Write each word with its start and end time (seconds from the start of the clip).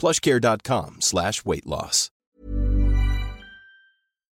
plushcare.com 0.00 0.96
slash 1.00 1.44
weight 1.44 1.66
loss. 1.66 2.10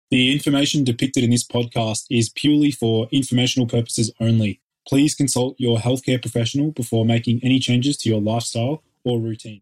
The 0.10 0.34
information 0.34 0.84
depicted 0.84 1.24
in 1.24 1.30
this 1.30 1.48
podcast 1.48 2.06
is 2.10 2.28
purely 2.28 2.72
for 2.72 3.08
informational 3.14 3.66
purposes 3.66 4.12
only. 4.20 4.60
Please 4.86 5.16
consult 5.16 5.56
your 5.58 5.78
healthcare 5.78 6.22
professional 6.22 6.72
before 6.72 7.06
making 7.06 7.40
any 7.44 7.60
changes 7.60 7.96
to 7.98 8.10
your 8.10 8.20
lifestyle 8.20 8.84
or 9.06 9.22
routine. 9.22 9.62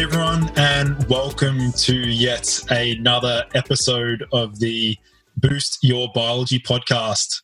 Hey 0.00 0.06
everyone, 0.06 0.50
and 0.56 1.06
welcome 1.10 1.72
to 1.72 1.94
yet 1.94 2.58
another 2.70 3.44
episode 3.54 4.24
of 4.32 4.58
the 4.58 4.96
Boost 5.36 5.76
Your 5.82 6.08
Biology 6.14 6.58
podcast. 6.58 7.42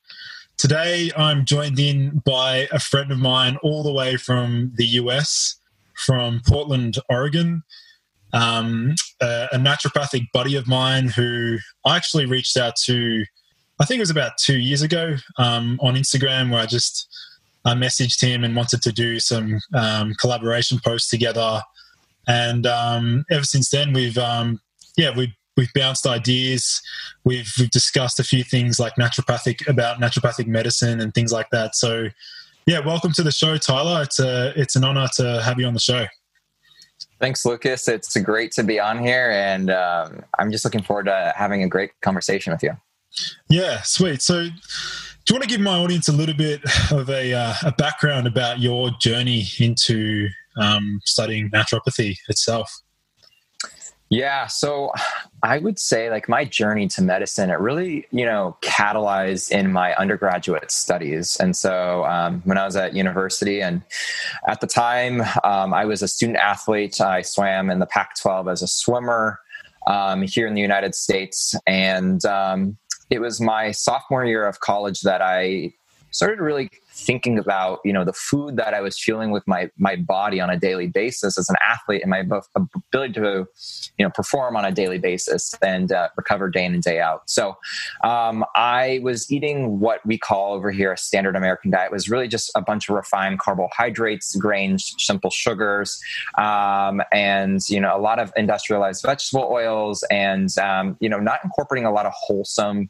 Today 0.56 1.10
I'm 1.18 1.44
joined 1.44 1.78
in 1.78 2.22
by 2.24 2.66
a 2.72 2.78
friend 2.78 3.12
of 3.12 3.18
mine 3.18 3.58
all 3.62 3.82
the 3.82 3.92
way 3.92 4.16
from 4.16 4.72
the 4.76 4.86
US, 4.86 5.56
from 6.06 6.40
Portland, 6.46 6.96
Oregon, 7.10 7.62
um, 8.32 8.94
a, 9.20 9.48
a 9.52 9.58
naturopathic 9.58 10.22
buddy 10.32 10.56
of 10.56 10.66
mine 10.66 11.08
who 11.08 11.58
I 11.84 11.96
actually 11.96 12.24
reached 12.24 12.56
out 12.56 12.76
to, 12.86 13.26
I 13.78 13.84
think 13.84 13.98
it 13.98 14.00
was 14.00 14.08
about 14.08 14.38
two 14.38 14.58
years 14.58 14.80
ago 14.80 15.16
um, 15.36 15.78
on 15.82 15.94
Instagram, 15.94 16.50
where 16.50 16.62
I 16.62 16.66
just 16.66 17.06
I 17.66 17.74
messaged 17.74 18.22
him 18.22 18.44
and 18.44 18.56
wanted 18.56 18.80
to 18.80 18.92
do 18.92 19.20
some 19.20 19.60
um, 19.74 20.14
collaboration 20.14 20.80
posts 20.82 21.10
together 21.10 21.60
and 22.26 22.66
um, 22.66 23.24
ever 23.30 23.44
since 23.44 23.70
then 23.70 23.92
we've 23.92 24.18
um, 24.18 24.60
yeah 24.96 25.16
we've 25.16 25.34
we've 25.56 25.72
bounced 25.74 26.06
ideas. 26.06 26.82
We've 27.24 27.50
we've 27.58 27.70
discussed 27.70 28.20
a 28.20 28.24
few 28.24 28.44
things 28.44 28.78
like 28.78 28.94
naturopathic 28.94 29.68
about 29.68 30.00
naturopathic 30.00 30.46
medicine 30.46 31.00
and 31.00 31.14
things 31.14 31.32
like 31.32 31.50
that. 31.50 31.74
So 31.74 32.08
yeah 32.66 32.84
welcome 32.84 33.12
to 33.12 33.22
the 33.22 33.32
show 33.32 33.56
tyler. 33.56 34.02
It's 34.02 34.18
a 34.18 34.52
it's 34.58 34.76
an 34.76 34.84
honor 34.84 35.08
to 35.16 35.42
have 35.42 35.58
you 35.58 35.66
on 35.66 35.74
the 35.74 35.80
show. 35.80 36.06
Thanks 37.20 37.44
lucas. 37.46 37.88
It's 37.88 38.16
great 38.18 38.52
to 38.52 38.62
be 38.62 38.78
on 38.78 38.98
here 38.98 39.30
and 39.30 39.70
um, 39.70 40.22
i'm 40.38 40.50
just 40.50 40.64
looking 40.64 40.82
forward 40.82 41.06
to 41.06 41.32
having 41.36 41.62
a 41.62 41.68
great 41.68 41.92
conversation 42.02 42.52
with 42.52 42.62
you. 42.62 42.76
Yeah 43.48 43.82
sweet. 43.82 44.22
So 44.22 44.44
do 44.44 45.34
you 45.34 45.34
want 45.34 45.42
to 45.42 45.48
give 45.48 45.60
my 45.60 45.76
audience 45.76 46.08
a 46.08 46.12
little 46.12 46.36
bit 46.36 46.60
of 46.92 47.10
a, 47.10 47.32
uh, 47.32 47.54
a 47.64 47.72
background 47.72 48.28
about 48.28 48.60
your 48.60 48.90
journey 49.00 49.44
into 49.58 50.28
um, 50.56 51.00
studying 51.04 51.50
naturopathy 51.50 52.16
itself? 52.28 52.70
Yeah, 54.08 54.46
so 54.46 54.92
I 55.42 55.58
would 55.58 55.80
say 55.80 56.10
like 56.10 56.28
my 56.28 56.44
journey 56.44 56.86
to 56.88 57.02
medicine, 57.02 57.50
it 57.50 57.58
really, 57.58 58.06
you 58.12 58.24
know, 58.24 58.56
catalyzed 58.62 59.50
in 59.50 59.72
my 59.72 59.96
undergraduate 59.96 60.70
studies. 60.70 61.36
And 61.40 61.56
so 61.56 62.04
um, 62.04 62.40
when 62.44 62.56
I 62.56 62.64
was 62.64 62.76
at 62.76 62.94
university, 62.94 63.60
and 63.60 63.82
at 64.46 64.60
the 64.60 64.68
time 64.68 65.22
um, 65.42 65.74
I 65.74 65.86
was 65.86 66.02
a 66.02 66.08
student 66.08 66.38
athlete, 66.38 67.00
I 67.00 67.22
swam 67.22 67.68
in 67.68 67.80
the 67.80 67.86
Pac 67.86 68.14
12 68.20 68.46
as 68.46 68.62
a 68.62 68.68
swimmer 68.68 69.40
um, 69.88 70.22
here 70.22 70.46
in 70.46 70.54
the 70.54 70.60
United 70.60 70.94
States. 70.94 71.56
And 71.66 72.24
um, 72.26 72.78
it 73.10 73.18
was 73.18 73.40
my 73.40 73.72
sophomore 73.72 74.24
year 74.24 74.46
of 74.46 74.60
college 74.60 75.00
that 75.00 75.20
I 75.20 75.72
started 76.12 76.38
really 76.38 76.70
thinking 76.96 77.38
about 77.38 77.80
you 77.84 77.92
know 77.92 78.04
the 78.04 78.12
food 78.12 78.56
that 78.56 78.72
I 78.72 78.80
was 78.80 78.98
fueling 78.98 79.30
with 79.30 79.46
my 79.46 79.70
my 79.76 79.96
body 79.96 80.40
on 80.40 80.48
a 80.48 80.58
daily 80.58 80.86
basis 80.86 81.38
as 81.38 81.48
an 81.50 81.56
athlete 81.62 82.00
and 82.02 82.10
my 82.10 82.24
ability 82.54 83.12
to 83.14 83.46
you 83.98 84.04
know 84.04 84.10
perform 84.10 84.56
on 84.56 84.64
a 84.64 84.72
daily 84.72 84.98
basis 84.98 85.54
and 85.62 85.92
uh, 85.92 86.08
recover 86.16 86.48
day 86.48 86.64
in 86.64 86.74
and 86.74 86.82
day 86.82 87.00
out. 87.00 87.28
So 87.28 87.56
um, 88.02 88.44
I 88.54 89.00
was 89.02 89.30
eating 89.30 89.78
what 89.78 90.04
we 90.06 90.16
call 90.16 90.54
over 90.54 90.70
here 90.70 90.92
a 90.92 90.96
standard 90.96 91.36
American 91.36 91.70
diet. 91.70 91.90
It 91.90 91.92
was 91.92 92.08
really 92.08 92.28
just 92.28 92.50
a 92.54 92.62
bunch 92.62 92.88
of 92.88 92.96
refined 92.96 93.40
carbohydrates, 93.40 94.34
grains, 94.36 94.94
simple 94.98 95.30
sugars, 95.30 96.00
um, 96.38 97.02
and 97.12 97.60
you 97.68 97.80
know 97.80 97.94
a 97.94 98.00
lot 98.00 98.18
of 98.18 98.32
industrialized 98.36 99.02
vegetable 99.04 99.48
oils, 99.52 100.02
and 100.10 100.56
um, 100.58 100.96
you 101.00 101.10
know 101.10 101.18
not 101.18 101.40
incorporating 101.44 101.86
a 101.86 101.92
lot 101.92 102.06
of 102.06 102.12
wholesome 102.16 102.88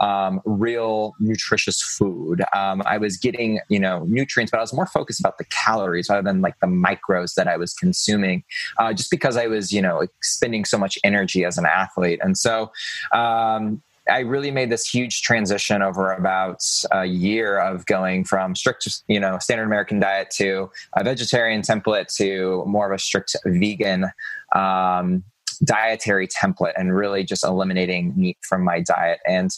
um, 0.00 0.40
real 0.44 1.14
nutritious 1.20 1.82
food. 1.82 2.42
Um, 2.54 2.82
I 2.86 2.98
was 2.98 3.16
getting, 3.16 3.60
you 3.68 3.80
know, 3.80 4.04
nutrients, 4.08 4.50
but 4.50 4.58
I 4.58 4.60
was 4.60 4.72
more 4.72 4.86
focused 4.86 5.20
about 5.20 5.38
the 5.38 5.44
calories 5.44 6.08
rather 6.08 6.22
than 6.22 6.40
like 6.40 6.58
the 6.60 6.66
micros 6.66 7.34
that 7.34 7.48
I 7.48 7.56
was 7.56 7.74
consuming, 7.74 8.44
uh, 8.78 8.92
just 8.92 9.10
because 9.10 9.36
I 9.36 9.46
was, 9.46 9.72
you 9.72 9.82
know, 9.82 10.00
expending 10.00 10.64
so 10.64 10.78
much 10.78 10.98
energy 11.04 11.44
as 11.44 11.58
an 11.58 11.66
athlete. 11.66 12.20
And 12.22 12.36
so, 12.36 12.70
um, 13.12 13.82
I 14.08 14.20
really 14.20 14.50
made 14.50 14.70
this 14.70 14.88
huge 14.88 15.22
transition 15.22 15.82
over 15.82 16.12
about 16.12 16.62
a 16.92 17.06
year 17.06 17.58
of 17.58 17.86
going 17.86 18.24
from 18.24 18.54
strict, 18.54 18.88
you 19.08 19.18
know, 19.18 19.38
standard 19.38 19.64
American 19.64 19.98
diet 19.98 20.30
to 20.36 20.70
a 20.96 21.02
vegetarian 21.02 21.62
template 21.62 22.14
to 22.16 22.64
more 22.66 22.86
of 22.86 22.94
a 22.94 23.00
strict 23.00 23.34
vegan 23.44 24.06
um, 24.54 25.24
dietary 25.64 26.28
template 26.28 26.72
and 26.76 26.94
really 26.94 27.24
just 27.24 27.44
eliminating 27.44 28.12
meat 28.16 28.38
from 28.42 28.64
my 28.64 28.80
diet. 28.80 29.20
And 29.26 29.50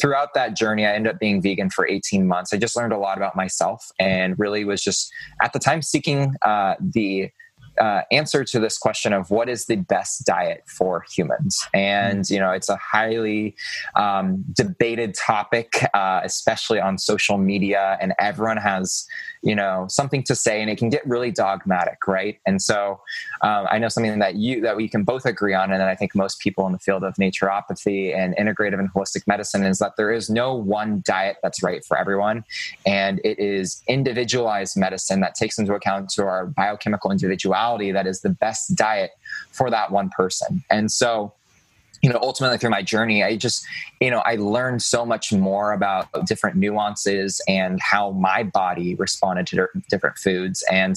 throughout 0.00 0.34
that 0.34 0.56
journey, 0.56 0.86
I 0.86 0.92
ended 0.92 1.14
up 1.14 1.20
being 1.20 1.40
vegan 1.42 1.70
for 1.70 1.88
18 1.88 2.26
months. 2.26 2.52
I 2.52 2.56
just 2.56 2.76
learned 2.76 2.92
a 2.92 2.98
lot 2.98 3.16
about 3.16 3.36
myself 3.36 3.90
and 3.98 4.38
really 4.38 4.64
was 4.64 4.82
just 4.82 5.12
at 5.42 5.52
the 5.52 5.58
time 5.58 5.82
seeking 5.82 6.34
uh, 6.42 6.74
the 6.80 7.30
uh, 7.80 8.02
answer 8.10 8.44
to 8.44 8.60
this 8.60 8.78
question 8.78 9.12
of 9.12 9.30
what 9.30 9.48
is 9.48 9.66
the 9.66 9.76
best 9.76 10.24
diet 10.24 10.64
for 10.66 11.04
humans. 11.14 11.58
And, 11.74 12.28
you 12.28 12.38
know, 12.38 12.50
it's 12.50 12.68
a 12.68 12.76
highly 12.76 13.56
um, 13.94 14.44
debated 14.52 15.14
topic, 15.14 15.84
uh, 15.94 16.20
especially 16.24 16.80
on 16.80 16.98
social 16.98 17.38
media, 17.38 17.98
and 18.00 18.12
everyone 18.18 18.56
has, 18.56 19.06
you 19.42 19.54
know, 19.54 19.86
something 19.88 20.22
to 20.24 20.34
say, 20.34 20.60
and 20.60 20.70
it 20.70 20.78
can 20.78 20.88
get 20.88 21.06
really 21.06 21.30
dogmatic, 21.30 22.06
right? 22.06 22.38
And 22.46 22.60
so 22.60 23.00
um, 23.42 23.66
I 23.70 23.78
know 23.78 23.88
something 23.88 24.18
that 24.18 24.36
you, 24.36 24.60
that 24.62 24.76
we 24.76 24.88
can 24.88 25.04
both 25.04 25.24
agree 25.26 25.54
on, 25.54 25.70
and 25.70 25.80
that 25.80 25.88
I 25.88 25.94
think 25.94 26.14
most 26.14 26.40
people 26.40 26.66
in 26.66 26.72
the 26.72 26.78
field 26.78 27.04
of 27.04 27.14
naturopathy 27.14 28.16
and 28.16 28.36
integrative 28.36 28.78
and 28.78 28.92
holistic 28.92 29.26
medicine 29.26 29.64
is 29.64 29.78
that 29.78 29.96
there 29.96 30.12
is 30.12 30.28
no 30.28 30.54
one 30.54 31.02
diet 31.04 31.36
that's 31.42 31.62
right 31.62 31.84
for 31.84 31.98
everyone. 31.98 32.44
And 32.84 33.20
it 33.24 33.38
is 33.38 33.82
individualized 33.88 34.76
medicine 34.76 35.20
that 35.20 35.34
takes 35.34 35.58
into 35.58 35.74
account 35.74 36.10
to 36.10 36.24
our 36.24 36.46
biochemical 36.46 37.10
individuality 37.10 37.56
that 37.92 38.06
is 38.06 38.20
the 38.20 38.30
best 38.30 38.74
diet 38.74 39.10
for 39.52 39.70
that 39.70 39.90
one 39.90 40.10
person. 40.10 40.62
And 40.70 40.90
so, 40.90 41.32
you 42.02 42.10
know, 42.10 42.18
ultimately 42.22 42.58
through 42.58 42.70
my 42.70 42.82
journey, 42.82 43.24
I 43.24 43.36
just, 43.36 43.64
you 44.00 44.10
know, 44.10 44.22
I 44.24 44.36
learned 44.36 44.82
so 44.82 45.04
much 45.04 45.32
more 45.32 45.72
about 45.72 46.08
different 46.26 46.56
nuances 46.56 47.40
and 47.48 47.80
how 47.80 48.12
my 48.12 48.42
body 48.42 48.94
responded 48.94 49.46
to 49.48 49.66
different 49.90 50.18
foods 50.18 50.62
and, 50.70 50.94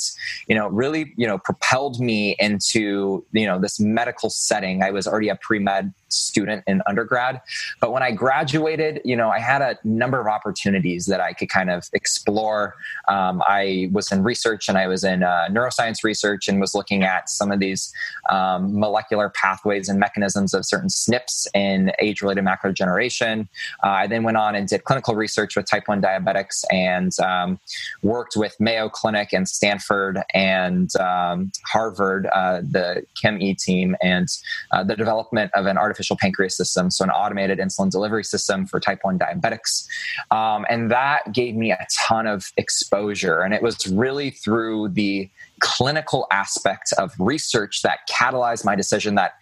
you 0.48 0.56
know, 0.56 0.68
really, 0.68 1.14
you 1.16 1.26
know, 1.26 1.38
propelled 1.38 2.00
me 2.00 2.36
into, 2.40 3.26
you 3.32 3.46
know, 3.46 3.60
this 3.60 3.80
medical 3.80 4.30
setting. 4.30 4.84
I 4.84 4.92
was 4.92 5.08
already 5.08 5.30
a 5.30 5.36
pre 5.36 5.60
med 5.60 5.94
student 6.10 6.64
in 6.68 6.82
undergrad. 6.88 7.42
But 7.80 7.92
when 7.92 8.04
I 8.04 8.12
graduated, 8.12 9.02
you 9.06 9.16
know, 9.16 9.30
I 9.30 9.40
had 9.40 9.62
a 9.62 9.78
number 9.84 10.20
of 10.20 10.28
opportunities 10.28 11.06
that 11.06 11.22
I 11.22 11.34
could 11.34 11.50
kind 11.50 11.70
of 11.70 11.90
explore. 11.94 12.76
Um, 13.08 13.42
I 13.48 13.90
was 13.92 14.12
in 14.12 14.24
research 14.24 14.70
and 14.70 14.78
I 14.78 14.88
was 14.88 15.04
in 15.04 15.24
uh, 15.24 15.48
neuroscience 15.50 16.04
research 16.04 16.48
and 16.48 16.60
was 16.60 16.74
looking 16.74 17.04
at 17.04 17.30
some 17.30 17.52
of 17.52 17.60
these 17.60 17.94
um, 18.30 18.80
molecular 18.80 19.30
pathways 19.30 19.90
and 19.90 20.00
mechanisms 20.00 20.54
of 20.54 20.66
certain 20.66 20.90
SNPs 20.90 21.48
in 21.54 21.92
age 22.00 22.22
related 22.22 22.44
macular 22.44 22.70
degeneration. 22.70 23.48
Uh, 23.84 23.90
I 23.90 24.08
then 24.08 24.24
went 24.24 24.38
on 24.38 24.56
and 24.56 24.68
did 24.68 24.84
clinical 24.84 25.16
research 25.16 25.56
with 25.56 25.70
type 25.70 25.88
1 25.88 26.02
diabetics 26.02 26.64
and 26.72 27.18
um, 27.20 27.60
worked 28.02 28.36
with 28.36 28.56
Mayo 28.60 28.90
Clinic 28.90 29.34
and 29.34 29.48
Stanford 29.48 30.22
and 30.34 30.96
um, 30.98 31.52
Harvard, 31.66 32.28
uh, 32.34 32.62
the 32.62 33.04
ChemE 33.16 33.58
team, 33.58 33.96
and 34.02 34.28
uh, 34.72 34.84
the 34.84 34.96
development 34.96 35.52
of 35.54 35.66
an 35.66 35.78
artificial 35.78 35.99
artificial 36.00 36.18
pancreas 36.18 36.56
system, 36.56 36.90
so 36.90 37.04
an 37.04 37.10
automated 37.10 37.60
insulin 37.60 37.90
delivery 37.90 38.24
system 38.24 38.66
for 38.66 38.80
type 38.80 39.00
1 39.02 39.20
diabetics. 39.20 39.86
Um, 40.32 40.66
and 40.70 40.90
that 40.92 41.34
gave 41.34 41.56
me 41.56 41.72
a 41.72 41.88
ton 41.94 42.26
of 42.26 42.52
exposure. 42.56 43.42
And 43.42 43.54
it 43.54 43.62
was 43.62 43.88
really 43.88 44.32
through 44.32 44.90
the 44.90 45.30
clinical 45.60 46.26
aspect 46.32 46.94
of 46.98 47.12
research 47.20 47.82
that 47.82 48.00
catalyzed 48.10 48.64
my 48.64 48.76
decision 48.76 49.16
that 49.16 49.34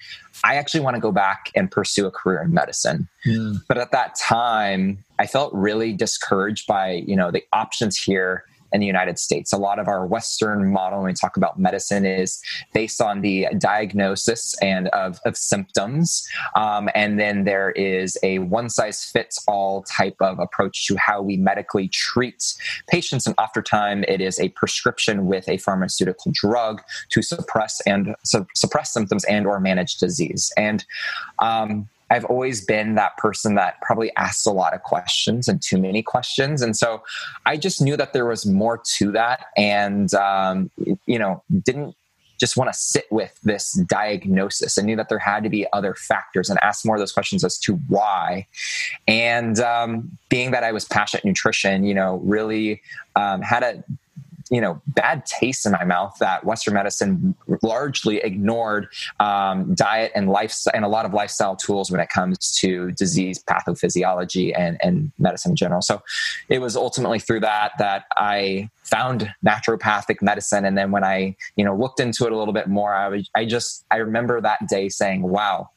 I 0.44 0.56
actually 0.56 0.80
want 0.80 0.96
to 0.96 1.02
go 1.02 1.12
back 1.12 1.52
and 1.56 1.70
pursue 1.70 2.08
a 2.08 2.12
career 2.12 2.42
in 2.42 2.54
medicine. 2.54 3.08
Mm. 3.26 3.62
But 3.68 3.78
at 3.78 3.92
that 3.92 4.16
time, 4.16 5.04
I 5.20 5.28
felt 5.28 5.54
really 5.54 5.94
discouraged 5.94 6.66
by, 6.66 7.04
you 7.08 7.16
know, 7.16 7.30
the 7.30 7.44
options 7.54 7.98
here 7.98 8.46
in 8.74 8.80
the 8.80 8.86
United 8.86 9.20
States. 9.20 9.54
A 9.54 9.58
lot 9.58 9.80
of 9.80 9.88
our 9.88 10.06
Western 10.06 10.72
model, 10.72 11.00
when 11.00 11.08
we 11.08 11.14
talk 11.14 11.38
about 11.38 11.60
medicine, 11.60 12.06
is 12.06 12.42
based 12.74 13.02
on 13.02 13.22
the 13.22 13.48
diagnosis 13.58 14.56
and 14.62 14.88
of, 14.90 15.20
of 15.26 15.38
symptoms. 15.38 16.28
Um, 16.56 16.90
and 16.96 17.20
then 17.20 17.44
there 17.44 17.72
is 17.72 18.18
a 18.24 18.40
one 18.40 18.70
size 18.70 19.04
fits 19.06 19.44
all 19.48 19.84
type 19.84 20.18
of 20.20 20.40
approach 20.40 20.86
to 20.88 20.96
how 20.98 21.22
we 21.22 21.38
medically 21.38 21.88
treat 21.88 22.54
patients. 22.88 23.26
And 23.26 23.36
oftentimes 23.38 24.06
it 24.08 24.22
is 24.22 24.40
a 24.40 24.50
prescription 24.50 25.26
with 25.26 25.48
a 25.50 25.58
pharmaceutical 25.58 26.32
drug 26.34 26.82
to 27.10 27.22
suppress 27.22 27.82
and 27.82 28.16
su- 28.24 28.48
suppress 28.56 28.94
symptoms 28.94 29.24
and 29.26 29.46
or 29.48 29.60
manage 29.60 29.98
disease. 29.98 30.52
And 30.58 30.86
um, 31.40 31.88
I've 32.10 32.26
always 32.26 32.64
been 32.64 32.96
that 32.96 33.18
person 33.18 33.56
that 33.56 33.82
probably 33.82 34.16
asks 34.16 34.46
a 34.46 34.52
lot 34.52 34.74
of 34.74 34.84
questions 34.84 35.48
and 35.48 35.62
too 35.62 35.78
many 35.78 36.02
questions. 36.02 36.62
And 36.62 36.76
so 36.76 37.04
I 37.46 37.58
just 37.58 37.82
knew 37.82 37.98
that 37.98 38.14
there 38.14 38.26
was 38.26 38.46
more 38.46 38.82
to 38.98 39.12
that 39.12 39.46
and, 39.56 40.14
um, 40.14 40.72
you 41.06 41.20
know, 41.20 41.44
didn't 41.64 41.96
just 42.40 42.56
want 42.56 42.72
to 42.72 42.80
sit 42.80 43.06
with 43.12 43.38
this 43.44 43.74
diagnosis. 43.90 44.78
I 44.78 44.84
knew 44.84 44.96
that 44.96 45.10
there 45.10 45.20
had 45.20 45.44
to 45.44 45.50
be 45.50 45.66
other 45.74 45.96
factors 45.96 46.50
and 46.50 46.60
ask 46.62 46.86
more 46.86 46.96
of 46.96 47.00
those 47.00 47.12
questions 47.12 47.44
as 47.44 47.58
to 47.60 47.76
why. 47.88 48.48
And 49.08 49.60
um, 49.60 50.18
being 50.30 50.52
that 50.52 50.64
I 50.64 50.72
was 50.72 50.86
passionate 50.86 51.26
nutrition, 51.26 51.84
you 51.84 51.96
know, 51.96 52.18
really 52.18 52.82
um, 53.16 53.42
had 53.42 53.64
a 53.64 53.84
you 54.50 54.62
know 54.62 54.82
bad 54.88 55.26
taste 55.26 55.66
in 55.66 55.72
my 55.72 55.84
mouth 55.84 56.16
that 56.20 56.46
Western 56.46 56.74
medicine 56.74 57.36
largely 57.62 58.18
ignored 58.18 58.88
um, 59.20 59.74
diet 59.76 60.12
and 60.16 60.30
lifestyle 60.30 60.74
and 60.76 60.86
a 60.86 60.88
lot 60.88 61.06
of 61.06 61.14
lifestyle 61.14 61.56
tools 61.56 61.92
when 61.92 62.00
it 62.00 62.10
comes 62.10 62.56
to 62.60 62.92
disease 62.92 63.44
pathophysiology 63.44 64.58
and, 64.58 64.78
and 64.82 65.12
medicine 65.20 65.52
in 65.52 65.56
general. 65.56 65.82
So 65.82 66.02
it 66.50 66.60
was 66.60 66.76
ultimately 66.76 67.20
through 67.20 67.42
that 67.42 67.72
that 67.80 68.06
I 68.16 68.70
found 68.84 69.34
naturopathic 69.46 70.22
medicine, 70.22 70.66
and 70.66 70.78
then 70.78 70.92
when 70.92 71.04
I 71.04 71.36
you 71.56 71.66
know 71.66 71.76
looked 71.76 72.00
into 72.00 72.26
it 72.26 72.32
a 72.32 72.38
little 72.38 72.54
bit 72.54 72.68
more, 72.68 72.94
I 72.94 73.10
was, 73.10 73.30
I 73.36 73.46
just 73.46 73.86
I 73.92 73.98
remember 73.98 74.42
that 74.42 74.68
day 74.70 74.90
saying, 74.90 75.24
"Wow." 75.24 75.70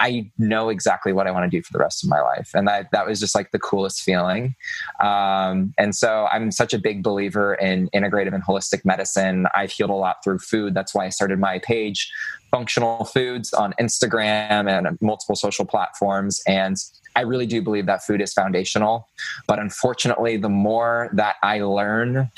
I 0.00 0.30
know 0.38 0.68
exactly 0.68 1.12
what 1.12 1.26
I 1.26 1.30
want 1.30 1.50
to 1.50 1.56
do 1.56 1.62
for 1.62 1.72
the 1.72 1.78
rest 1.78 2.02
of 2.04 2.10
my 2.10 2.20
life. 2.20 2.50
And 2.54 2.66
that, 2.68 2.90
that 2.92 3.06
was 3.06 3.20
just 3.20 3.34
like 3.34 3.50
the 3.52 3.58
coolest 3.58 4.02
feeling. 4.02 4.54
Um, 5.02 5.72
and 5.78 5.94
so 5.94 6.26
I'm 6.30 6.50
such 6.50 6.74
a 6.74 6.78
big 6.78 7.02
believer 7.02 7.54
in 7.54 7.88
integrative 7.94 8.34
and 8.34 8.44
holistic 8.44 8.84
medicine. 8.84 9.46
I've 9.54 9.70
healed 9.70 9.90
a 9.90 9.94
lot 9.94 10.16
through 10.24 10.40
food. 10.40 10.74
That's 10.74 10.94
why 10.94 11.06
I 11.06 11.08
started 11.10 11.38
my 11.38 11.58
page, 11.58 12.12
Functional 12.50 13.04
Foods, 13.04 13.52
on 13.52 13.74
Instagram 13.80 14.68
and 14.68 14.98
multiple 15.00 15.36
social 15.36 15.64
platforms. 15.64 16.40
And 16.46 16.76
I 17.16 17.20
really 17.20 17.46
do 17.46 17.62
believe 17.62 17.86
that 17.86 18.02
food 18.02 18.20
is 18.20 18.32
foundational. 18.32 19.08
But 19.46 19.58
unfortunately, 19.58 20.36
the 20.36 20.48
more 20.48 21.10
that 21.12 21.36
I 21.42 21.60
learn, 21.60 22.30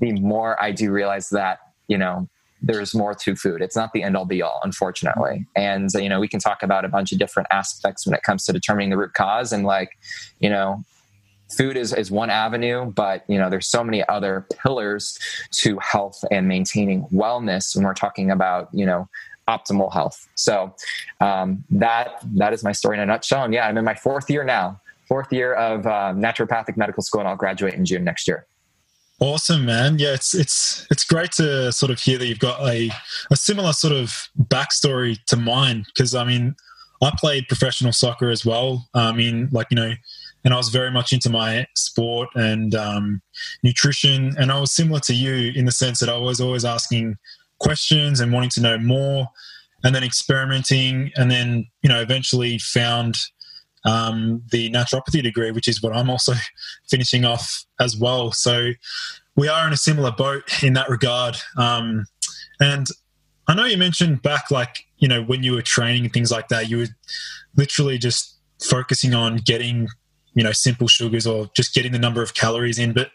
the 0.00 0.12
more 0.12 0.62
I 0.62 0.72
do 0.72 0.90
realize 0.92 1.28
that, 1.30 1.58
you 1.88 1.98
know, 1.98 2.28
there's 2.62 2.94
more 2.94 3.14
to 3.14 3.34
food. 3.34 3.60
It's 3.60 3.74
not 3.74 3.92
the 3.92 4.02
end 4.02 4.16
all 4.16 4.24
be 4.24 4.40
all, 4.40 4.60
unfortunately. 4.62 5.46
And, 5.56 5.90
you 5.94 6.08
know, 6.08 6.20
we 6.20 6.28
can 6.28 6.40
talk 6.40 6.62
about 6.62 6.84
a 6.84 6.88
bunch 6.88 7.12
of 7.12 7.18
different 7.18 7.48
aspects 7.50 8.06
when 8.06 8.14
it 8.14 8.22
comes 8.22 8.44
to 8.46 8.52
determining 8.52 8.90
the 8.90 8.96
root 8.96 9.14
cause. 9.14 9.52
And, 9.52 9.64
like, 9.64 9.90
you 10.38 10.48
know, 10.48 10.84
food 11.50 11.76
is, 11.76 11.92
is 11.92 12.10
one 12.10 12.30
avenue, 12.30 12.86
but, 12.86 13.24
you 13.28 13.36
know, 13.36 13.50
there's 13.50 13.66
so 13.66 13.82
many 13.82 14.06
other 14.08 14.46
pillars 14.62 15.18
to 15.50 15.78
health 15.80 16.24
and 16.30 16.46
maintaining 16.46 17.04
wellness 17.08 17.74
when 17.74 17.84
we're 17.84 17.94
talking 17.94 18.30
about, 18.30 18.68
you 18.72 18.86
know, 18.86 19.08
optimal 19.48 19.92
health. 19.92 20.28
So 20.36 20.74
um, 21.20 21.64
that 21.70 22.24
that 22.36 22.52
is 22.52 22.62
my 22.62 22.72
story 22.72 22.96
in 22.96 23.02
a 23.02 23.06
nutshell. 23.06 23.42
And 23.44 23.52
yeah, 23.52 23.66
I'm 23.66 23.76
in 23.76 23.84
my 23.84 23.94
fourth 23.94 24.30
year 24.30 24.44
now, 24.44 24.80
fourth 25.08 25.32
year 25.32 25.52
of 25.54 25.84
uh, 25.86 26.12
naturopathic 26.14 26.76
medical 26.76 27.02
school, 27.02 27.20
and 27.20 27.28
I'll 27.28 27.36
graduate 27.36 27.74
in 27.74 27.84
June 27.84 28.04
next 28.04 28.28
year. 28.28 28.46
Awesome, 29.22 29.64
man. 29.64 30.00
Yeah, 30.00 30.14
it's 30.14 30.34
it's 30.34 30.84
it's 30.90 31.04
great 31.04 31.30
to 31.32 31.70
sort 31.70 31.92
of 31.92 32.00
hear 32.00 32.18
that 32.18 32.26
you've 32.26 32.40
got 32.40 32.60
a 32.68 32.90
a 33.30 33.36
similar 33.36 33.72
sort 33.72 33.92
of 33.92 34.28
backstory 34.36 35.16
to 35.26 35.36
mine 35.36 35.84
because 35.86 36.12
I 36.12 36.24
mean, 36.24 36.56
I 37.00 37.12
played 37.16 37.46
professional 37.46 37.92
soccer 37.92 38.30
as 38.30 38.44
well. 38.44 38.88
I 38.94 39.12
mean, 39.12 39.48
like 39.52 39.68
you 39.70 39.76
know, 39.76 39.92
and 40.44 40.52
I 40.52 40.56
was 40.56 40.70
very 40.70 40.90
much 40.90 41.12
into 41.12 41.30
my 41.30 41.68
sport 41.76 42.30
and 42.34 42.74
um, 42.74 43.22
nutrition, 43.62 44.34
and 44.40 44.50
I 44.50 44.58
was 44.58 44.72
similar 44.72 44.98
to 44.98 45.14
you 45.14 45.52
in 45.54 45.66
the 45.66 45.72
sense 45.72 46.00
that 46.00 46.08
I 46.08 46.16
was 46.16 46.40
always 46.40 46.64
asking 46.64 47.14
questions 47.60 48.18
and 48.18 48.32
wanting 48.32 48.50
to 48.50 48.60
know 48.60 48.76
more, 48.76 49.28
and 49.84 49.94
then 49.94 50.02
experimenting, 50.02 51.12
and 51.14 51.30
then 51.30 51.68
you 51.82 51.88
know, 51.88 52.00
eventually 52.00 52.58
found 52.58 53.18
um, 53.84 54.42
the 54.50 54.70
naturopathy 54.70 55.22
degree, 55.22 55.50
which 55.50 55.68
is 55.68 55.82
what 55.82 55.94
I'm 55.94 56.10
also 56.10 56.34
finishing 56.88 57.24
off 57.24 57.64
as 57.80 57.96
well. 57.96 58.32
So 58.32 58.72
we 59.36 59.48
are 59.48 59.66
in 59.66 59.72
a 59.72 59.76
similar 59.76 60.10
boat 60.10 60.62
in 60.62 60.74
that 60.74 60.88
regard. 60.88 61.36
Um, 61.56 62.06
and 62.60 62.86
I 63.48 63.54
know 63.54 63.64
you 63.64 63.76
mentioned 63.76 64.22
back, 64.22 64.50
like, 64.50 64.86
you 64.98 65.08
know, 65.08 65.22
when 65.22 65.42
you 65.42 65.52
were 65.52 65.62
training 65.62 66.04
and 66.04 66.12
things 66.12 66.30
like 66.30 66.48
that, 66.48 66.70
you 66.70 66.78
were 66.78 66.86
literally 67.56 67.98
just 67.98 68.36
focusing 68.62 69.14
on 69.14 69.36
getting, 69.36 69.88
you 70.34 70.44
know, 70.44 70.52
simple 70.52 70.86
sugars 70.86 71.26
or 71.26 71.50
just 71.54 71.74
getting 71.74 71.92
the 71.92 71.98
number 71.98 72.22
of 72.22 72.34
calories 72.34 72.78
in. 72.78 72.92
But 72.92 73.10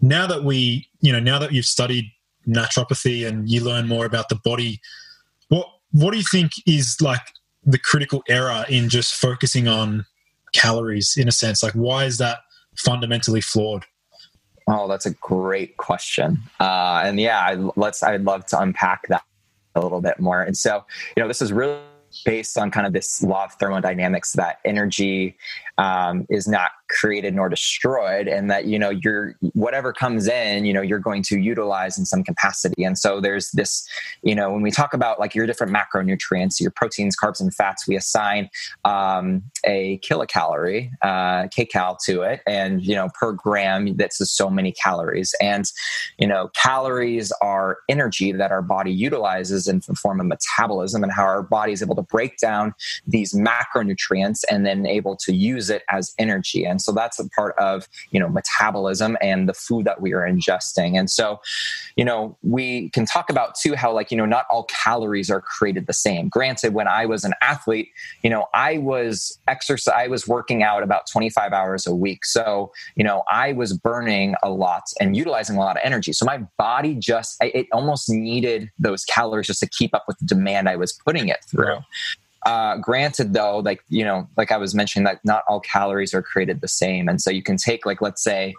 now 0.00 0.26
that 0.26 0.42
we, 0.42 0.88
you 1.00 1.12
know, 1.12 1.20
now 1.20 1.38
that 1.38 1.52
you've 1.52 1.64
studied 1.66 2.10
naturopathy 2.46 3.26
and 3.26 3.48
you 3.48 3.62
learn 3.62 3.86
more 3.86 4.04
about 4.04 4.28
the 4.28 4.36
body, 4.36 4.80
what 5.48 5.66
what 5.92 6.12
do 6.12 6.18
you 6.18 6.24
think 6.30 6.52
is 6.66 7.00
like 7.00 7.20
the 7.64 7.78
critical 7.78 8.22
error 8.28 8.64
in 8.68 8.88
just 8.88 9.14
focusing 9.14 9.68
on 9.68 10.06
calories 10.52 11.16
in 11.16 11.28
a 11.28 11.32
sense? 11.32 11.62
Like, 11.62 11.74
why 11.74 12.04
is 12.04 12.18
that 12.18 12.38
fundamentally 12.76 13.40
flawed? 13.40 13.84
Oh, 14.68 14.86
that's 14.86 15.06
a 15.06 15.14
great 15.14 15.76
question. 15.78 16.38
Uh, 16.60 17.02
and 17.04 17.18
yeah, 17.18 17.40
I, 17.40 17.54
let's. 17.76 18.02
I'd 18.02 18.24
love 18.24 18.44
to 18.46 18.60
unpack 18.60 19.08
that 19.08 19.22
a 19.74 19.80
little 19.80 20.00
bit 20.00 20.20
more. 20.20 20.42
And 20.42 20.56
so, 20.56 20.84
you 21.16 21.22
know, 21.22 21.28
this 21.28 21.40
is 21.40 21.52
really 21.52 21.78
based 22.24 22.58
on 22.58 22.70
kind 22.70 22.86
of 22.86 22.92
this 22.92 23.22
law 23.22 23.44
of 23.44 23.52
thermodynamics 23.54 24.32
that 24.32 24.58
energy 24.64 25.36
um, 25.78 26.26
is 26.28 26.46
not 26.46 26.70
created 26.88 27.34
nor 27.34 27.48
destroyed 27.48 28.26
and 28.26 28.50
that 28.50 28.64
you 28.64 28.78
know 28.78 28.90
you're 28.90 29.34
whatever 29.52 29.92
comes 29.92 30.26
in 30.26 30.64
you 30.64 30.72
know 30.72 30.80
you're 30.80 30.98
going 30.98 31.22
to 31.22 31.38
utilize 31.38 31.98
in 31.98 32.04
some 32.04 32.24
capacity. 32.24 32.82
And 32.82 32.98
so 32.98 33.20
there's 33.20 33.50
this 33.52 33.86
you 34.22 34.34
know 34.34 34.50
when 34.50 34.62
we 34.62 34.70
talk 34.70 34.94
about 34.94 35.20
like 35.20 35.34
your 35.34 35.46
different 35.46 35.72
macronutrients 35.72 36.60
your 36.60 36.70
proteins 36.70 37.16
carbs 37.16 37.40
and 37.40 37.54
fats 37.54 37.86
we 37.86 37.96
assign 37.96 38.48
um, 38.84 39.42
a 39.64 39.98
kilocalorie 39.98 40.90
uh, 41.02 41.46
kcal 41.48 41.98
to 42.06 42.22
it. 42.22 42.40
And 42.46 42.84
you 42.84 42.94
know 42.94 43.08
per 43.18 43.32
gram 43.32 43.96
that's 43.96 44.18
just 44.18 44.36
so 44.36 44.50
many 44.50 44.72
calories. 44.72 45.34
And 45.40 45.64
you 46.18 46.26
know 46.26 46.50
calories 46.54 47.32
are 47.42 47.78
energy 47.88 48.32
that 48.32 48.50
our 48.50 48.62
body 48.62 48.92
utilizes 48.92 49.68
in 49.68 49.82
the 49.86 49.94
form 49.94 50.20
of 50.20 50.26
metabolism 50.26 51.02
and 51.02 51.12
how 51.12 51.24
our 51.24 51.42
body 51.42 51.72
is 51.72 51.82
able 51.82 51.96
to 51.96 52.02
break 52.02 52.38
down 52.38 52.74
these 53.06 53.32
macronutrients 53.32 54.42
and 54.50 54.64
then 54.64 54.86
able 54.86 55.16
to 55.16 55.34
use 55.34 55.67
it 55.70 55.82
as 55.90 56.14
energy. 56.18 56.64
And 56.64 56.80
so 56.80 56.92
that's 56.92 57.18
a 57.18 57.28
part 57.30 57.56
of 57.58 57.88
you 58.10 58.20
know 58.20 58.28
metabolism 58.28 59.16
and 59.20 59.48
the 59.48 59.54
food 59.54 59.84
that 59.86 60.00
we 60.00 60.12
are 60.12 60.22
ingesting. 60.22 60.98
And 60.98 61.10
so 61.10 61.40
you 61.96 62.04
know 62.04 62.36
we 62.42 62.90
can 62.90 63.06
talk 63.06 63.30
about 63.30 63.54
too 63.54 63.74
how 63.74 63.92
like 63.92 64.10
you 64.10 64.16
know 64.16 64.26
not 64.26 64.46
all 64.50 64.64
calories 64.64 65.30
are 65.30 65.40
created 65.40 65.86
the 65.86 65.92
same. 65.92 66.28
Granted 66.28 66.74
when 66.74 66.88
i 66.88 67.06
was 67.06 67.24
an 67.24 67.32
athlete 67.40 67.88
you 68.22 68.30
know 68.30 68.46
i 68.54 68.78
was 68.78 69.38
exercise 69.48 69.94
i 69.96 70.06
was 70.06 70.26
working 70.26 70.62
out 70.62 70.82
about 70.82 71.06
25 71.10 71.52
hours 71.52 71.86
a 71.86 71.94
week. 71.94 72.24
So 72.24 72.72
you 72.96 73.04
know 73.04 73.22
i 73.30 73.52
was 73.52 73.72
burning 73.76 74.34
a 74.42 74.50
lot 74.50 74.84
and 75.00 75.16
utilizing 75.16 75.56
a 75.56 75.60
lot 75.60 75.76
of 75.76 75.82
energy. 75.84 76.12
So 76.12 76.24
my 76.24 76.38
body 76.56 76.94
just 76.94 77.36
it 77.40 77.66
almost 77.72 78.08
needed 78.08 78.70
those 78.78 79.04
calories 79.04 79.46
just 79.46 79.60
to 79.60 79.68
keep 79.68 79.94
up 79.94 80.04
with 80.06 80.18
the 80.18 80.26
demand 80.26 80.68
i 80.68 80.76
was 80.76 80.92
putting 80.92 81.28
it 81.28 81.44
through. 81.50 81.78
Uh, 82.46 82.76
granted, 82.76 83.32
though, 83.32 83.58
like 83.58 83.82
you 83.88 84.04
know, 84.04 84.28
like 84.36 84.52
I 84.52 84.56
was 84.56 84.74
mentioning, 84.74 85.04
that 85.04 85.20
not 85.24 85.42
all 85.48 85.60
calories 85.60 86.14
are 86.14 86.22
created 86.22 86.60
the 86.60 86.68
same, 86.68 87.08
and 87.08 87.20
so 87.20 87.30
you 87.30 87.42
can 87.42 87.56
take 87.56 87.84
like 87.84 88.00
let's 88.00 88.22
say 88.22 88.54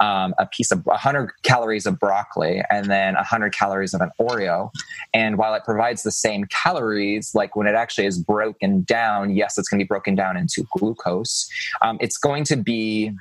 um, 0.00 0.34
a 0.38 0.46
piece 0.46 0.70
of 0.70 0.84
100 0.86 1.30
calories 1.42 1.84
of 1.86 1.98
broccoli 1.98 2.62
and 2.70 2.90
then 2.90 3.14
100 3.14 3.52
calories 3.52 3.92
of 3.92 4.00
an 4.00 4.10
Oreo, 4.20 4.70
and 5.12 5.36
while 5.36 5.54
it 5.54 5.64
provides 5.64 6.04
the 6.04 6.12
same 6.12 6.44
calories, 6.44 7.34
like 7.34 7.56
when 7.56 7.66
it 7.66 7.74
actually 7.74 8.06
is 8.06 8.18
broken 8.18 8.82
down, 8.82 9.34
yes, 9.34 9.58
it's 9.58 9.68
going 9.68 9.78
to 9.78 9.84
be 9.84 9.88
broken 9.88 10.14
down 10.14 10.36
into 10.36 10.64
glucose. 10.76 11.48
Um, 11.82 11.98
it's 12.00 12.16
going 12.16 12.44
to 12.44 12.56
be 12.56 13.12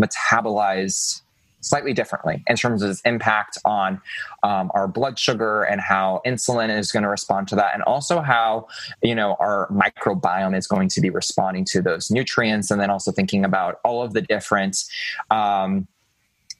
metabolized 0.00 1.22
slightly 1.60 1.92
differently 1.92 2.42
in 2.46 2.56
terms 2.56 2.82
of 2.82 2.90
its 2.90 3.00
impact 3.02 3.58
on 3.64 4.00
um, 4.42 4.70
our 4.74 4.88
blood 4.88 5.18
sugar 5.18 5.62
and 5.62 5.80
how 5.80 6.20
insulin 6.26 6.76
is 6.76 6.90
going 6.92 7.02
to 7.02 7.08
respond 7.08 7.48
to 7.48 7.54
that 7.54 7.74
and 7.74 7.82
also 7.84 8.20
how 8.20 8.66
you 9.02 9.14
know 9.14 9.36
our 9.40 9.68
microbiome 9.70 10.56
is 10.56 10.66
going 10.66 10.88
to 10.88 11.00
be 11.00 11.10
responding 11.10 11.64
to 11.64 11.82
those 11.82 12.10
nutrients 12.10 12.70
and 12.70 12.80
then 12.80 12.90
also 12.90 13.12
thinking 13.12 13.44
about 13.44 13.80
all 13.84 14.02
of 14.02 14.12
the 14.12 14.22
different 14.22 14.84
um, 15.30 15.86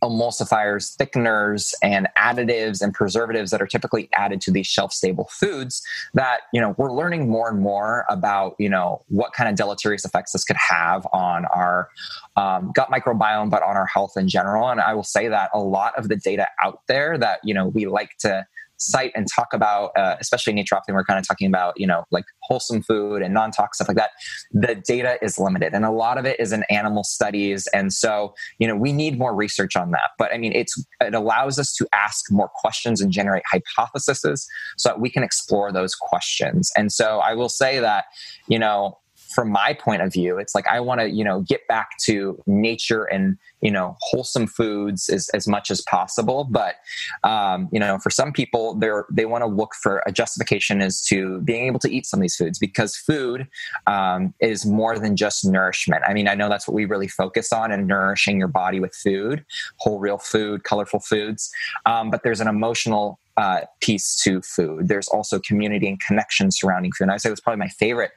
emulsifiers, 0.02 0.96
thickeners, 0.96 1.74
and 1.82 2.08
additives 2.16 2.80
and 2.80 2.94
preservatives 2.94 3.50
that 3.50 3.60
are 3.60 3.66
typically 3.66 4.08
added 4.14 4.40
to 4.40 4.50
these 4.50 4.66
shelf 4.66 4.92
stable 4.92 5.28
foods 5.30 5.82
that, 6.14 6.40
you 6.52 6.60
know, 6.60 6.74
we're 6.78 6.92
learning 6.92 7.28
more 7.28 7.48
and 7.48 7.60
more 7.60 8.04
about, 8.08 8.54
you 8.58 8.68
know, 8.68 9.02
what 9.08 9.32
kind 9.32 9.48
of 9.48 9.56
deleterious 9.56 10.04
effects 10.04 10.32
this 10.32 10.44
could 10.44 10.56
have 10.56 11.06
on 11.12 11.44
our 11.46 11.88
um, 12.36 12.72
gut 12.74 12.88
microbiome, 12.90 13.50
but 13.50 13.62
on 13.62 13.76
our 13.76 13.86
health 13.86 14.12
in 14.16 14.28
general. 14.28 14.68
And 14.68 14.80
I 14.80 14.94
will 14.94 15.04
say 15.04 15.28
that 15.28 15.50
a 15.52 15.60
lot 15.60 15.96
of 15.98 16.08
the 16.08 16.16
data 16.16 16.48
out 16.62 16.80
there 16.88 17.18
that, 17.18 17.40
you 17.44 17.54
know, 17.54 17.68
we 17.68 17.86
like 17.86 18.16
to 18.20 18.46
cite 18.80 19.12
and 19.14 19.26
talk 19.34 19.48
about, 19.52 19.90
uh, 19.96 20.16
especially 20.20 20.52
naturopathy, 20.52 20.92
we're 20.92 21.04
kind 21.04 21.18
of 21.18 21.26
talking 21.26 21.46
about, 21.46 21.74
you 21.76 21.86
know, 21.86 22.04
like 22.10 22.24
wholesome 22.42 22.82
food 22.82 23.22
and 23.22 23.34
non-toxic 23.34 23.80
stuff 23.80 23.88
like 23.88 23.96
that. 23.96 24.10
The 24.52 24.74
data 24.74 25.18
is 25.22 25.38
limited, 25.38 25.72
and 25.72 25.84
a 25.84 25.90
lot 25.90 26.18
of 26.18 26.26
it 26.26 26.38
is 26.38 26.52
in 26.52 26.64
animal 26.70 27.04
studies, 27.04 27.66
and 27.72 27.92
so 27.92 28.34
you 28.58 28.68
know 28.68 28.76
we 28.76 28.92
need 28.92 29.18
more 29.18 29.34
research 29.34 29.76
on 29.76 29.90
that. 29.92 30.10
But 30.18 30.32
I 30.32 30.38
mean, 30.38 30.52
it's 30.52 30.82
it 31.00 31.14
allows 31.14 31.58
us 31.58 31.72
to 31.74 31.88
ask 31.92 32.30
more 32.30 32.50
questions 32.54 33.00
and 33.00 33.10
generate 33.10 33.42
hypotheses 33.50 34.46
so 34.76 34.90
that 34.90 35.00
we 35.00 35.10
can 35.10 35.22
explore 35.22 35.72
those 35.72 35.94
questions. 35.94 36.70
And 36.76 36.92
so 36.92 37.18
I 37.18 37.34
will 37.34 37.48
say 37.48 37.80
that 37.80 38.04
you 38.48 38.58
know 38.58 38.98
from 39.30 39.50
my 39.50 39.72
point 39.72 40.02
of 40.02 40.12
view 40.12 40.38
it's 40.38 40.54
like 40.54 40.66
i 40.66 40.80
want 40.80 41.00
to 41.00 41.08
you 41.08 41.24
know 41.24 41.40
get 41.42 41.66
back 41.68 41.90
to 41.98 42.40
nature 42.46 43.04
and 43.04 43.36
you 43.60 43.70
know 43.70 43.96
wholesome 44.00 44.46
foods 44.46 45.08
as, 45.08 45.28
as 45.30 45.46
much 45.46 45.70
as 45.70 45.80
possible 45.82 46.44
but 46.44 46.76
um, 47.24 47.68
you 47.72 47.80
know 47.80 47.98
for 47.98 48.10
some 48.10 48.32
people 48.32 48.74
they're 48.74 49.06
they 49.10 49.26
want 49.26 49.42
to 49.42 49.46
look 49.46 49.74
for 49.74 50.02
a 50.06 50.12
justification 50.12 50.80
as 50.80 51.02
to 51.02 51.40
being 51.42 51.66
able 51.66 51.78
to 51.78 51.90
eat 51.90 52.06
some 52.06 52.20
of 52.20 52.22
these 52.22 52.36
foods 52.36 52.58
because 52.58 52.96
food 52.96 53.46
um, 53.86 54.34
is 54.40 54.66
more 54.66 54.98
than 54.98 55.16
just 55.16 55.44
nourishment 55.44 56.02
i 56.06 56.12
mean 56.12 56.28
i 56.28 56.34
know 56.34 56.48
that's 56.48 56.66
what 56.66 56.74
we 56.74 56.84
really 56.84 57.08
focus 57.08 57.52
on 57.52 57.70
and 57.72 57.86
nourishing 57.86 58.38
your 58.38 58.48
body 58.48 58.80
with 58.80 58.94
food 58.94 59.44
whole 59.78 59.98
real 59.98 60.18
food 60.18 60.64
colorful 60.64 61.00
foods 61.00 61.50
um, 61.86 62.10
but 62.10 62.22
there's 62.22 62.40
an 62.40 62.48
emotional 62.48 63.18
uh, 63.36 63.60
piece 63.80 64.16
to 64.22 64.42
food. 64.42 64.88
There's 64.88 65.08
also 65.08 65.38
community 65.40 65.88
and 65.88 65.98
connection 65.98 66.50
surrounding 66.50 66.92
food. 66.92 67.04
And 67.04 67.12
I 67.12 67.16
say 67.16 67.30
that's 67.30 67.40
probably 67.40 67.60
my 67.60 67.68
favorite 67.68 68.10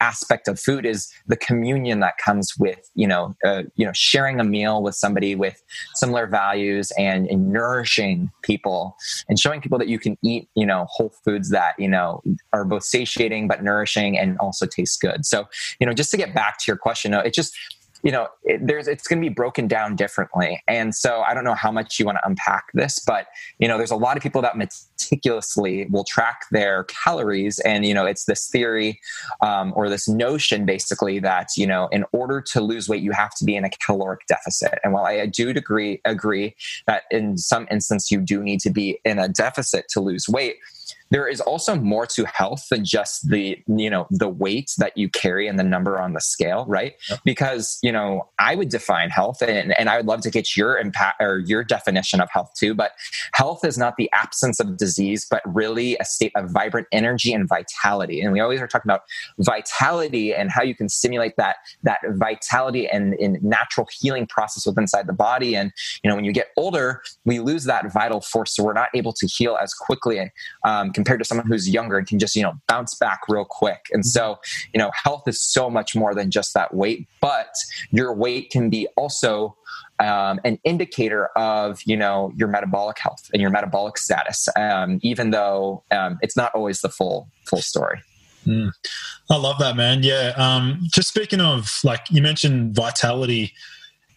aspect 0.00 0.48
of 0.48 0.60
food 0.60 0.86
is 0.86 1.12
the 1.26 1.36
communion 1.36 2.00
that 2.00 2.16
comes 2.18 2.56
with 2.58 2.90
you 2.94 3.06
know 3.06 3.34
uh, 3.44 3.62
you 3.76 3.84
know 3.84 3.92
sharing 3.94 4.40
a 4.40 4.44
meal 4.44 4.82
with 4.82 4.94
somebody 4.94 5.34
with 5.34 5.62
similar 5.94 6.26
values 6.26 6.92
and, 6.98 7.26
and, 7.28 7.48
nourishing 7.48 8.30
people 8.42 8.96
and 9.28 9.38
showing 9.38 9.60
people 9.60 9.78
that 9.78 9.88
you 9.88 9.98
can 9.98 10.16
eat 10.22 10.48
you 10.54 10.66
know 10.66 10.86
whole 10.90 11.12
foods 11.24 11.50
that 11.50 11.74
you 11.78 11.88
know 11.88 12.22
are 12.52 12.64
both 12.64 12.84
satiating 12.84 13.48
but 13.48 13.62
nourishing 13.62 14.18
and 14.18 14.38
also 14.38 14.66
taste 14.66 15.00
good. 15.00 15.24
So 15.24 15.48
you 15.80 15.86
know 15.86 15.92
just 15.92 16.10
to 16.12 16.16
get 16.16 16.34
back 16.34 16.58
to 16.58 16.64
your 16.66 16.76
question 16.76 17.14
it 17.14 17.34
just 17.34 17.56
you 18.02 18.12
know 18.12 18.28
it, 18.44 18.66
there's 18.66 18.88
it's 18.88 19.06
going 19.06 19.20
to 19.20 19.28
be 19.28 19.32
broken 19.32 19.66
down 19.66 19.96
differently. 19.96 20.62
And 20.68 20.94
so 20.94 21.22
i 21.22 21.34
don't 21.34 21.44
know 21.44 21.54
how 21.54 21.70
much 21.70 21.98
you 21.98 22.06
want 22.06 22.18
to 22.18 22.26
unpack 22.26 22.64
this 22.74 22.98
but 22.98 23.26
you 23.58 23.68
know 23.68 23.76
there's 23.78 23.90
a 23.90 23.96
lot 23.96 24.16
of 24.16 24.22
people 24.22 24.42
that 24.42 24.56
meticulously 24.56 25.86
will 25.90 26.04
track 26.04 26.42
their 26.50 26.84
calories. 26.84 27.58
And 27.60 27.84
you 27.84 27.94
know 27.94 28.06
it's 28.06 28.24
this 28.24 28.48
theory 28.48 29.00
um, 29.42 29.72
or 29.76 29.88
this 29.88 30.08
notion 30.08 30.64
basically 30.64 31.18
that 31.20 31.48
you 31.56 31.66
know 31.66 31.88
in 31.88 32.04
order 32.12 32.40
to 32.40 32.60
lose 32.60 32.88
weight 32.88 33.02
you 33.02 33.12
have 33.12 33.34
to 33.36 33.44
be 33.44 33.56
in 33.56 33.64
a 33.64 33.70
caloric 33.84 34.20
deficit. 34.28 34.78
And 34.84 34.92
while 34.92 35.04
i 35.04 35.26
do 35.26 35.50
agree 35.50 36.00
agree 36.04 36.54
that 36.86 37.04
in 37.10 37.38
some 37.38 37.66
instance 37.70 38.10
you 38.10 38.20
do 38.20 38.42
need 38.42 38.60
to 38.60 38.70
be 38.70 38.98
in 39.04 39.18
a 39.18 39.28
deficit 39.28 39.86
to 39.90 40.00
lose 40.00 40.28
weight 40.28 40.56
there 41.10 41.26
is 41.26 41.40
also 41.40 41.74
more 41.74 42.06
to 42.06 42.24
health 42.26 42.66
than 42.70 42.84
just 42.84 43.28
the 43.28 43.58
you 43.66 43.90
know 43.90 44.06
the 44.10 44.28
weight 44.28 44.72
that 44.78 44.96
you 44.96 45.08
carry 45.08 45.48
and 45.48 45.58
the 45.58 45.64
number 45.64 46.00
on 46.00 46.12
the 46.12 46.20
scale 46.20 46.64
right? 46.68 46.94
Yep. 47.10 47.20
because 47.24 47.78
you 47.82 47.92
know 47.92 48.28
i 48.38 48.54
would 48.54 48.68
define 48.68 49.10
health 49.10 49.42
and, 49.42 49.78
and 49.78 49.88
i 49.88 49.96
would 49.96 50.06
love 50.06 50.20
to 50.22 50.30
get 50.30 50.56
your 50.56 50.78
impact 50.78 51.20
or 51.20 51.38
your 51.38 51.64
definition 51.64 52.20
of 52.20 52.28
health 52.30 52.52
too 52.56 52.74
but 52.74 52.92
health 53.32 53.64
is 53.64 53.78
not 53.78 53.96
the 53.96 54.10
absence 54.12 54.60
of 54.60 54.76
disease 54.76 55.26
but 55.30 55.42
really 55.46 55.96
a 55.98 56.04
state 56.04 56.32
of 56.34 56.50
vibrant 56.50 56.86
energy 56.92 57.32
and 57.32 57.48
vitality. 57.48 58.20
And 58.20 58.32
we 58.32 58.40
always 58.40 58.60
are 58.60 58.66
talking 58.66 58.90
about 58.90 59.02
vitality 59.38 60.34
and 60.34 60.50
how 60.50 60.62
you 60.62 60.74
can 60.74 60.88
stimulate 60.88 61.36
that 61.36 61.56
that 61.82 62.00
vitality 62.10 62.88
and 62.88 63.14
in 63.14 63.38
natural 63.42 63.86
healing 64.00 64.26
process 64.26 64.66
within 64.66 64.84
inside 64.84 65.06
the 65.06 65.12
body. 65.12 65.54
And 65.54 65.72
you 66.02 66.08
know 66.08 66.16
when 66.16 66.24
you 66.24 66.32
get 66.32 66.48
older 66.56 67.02
we 67.24 67.40
lose 67.40 67.64
that 67.64 67.92
vital 67.92 68.20
force 68.20 68.54
so 68.54 68.62
we're 68.62 68.72
not 68.72 68.88
able 68.94 69.12
to 69.12 69.26
heal 69.26 69.58
as 69.60 69.74
quickly 69.74 70.30
um, 70.64 70.92
compared 70.98 71.20
to 71.20 71.24
someone 71.24 71.46
who's 71.46 71.70
younger 71.70 71.96
and 71.96 72.08
can 72.08 72.18
just 72.18 72.34
you 72.34 72.42
know 72.42 72.54
bounce 72.66 72.96
back 72.96 73.20
real 73.28 73.44
quick. 73.44 73.86
And 73.92 74.04
so 74.04 74.40
you 74.74 74.78
know 74.78 74.90
health 75.04 75.28
is 75.28 75.40
so 75.40 75.70
much 75.70 75.94
more 75.94 76.12
than 76.12 76.28
just 76.30 76.54
that 76.54 76.74
weight 76.74 77.06
but 77.20 77.54
your 77.92 78.12
weight 78.12 78.50
can 78.50 78.68
be 78.68 78.88
also 78.96 79.56
um, 80.00 80.40
an 80.44 80.58
indicator 80.64 81.26
of 81.36 81.80
you 81.84 81.96
know 81.96 82.32
your 82.36 82.48
metabolic 82.48 82.98
health 82.98 83.30
and 83.32 83.40
your 83.40 83.50
metabolic 83.50 83.96
status 83.96 84.48
um, 84.56 84.98
even 85.02 85.30
though 85.30 85.84
um, 85.92 86.18
it's 86.20 86.36
not 86.36 86.52
always 86.52 86.80
the 86.80 86.88
full 86.88 87.28
full 87.44 87.62
story. 87.62 88.00
Mm. 88.46 88.72
i 89.30 89.36
love 89.36 89.58
that 89.58 89.76
man. 89.76 90.02
Yeah 90.02 90.32
um, 90.36 90.80
just 90.92 91.08
speaking 91.08 91.40
of 91.40 91.78
like 91.84 92.02
you 92.10 92.22
mentioned 92.22 92.74
vitality 92.74 93.52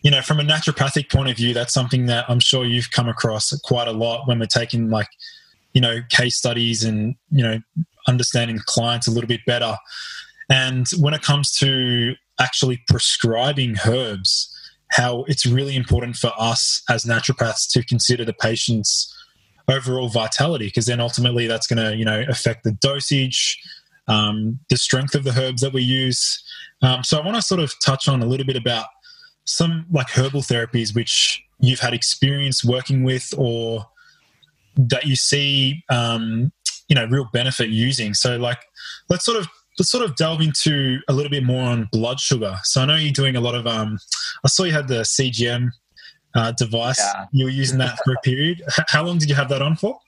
you 0.02 0.10
know 0.10 0.22
from 0.22 0.40
a 0.40 0.44
naturopathic 0.44 1.12
point 1.12 1.30
of 1.30 1.38
view 1.38 1.54
that's 1.54 1.74
something 1.74 2.06
that 2.08 2.26
i'm 2.30 2.40
sure 2.40 2.64
you've 2.66 2.92
come 2.92 3.10
across 3.10 3.52
quite 3.62 3.88
a 3.88 3.92
lot 3.92 4.28
when 4.28 4.40
we're 4.40 4.46
taking 4.62 4.90
like 4.90 5.10
you 5.74 5.82
know 5.82 6.00
case 6.10 6.36
studies 6.36 6.84
and 6.84 7.16
you 7.32 7.44
know 7.44 7.60
understanding 8.08 8.60
clients 8.66 9.08
a 9.08 9.12
little 9.12 9.28
bit 9.28 9.42
better. 9.46 9.76
And 10.50 10.88
when 11.00 11.14
it 11.14 11.22
comes 11.22 11.52
to 11.60 12.16
actually 12.40 12.82
prescribing 12.88 13.76
herbs 13.86 14.48
how 14.92 15.24
it's 15.28 15.46
really 15.46 15.76
important 15.76 16.18
for 16.18 16.32
us 16.38 16.82
as 16.90 17.06
naturopaths 17.06 17.70
to 17.72 17.84
consider 17.86 18.26
the 18.26 18.34
patient's 18.34 19.16
overall 19.70 20.10
vitality 20.10 20.66
because 20.66 20.86
then 20.86 21.00
ultimately 21.00 21.48
that's 21.48 21.68
going 21.68 21.78
to 21.78 21.96
you 21.96 22.04
know 22.04 22.24
affect 22.28 22.64
the 22.64 22.72
dosage 22.74 23.58
um, 24.08 24.60
the 24.70 24.78
strength 24.78 25.16
of 25.16 25.24
the 25.24 25.32
herbs 25.40 25.62
that 25.62 25.72
we 25.72 25.82
use. 25.82 26.44
Um, 26.82 27.04
so 27.04 27.20
i 27.20 27.24
want 27.24 27.36
to 27.36 27.42
sort 27.42 27.62
of 27.62 27.74
touch 27.84 28.08
on 28.08 28.22
a 28.22 28.26
little 28.26 28.46
bit 28.46 28.56
about 28.56 28.88
some 29.46 29.86
like 29.92 30.10
herbal 30.10 30.42
therapies 30.42 30.96
which 30.96 31.44
you've 31.60 31.80
had 31.80 31.94
experience 31.94 32.66
working 32.66 33.04
with 33.04 33.34
or 33.38 33.86
that 34.90 35.06
you 35.06 35.16
see 35.16 35.84
um, 35.90 36.52
you 36.88 36.96
know 36.96 37.06
real 37.06 37.28
benefit 37.32 37.70
using 37.70 38.14
so 38.14 38.38
like 38.38 38.60
let's 39.10 39.26
sort 39.26 39.38
of 39.38 39.48
let's 39.78 39.90
sort 39.90 40.04
of 40.04 40.16
delve 40.16 40.42
into 40.42 41.00
a 41.08 41.14
little 41.14 41.30
bit 41.30 41.44
more 41.44 41.64
on 41.64 41.90
blood 41.92 42.20
sugar. 42.20 42.56
So 42.64 42.82
I 42.82 42.86
know 42.86 42.96
you're 42.96 43.12
doing 43.12 43.36
a 43.36 43.42
lot 43.42 43.56
of. 43.56 43.68
Um, 43.68 43.98
I 44.44 44.48
saw 44.48 44.64
you 44.64 44.74
had 44.74 44.88
the 44.88 45.02
CGM 45.02 45.70
uh, 46.36 46.52
device. 46.52 47.00
Yeah. 47.00 47.26
You 47.32 47.46
were 47.46 47.52
using 47.52 47.78
that 47.80 47.98
for 48.04 48.14
a 48.14 48.18
period. 48.24 48.62
How 48.90 49.04
long 49.04 49.18
did 49.18 49.30
you 49.30 49.36
have 49.36 49.50
that 49.50 49.62
on 49.62 49.76
for? 49.76 50.00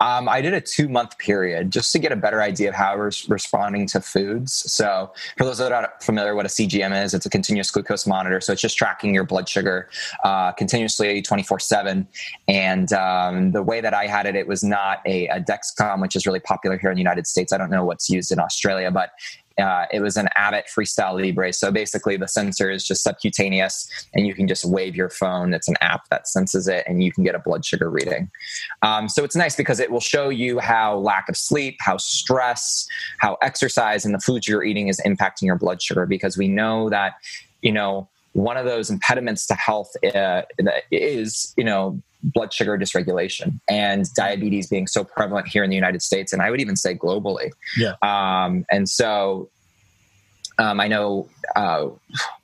Um, 0.00 0.28
I 0.28 0.42
did 0.42 0.52
a 0.52 0.60
two 0.60 0.88
month 0.88 1.16
period 1.18 1.70
just 1.70 1.92
to 1.92 1.98
get 1.98 2.12
a 2.12 2.16
better 2.16 2.42
idea 2.42 2.68
of 2.68 2.74
how 2.74 2.92
I 2.92 2.96
was 2.96 3.28
responding 3.28 3.86
to 3.88 4.00
foods. 4.00 4.52
So, 4.70 5.12
for 5.38 5.44
those 5.44 5.58
that 5.58 5.72
are 5.72 5.82
not 5.82 6.02
familiar, 6.02 6.34
what 6.34 6.44
a 6.44 6.50
CGM 6.50 7.04
is, 7.04 7.14
it's 7.14 7.24
a 7.24 7.30
continuous 7.30 7.70
glucose 7.70 8.06
monitor. 8.06 8.40
So, 8.40 8.52
it's 8.52 8.60
just 8.60 8.76
tracking 8.76 9.14
your 9.14 9.24
blood 9.24 9.48
sugar 9.48 9.88
uh, 10.24 10.52
continuously 10.52 11.22
24 11.22 11.60
7. 11.60 12.06
And 12.48 12.92
um, 12.92 13.52
the 13.52 13.62
way 13.62 13.80
that 13.80 13.94
I 13.94 14.06
had 14.06 14.26
it, 14.26 14.36
it 14.36 14.46
was 14.46 14.62
not 14.62 15.00
a, 15.06 15.28
a 15.28 15.40
Dexcom, 15.40 16.02
which 16.02 16.14
is 16.14 16.26
really 16.26 16.40
popular 16.40 16.78
here 16.78 16.90
in 16.90 16.96
the 16.96 17.02
United 17.02 17.26
States. 17.26 17.52
I 17.52 17.58
don't 17.58 17.70
know 17.70 17.84
what's 17.84 18.10
used 18.10 18.30
in 18.30 18.38
Australia, 18.38 18.90
but 18.90 19.12
uh, 19.60 19.86
it 19.92 20.00
was 20.00 20.16
an 20.16 20.28
Abbott 20.34 20.66
Freestyle 20.74 21.20
Libre. 21.20 21.52
So 21.52 21.70
basically, 21.70 22.16
the 22.16 22.28
sensor 22.28 22.70
is 22.70 22.84
just 22.86 23.02
subcutaneous, 23.02 23.88
and 24.14 24.26
you 24.26 24.34
can 24.34 24.48
just 24.48 24.64
wave 24.64 24.96
your 24.96 25.10
phone. 25.10 25.54
It's 25.54 25.68
an 25.68 25.76
app 25.80 26.08
that 26.10 26.26
senses 26.26 26.68
it, 26.68 26.84
and 26.86 27.02
you 27.02 27.12
can 27.12 27.24
get 27.24 27.34
a 27.34 27.38
blood 27.38 27.64
sugar 27.64 27.90
reading. 27.90 28.30
Um, 28.82 29.08
so 29.08 29.24
it's 29.24 29.36
nice 29.36 29.56
because 29.56 29.80
it 29.80 29.90
will 29.90 30.00
show 30.00 30.28
you 30.28 30.58
how 30.58 30.96
lack 30.96 31.28
of 31.28 31.36
sleep, 31.36 31.76
how 31.80 31.96
stress, 31.96 32.86
how 33.18 33.36
exercise, 33.42 34.04
and 34.04 34.14
the 34.14 34.20
foods 34.20 34.48
you're 34.48 34.64
eating 34.64 34.88
is 34.88 35.00
impacting 35.06 35.42
your 35.42 35.56
blood 35.56 35.82
sugar. 35.82 36.06
Because 36.06 36.36
we 36.36 36.48
know 36.48 36.88
that, 36.90 37.14
you 37.62 37.72
know, 37.72 38.08
one 38.32 38.56
of 38.56 38.64
those 38.64 38.90
impediments 38.90 39.46
to 39.48 39.54
health 39.54 39.90
uh, 40.14 40.42
is, 40.90 41.52
you 41.56 41.64
know, 41.64 42.00
blood 42.22 42.52
sugar 42.52 42.76
dysregulation 42.78 43.60
and 43.68 44.12
diabetes 44.14 44.68
being 44.68 44.86
so 44.86 45.04
prevalent 45.04 45.48
here 45.48 45.64
in 45.64 45.70
the 45.70 45.76
United 45.76 46.02
States, 46.02 46.32
and 46.32 46.42
I 46.42 46.50
would 46.50 46.60
even 46.60 46.76
say 46.76 46.94
globally. 46.94 47.50
Yeah. 47.76 47.94
Um, 48.02 48.64
and 48.70 48.88
so 48.88 49.50
um, 50.60 50.78
I 50.78 50.88
know, 50.88 51.26
uh, 51.56 51.86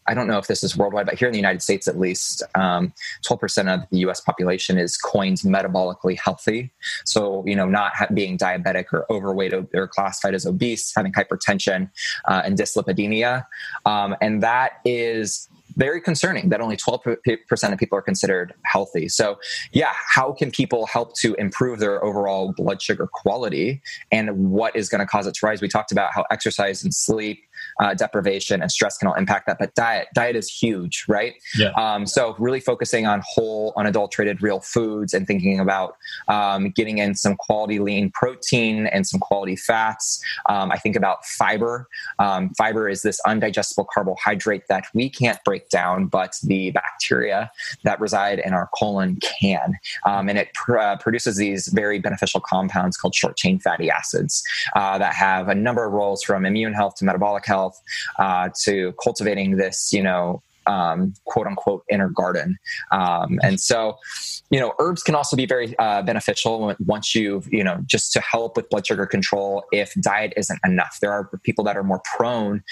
I 0.07 0.15
don't 0.15 0.27
know 0.27 0.39
if 0.39 0.47
this 0.47 0.65
is 0.65 0.75
worldwide, 0.75 1.05
but 1.05 1.19
here 1.19 1.29
in 1.29 1.33
the 1.33 1.39
United 1.39 1.61
States, 1.61 1.87
at 1.87 1.99
least, 1.99 2.43
um, 2.55 2.95
12% 3.29 3.73
of 3.73 3.87
the 3.91 3.99
US 3.99 4.23
population 4.23 4.79
is 4.79 4.97
coined 4.97 5.39
metabolically 5.39 6.19
healthy. 6.19 6.71
So, 7.05 7.45
you 7.47 7.55
know, 7.55 7.67
not 7.67 7.95
ha- 7.95 8.07
being 8.15 8.39
diabetic 8.39 8.87
or 8.93 9.05
overweight 9.13 9.53
or 9.53 9.89
classified 9.89 10.35
as 10.35 10.47
obese, 10.47 10.95
having 10.97 11.13
hypertension 11.13 11.91
uh, 12.25 12.41
and 12.43 12.57
dyslipidemia. 12.57 13.45
Um, 13.85 14.17
and 14.23 14.43
that 14.43 14.81
is 14.87 15.49
very 15.77 16.01
concerning 16.01 16.49
that 16.49 16.61
only 16.61 16.77
12% 16.77 17.73
of 17.73 17.79
people 17.79 17.99
are 17.99 18.03
considered 18.03 18.55
healthy. 18.65 19.09
So, 19.09 19.39
yeah, 19.73 19.93
how 19.93 20.33
can 20.33 20.51
people 20.51 20.87
help 20.87 21.15
to 21.19 21.35
improve 21.35 21.79
their 21.79 22.03
overall 22.05 22.53
blood 22.57 22.83
sugar 22.83 23.09
quality 23.13 23.83
and 24.11 24.51
what 24.51 24.75
is 24.75 24.89
going 24.89 25.01
to 25.01 25.07
cause 25.07 25.27
it 25.27 25.35
to 25.35 25.47
rise? 25.47 25.61
We 25.61 25.69
talked 25.69 25.93
about 25.93 26.13
how 26.15 26.25
exercise 26.31 26.83
and 26.83 26.95
sleep 26.95 27.46
uh, 27.81 27.95
deprivation 27.95 28.63
and 28.63 28.71
stress 28.71 28.99
can 28.99 29.09
all 29.09 29.15
impact 29.15 29.47
that. 29.47 29.59
But 29.59 29.75
diet, 29.75 30.09
diet 30.15 30.37
is 30.37 30.51
huge, 30.51 31.05
right? 31.09 31.35
Yeah. 31.57 31.71
Um, 31.77 32.07
so 32.07 32.35
really 32.39 32.61
focusing 32.61 33.07
on 33.07 33.23
whole, 33.27 33.73
unadulterated, 33.77 34.43
real 34.43 34.61
foods 34.61 35.13
and 35.15 35.27
thinking 35.27 35.61
about 35.61 35.97
um, 36.29 36.71
getting 36.71 36.99
in 36.99 37.15
some 37.15 37.37
quality 37.37 37.79
lean 37.79 38.11
protein 38.11 38.87
and 38.87 39.07
some 39.07 39.21
quality 39.21 39.57
fats. 39.57 40.23
Um, 40.49 40.71
I 40.73 40.79
think 40.79 40.97
about 40.97 41.25
fiber. 41.25 41.89
Um, 42.19 42.51
fiber 42.55 42.89
is 42.89 43.03
this 43.03 43.21
undigestible 43.27 43.87
carbohydrate 43.93 44.69
that 44.69 44.87
we 44.95 45.11
can't 45.11 45.43
break 45.45 45.69
down, 45.69 46.07
but 46.07 46.37
the 46.43 46.71
bacteria 46.71 47.51
that 47.85 48.01
reside 48.01 48.39
in 48.39 48.53
our 48.53 48.69
colon 48.79 49.19
can, 49.41 49.75
um, 50.07 50.29
and 50.29 50.39
it 50.39 50.53
pr- 50.55 50.79
uh, 50.79 50.97
produces 50.97 51.37
these 51.37 51.69
very 51.69 51.99
beneficial 51.99 52.41
compounds 52.41 52.97
called 52.97 53.15
short 53.15 53.37
chain 53.37 53.59
fatty 53.59 53.91
acids 53.91 54.43
uh, 54.75 54.99
that 54.99 55.15
have 55.15 55.49
a 55.49 55.55
number 55.55 55.85
of 55.85 55.93
roles 55.93 56.23
from 56.23 56.45
immune 56.47 56.73
health 56.73 56.95
to 56.97 57.05
metabolic 57.05 57.45
health 57.45 57.66
uh, 58.19 58.51
to 58.65 58.93
cultivating 59.03 59.57
this, 59.57 59.93
you 59.93 60.03
know, 60.03 60.43
um, 60.67 61.15
quote 61.25 61.47
unquote 61.47 61.85
inner 61.91 62.09
garden. 62.09 62.59
Um, 62.93 63.39
and 63.43 63.61
so, 63.61 63.99
you 64.51 64.61
know, 64.61 64.75
herbs 64.79 65.03
can 65.03 65.15
also 65.15 65.37
be 65.37 65.47
very 65.47 65.77
uh, 65.79 66.03
beneficial 66.03 66.75
once 66.85 67.15
you've, 67.15 67.53
you 67.53 67.65
know, 67.65 67.79
just 67.87 68.13
to 68.13 68.21
help 68.21 68.57
with 68.57 68.69
blood 68.71 68.87
sugar 68.87 69.07
control 69.07 69.65
if 69.73 69.95
diet 69.95 70.33
isn't 70.37 70.61
enough. 70.65 70.99
There 71.01 71.13
are 71.13 71.31
people 71.43 71.65
that 71.65 71.77
are 71.77 71.83
more 71.83 72.01
prone 72.17 72.63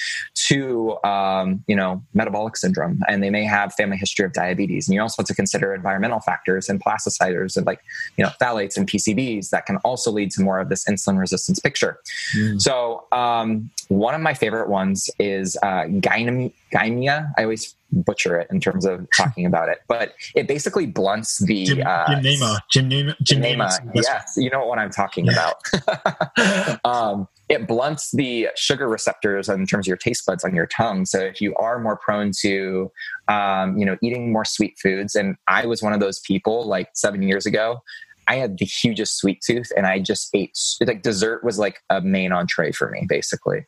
to, 0.49 0.97
um, 1.05 1.65
you 1.67 1.77
know, 1.77 2.03
metabolic 2.15 2.57
syndrome 2.57 3.03
and 3.09 3.23
they 3.23 3.31
may 3.31 3.45
have 3.45 3.75
family 3.75 3.97
history 3.97 4.25
of 4.25 4.33
diabetes. 4.33 4.89
And 4.89 4.95
you 4.95 5.03
also 5.03 5.23
have 5.23 5.27
to 5.27 5.35
consider 5.35 5.75
environmental 5.75 6.21
factors 6.21 6.69
and 6.69 6.83
plasticizers 6.83 7.57
and 7.57 7.67
like, 7.67 7.81
you 8.17 8.25
know, 8.25 8.31
phthalates 8.41 8.77
and 8.77 8.89
PCBs 8.89 9.51
that 9.51 9.67
can 9.67 9.77
also 9.79 10.11
lead 10.11 10.31
to 10.33 10.43
more 10.43 10.61
of 10.61 10.69
this 10.69 10.85
insulin 10.85 11.19
resistance 11.19 11.59
picture. 11.59 11.99
Mm. 12.37 12.61
So, 12.61 13.07
um, 13.13 13.71
one 13.89 14.15
of 14.15 14.21
my 14.21 14.35
favorite 14.35 14.69
ones 14.69 15.11
is 15.19 15.57
uh, 15.63 15.85
Gymea. 16.75 17.33
I 17.37 17.43
always 17.43 17.75
butcher 17.93 18.39
it 18.39 18.49
in 18.51 18.61
terms 18.61 18.85
of 18.85 19.07
talking 19.17 19.47
about 19.47 19.69
it, 19.69 19.79
but 19.89 20.15
it 20.35 20.49
basically 20.49 20.87
blunts 20.87 21.39
the 21.45 21.65
Gym, 21.65 21.87
uh, 21.87 22.07
gymnema. 22.07 22.59
Gymnema. 22.75 23.17
Gymnema. 23.23 23.91
Yes, 23.95 24.35
you 24.37 24.51
know 24.51 24.67
what 24.67 24.79
I'm 24.79 24.91
talking 24.91 25.27
yeah. 25.27 25.53
about. 25.73 26.81
um, 26.85 27.29
it 27.49 27.69
blunts 27.69 28.11
the 28.13 28.49
sugar 28.57 28.89
receptors 28.89 29.49
in 29.49 29.67
terms 29.67 29.87
of 29.87 29.89
your 29.89 29.97
taste 29.97 30.27
buds 30.27 30.45
on 30.45 30.55
your 30.55 30.67
tongue. 30.67 31.05
So 31.05 31.21
if 31.21 31.41
you 31.41 31.55
are 31.57 31.79
more 31.79 31.97
prone 31.97 32.33
to, 32.41 32.91
um, 33.29 33.77
you 33.77 33.85
know, 33.85 33.97
eating 34.03 34.33
more 34.33 34.45
sweet 34.45 34.79
foods, 34.83 35.15
and 35.15 35.37
I 35.47 35.67
was 35.67 35.83
one 35.83 35.93
of 35.93 36.01
those 36.01 36.21
people 36.21 36.67
like 36.67 36.89
seven 36.95 37.23
years 37.23 37.47
ago. 37.47 37.83
I 38.29 38.37
had 38.37 38.59
the 38.59 38.65
hugest 38.65 39.19
sweet 39.19 39.43
tooth 39.45 39.71
and 39.77 39.87
I 39.87 39.99
just 39.99 40.31
ate 40.35 40.57
like 40.87 41.03
dessert 41.03 41.45
was 41.45 41.59
like 41.59 41.83
a 41.91 42.01
main 42.01 42.33
entree 42.33 42.73
for 42.73 42.91
me 42.91 43.07
basically. 43.09 43.67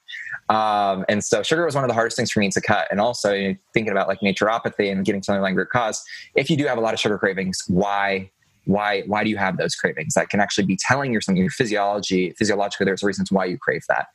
Um, 0.48 1.04
and 1.08 1.24
so 1.24 1.42
sugar 1.42 1.64
was 1.64 1.74
one 1.74 1.84
of 1.84 1.88
the 1.88 1.94
hardest 1.94 2.16
things 2.16 2.30
for 2.30 2.40
me 2.40 2.50
to 2.50 2.60
cut. 2.60 2.88
And 2.90 3.00
also 3.00 3.32
you 3.32 3.48
know, 3.48 3.54
thinking 3.74 3.92
about 3.92 4.08
like 4.08 4.20
naturopathy 4.20 4.90
and 4.90 5.04
getting 5.04 5.20
to 5.22 5.32
the 5.32 5.40
root 5.40 5.70
cause, 5.70 6.02
if 6.34 6.48
you 6.50 6.56
do 6.56 6.66
have 6.66 6.78
a 6.78 6.80
lot 6.80 6.94
of 6.94 7.00
sugar 7.00 7.18
cravings, 7.18 7.62
why 7.68 8.30
why 8.66 9.02
why 9.02 9.24
do 9.24 9.30
you 9.30 9.36
have 9.36 9.56
those 9.56 9.74
cravings 9.74 10.14
that 10.14 10.28
can 10.28 10.40
actually 10.40 10.64
be 10.64 10.76
telling 10.76 11.12
you 11.12 11.20
something 11.20 11.42
your 11.42 11.50
physiology 11.50 12.32
physiologically 12.38 12.84
there's 12.84 13.02
reasons 13.02 13.32
why 13.32 13.44
you 13.44 13.58
crave 13.58 13.82
that 13.88 14.08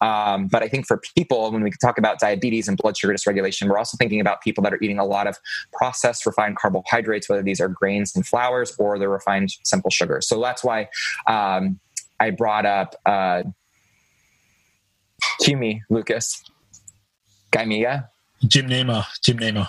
um, 0.00 0.46
but 0.48 0.62
i 0.62 0.68
think 0.68 0.86
for 0.86 1.00
people 1.16 1.50
when 1.50 1.62
we 1.62 1.70
talk 1.80 1.98
about 1.98 2.18
diabetes 2.18 2.68
and 2.68 2.76
blood 2.76 2.96
sugar 2.96 3.12
dysregulation 3.12 3.68
we're 3.68 3.78
also 3.78 3.96
thinking 3.96 4.20
about 4.20 4.40
people 4.42 4.62
that 4.62 4.72
are 4.72 4.78
eating 4.82 4.98
a 4.98 5.04
lot 5.04 5.26
of 5.26 5.38
processed 5.72 6.26
refined 6.26 6.56
carbohydrates 6.56 7.28
whether 7.28 7.42
these 7.42 7.60
are 7.60 7.68
grains 7.68 8.14
and 8.14 8.26
flours 8.26 8.74
or 8.78 8.98
the 8.98 9.08
refined 9.08 9.50
simple 9.64 9.90
sugars 9.90 10.28
so 10.28 10.40
that's 10.40 10.62
why 10.62 10.88
um, 11.26 11.78
i 12.20 12.30
brought 12.30 12.66
up 12.66 12.94
uh, 13.06 13.42
cue 15.40 15.56
me 15.56 15.82
lucas 15.88 16.42
Gymea. 17.54 18.08
Jim 18.46 18.68
Gymnema. 18.68 19.68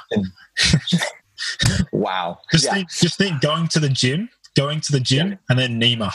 Wow. 1.91 2.39
Just, 2.51 2.65
yeah. 2.65 2.73
think, 2.73 2.91
just 2.91 3.17
think 3.17 3.41
going 3.41 3.67
to 3.69 3.79
the 3.79 3.89
gym, 3.89 4.29
going 4.55 4.81
to 4.81 4.91
the 4.91 4.99
gym, 4.99 5.29
gym. 5.29 5.39
and 5.49 5.59
then 5.59 5.79
Nema, 5.79 6.11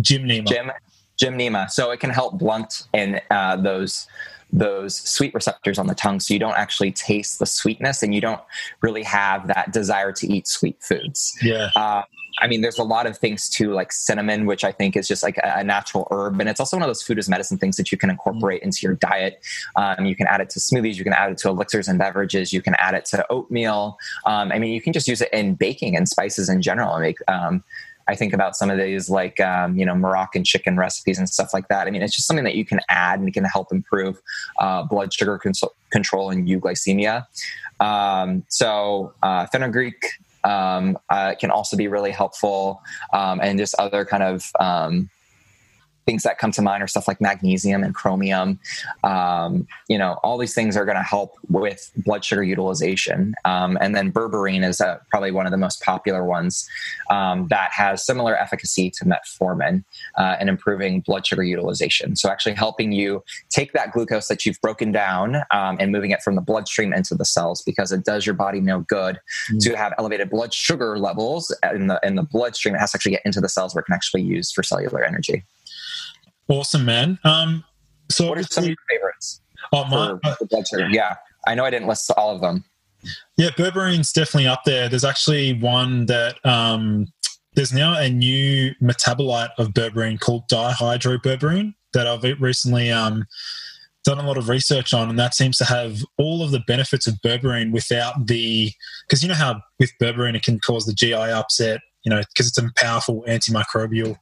gym 0.00 0.24
Nema. 0.24 0.46
Gym, 0.46 0.70
gym 1.16 1.38
Nema. 1.38 1.70
So 1.70 1.90
it 1.90 2.00
can 2.00 2.10
help 2.10 2.38
blunt 2.38 2.84
in 2.92 3.20
uh, 3.30 3.56
those 3.56 4.06
those 4.52 4.96
sweet 4.96 5.34
receptors 5.34 5.78
on 5.78 5.88
the 5.88 5.94
tongue 5.96 6.20
so 6.20 6.32
you 6.32 6.38
don't 6.38 6.56
actually 6.56 6.92
taste 6.92 7.40
the 7.40 7.46
sweetness 7.46 8.04
and 8.04 8.14
you 8.14 8.20
don't 8.20 8.40
really 8.82 9.02
have 9.02 9.48
that 9.48 9.72
desire 9.72 10.12
to 10.12 10.32
eat 10.32 10.46
sweet 10.46 10.80
foods. 10.80 11.36
Yeah. 11.42 11.70
Uh, 11.74 12.02
I 12.40 12.48
mean, 12.48 12.62
there's 12.62 12.78
a 12.78 12.84
lot 12.84 13.06
of 13.06 13.16
things 13.16 13.48
too, 13.48 13.72
like 13.72 13.92
cinnamon, 13.92 14.46
which 14.46 14.64
I 14.64 14.72
think 14.72 14.96
is 14.96 15.06
just 15.06 15.22
like 15.22 15.38
a, 15.42 15.62
natural 15.62 16.08
herb, 16.10 16.40
and 16.40 16.48
it's 16.48 16.60
also 16.60 16.76
one 16.76 16.82
of 16.82 16.88
those 16.88 17.02
food 17.02 17.18
as 17.18 17.28
medicine 17.28 17.58
things 17.58 17.76
that 17.76 17.92
you 17.92 17.98
can 17.98 18.10
incorporate 18.10 18.62
into 18.62 18.80
your 18.82 18.94
diet. 18.94 19.40
Um, 19.76 20.04
you 20.04 20.16
can 20.16 20.26
add 20.26 20.40
it 20.40 20.50
to 20.50 20.60
smoothies, 20.60 20.96
you 20.96 21.04
can 21.04 21.12
add 21.12 21.30
it 21.30 21.38
to 21.38 21.48
elixirs 21.48 21.88
and 21.88 21.98
beverages, 21.98 22.52
you 22.52 22.60
can 22.60 22.74
add 22.78 22.94
it 22.94 23.04
to 23.06 23.24
oatmeal. 23.30 23.98
Um, 24.26 24.50
I 24.52 24.58
mean, 24.58 24.72
you 24.72 24.82
can 24.82 24.92
just 24.92 25.06
use 25.06 25.20
it 25.20 25.32
in 25.32 25.54
baking 25.54 25.96
and 25.96 26.08
spices 26.08 26.48
in 26.48 26.60
general. 26.60 26.98
Make 26.98 27.18
um, 27.28 27.62
I 28.06 28.14
think 28.14 28.32
about 28.32 28.56
some 28.56 28.70
of 28.70 28.78
these 28.78 29.08
like 29.08 29.40
um, 29.40 29.78
you 29.78 29.86
know 29.86 29.94
Moroccan 29.94 30.44
chicken 30.44 30.76
recipes 30.76 31.18
and 31.18 31.28
stuff 31.28 31.54
like 31.54 31.68
that. 31.68 31.86
I 31.86 31.90
mean, 31.90 32.02
it's 32.02 32.14
just 32.14 32.26
something 32.26 32.44
that 32.44 32.56
you 32.56 32.64
can 32.64 32.80
add 32.88 33.20
and 33.20 33.32
can 33.32 33.44
help 33.44 33.72
improve 33.72 34.20
uh, 34.58 34.82
blood 34.82 35.12
sugar 35.12 35.38
cons- 35.38 35.62
control 35.90 36.30
and 36.30 36.48
euglycemia. 36.48 37.26
Um, 37.80 38.44
so 38.48 39.12
uh, 39.22 39.46
fenugreek 39.46 40.04
um, 40.44 40.98
uh, 41.10 41.34
can 41.38 41.50
also 41.50 41.76
be 41.76 41.88
really 41.88 42.10
helpful, 42.10 42.82
um, 43.12 43.40
and 43.40 43.58
just 43.58 43.74
other 43.76 44.04
kind 44.04 44.22
of 44.22 44.50
um, 44.60 45.10
things 46.06 46.22
that 46.22 46.38
come 46.38 46.52
to 46.52 46.62
mind 46.62 46.82
are 46.82 46.86
stuff 46.86 47.08
like 47.08 47.20
magnesium 47.20 47.82
and 47.82 47.94
chromium. 47.94 48.58
Um, 49.02 49.66
you 49.88 49.98
know, 49.98 50.18
all 50.22 50.38
these 50.38 50.54
things 50.54 50.76
are 50.76 50.84
going 50.84 50.96
to 50.96 51.02
help 51.02 51.36
with 51.48 51.90
blood 51.96 52.24
sugar 52.24 52.42
utilization. 52.42 53.34
Um, 53.44 53.78
and 53.80 53.94
then 53.94 54.12
berberine 54.12 54.66
is 54.66 54.80
uh, 54.80 54.98
probably 55.10 55.30
one 55.30 55.46
of 55.46 55.52
the 55.52 55.58
most 55.58 55.82
popular 55.82 56.24
ones 56.24 56.68
um, 57.10 57.48
that 57.48 57.72
has 57.72 58.04
similar 58.04 58.36
efficacy 58.36 58.90
to 58.90 59.04
metformin 59.04 59.84
uh, 60.16 60.36
in 60.40 60.48
improving 60.48 61.00
blood 61.00 61.26
sugar 61.26 61.42
utilization. 61.42 62.16
So, 62.16 62.28
actually 62.28 62.54
helping 62.54 62.92
you 62.92 63.22
take 63.50 63.72
that 63.72 63.92
glucose 63.92 64.28
that 64.28 64.44
you've 64.44 64.60
broken 64.60 64.92
down 64.92 65.36
um, 65.50 65.76
and 65.80 65.92
moving 65.92 66.10
it 66.10 66.22
from 66.22 66.34
the 66.34 66.40
bloodstream 66.40 66.92
into 66.92 67.14
the 67.14 67.24
cells 67.24 67.62
because 67.62 67.92
it 67.92 68.04
does 68.04 68.26
your 68.26 68.34
body 68.34 68.60
no 68.60 68.80
good 68.80 69.18
mm. 69.50 69.60
to 69.60 69.76
have 69.76 69.92
elevated 69.98 70.30
blood 70.30 70.52
sugar 70.52 70.98
levels 70.98 71.54
in 71.72 71.86
the 71.86 72.00
in 72.02 72.14
the 72.14 72.22
bloodstream. 72.22 72.74
It 72.74 72.78
has 72.78 72.92
to 72.92 72.96
actually 72.96 73.12
get 73.12 73.22
into 73.24 73.40
the 73.40 73.48
cells 73.48 73.74
where 73.74 73.80
it 73.80 73.86
can 73.86 73.94
actually 73.94 74.22
use 74.22 74.52
for 74.52 74.62
cellular 74.62 75.02
energy. 75.04 75.44
Awesome, 76.48 76.84
man. 76.84 77.18
Um, 77.24 77.64
So 78.10 78.28
what 78.28 78.38
are 78.38 78.42
some 78.42 78.64
of 78.64 78.68
your 78.68 78.76
favorites? 78.90 79.40
Oh, 79.72 79.84
my, 79.84 80.18
for, 80.22 80.36
for 80.36 80.46
blood 80.46 80.68
sugar? 80.68 80.88
Yeah, 80.90 81.16
I 81.46 81.54
know 81.54 81.64
I 81.64 81.70
didn't 81.70 81.88
list 81.88 82.10
all 82.16 82.34
of 82.34 82.40
them. 82.40 82.64
Yeah, 83.36 83.50
berberine's 83.50 84.12
definitely 84.12 84.46
up 84.46 84.62
there. 84.64 84.88
There's 84.88 85.04
actually 85.04 85.54
one 85.54 86.06
that 86.06 86.44
um, 86.44 87.08
there's 87.54 87.72
now 87.72 87.98
a 87.98 88.08
new 88.08 88.72
metabolite 88.82 89.50
of 89.58 89.68
berberine 89.68 90.20
called 90.20 90.48
dihydroberberine 90.48 91.74
that 91.92 92.06
I've 92.06 92.24
recently 92.40 92.90
um, 92.90 93.24
done 94.04 94.18
a 94.18 94.26
lot 94.26 94.36
of 94.36 94.48
research 94.48 94.92
on, 94.92 95.08
and 95.08 95.18
that 95.18 95.34
seems 95.34 95.58
to 95.58 95.64
have 95.64 95.98
all 96.18 96.42
of 96.42 96.50
the 96.50 96.60
benefits 96.66 97.06
of 97.06 97.14
berberine 97.24 97.72
without 97.72 98.26
the 98.26 98.72
because 99.06 99.22
you 99.22 99.28
know 99.28 99.34
how 99.34 99.60
with 99.78 99.92
berberine 100.00 100.34
it 100.34 100.42
can 100.42 100.58
cause 100.60 100.86
the 100.86 100.92
GI 100.92 101.14
upset, 101.14 101.80
you 102.04 102.10
know, 102.10 102.20
because 102.34 102.48
it's 102.48 102.58
a 102.58 102.70
powerful 102.76 103.24
antimicrobial. 103.28 104.16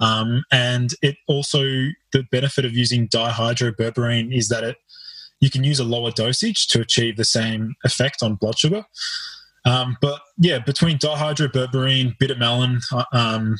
Um, 0.00 0.44
and 0.50 0.90
it 1.02 1.16
also 1.28 1.60
the 2.12 2.24
benefit 2.30 2.64
of 2.64 2.72
using 2.72 3.08
dihydroberberine 3.08 4.36
is 4.36 4.48
that 4.48 4.64
it 4.64 4.76
you 5.40 5.50
can 5.50 5.64
use 5.64 5.78
a 5.78 5.84
lower 5.84 6.10
dosage 6.10 6.68
to 6.68 6.80
achieve 6.80 7.16
the 7.16 7.24
same 7.24 7.74
effect 7.84 8.22
on 8.22 8.36
blood 8.36 8.58
sugar. 8.58 8.84
Um, 9.66 9.96
but 10.00 10.20
yeah, 10.38 10.58
between 10.58 10.98
dihydroberberine, 10.98 12.18
bitter 12.18 12.36
melon, 12.36 12.80
uh, 12.92 13.04
um, 13.12 13.56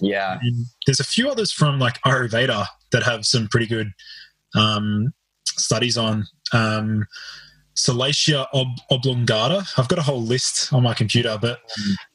yeah, 0.00 0.38
there's 0.86 1.00
a 1.00 1.04
few 1.04 1.30
others 1.30 1.52
from 1.52 1.78
like 1.78 2.00
Ayurveda 2.02 2.66
that 2.92 3.02
have 3.02 3.24
some 3.26 3.48
pretty 3.48 3.66
good 3.66 3.92
um, 4.54 5.12
studies 5.46 5.96
on. 5.96 6.26
Um, 6.52 7.06
Salacia 7.74 8.46
ob- 8.52 8.80
oblongata. 8.90 9.66
I've 9.78 9.88
got 9.88 9.98
a 9.98 10.02
whole 10.02 10.20
list 10.20 10.72
on 10.72 10.82
my 10.82 10.92
computer, 10.92 11.38
but 11.40 11.60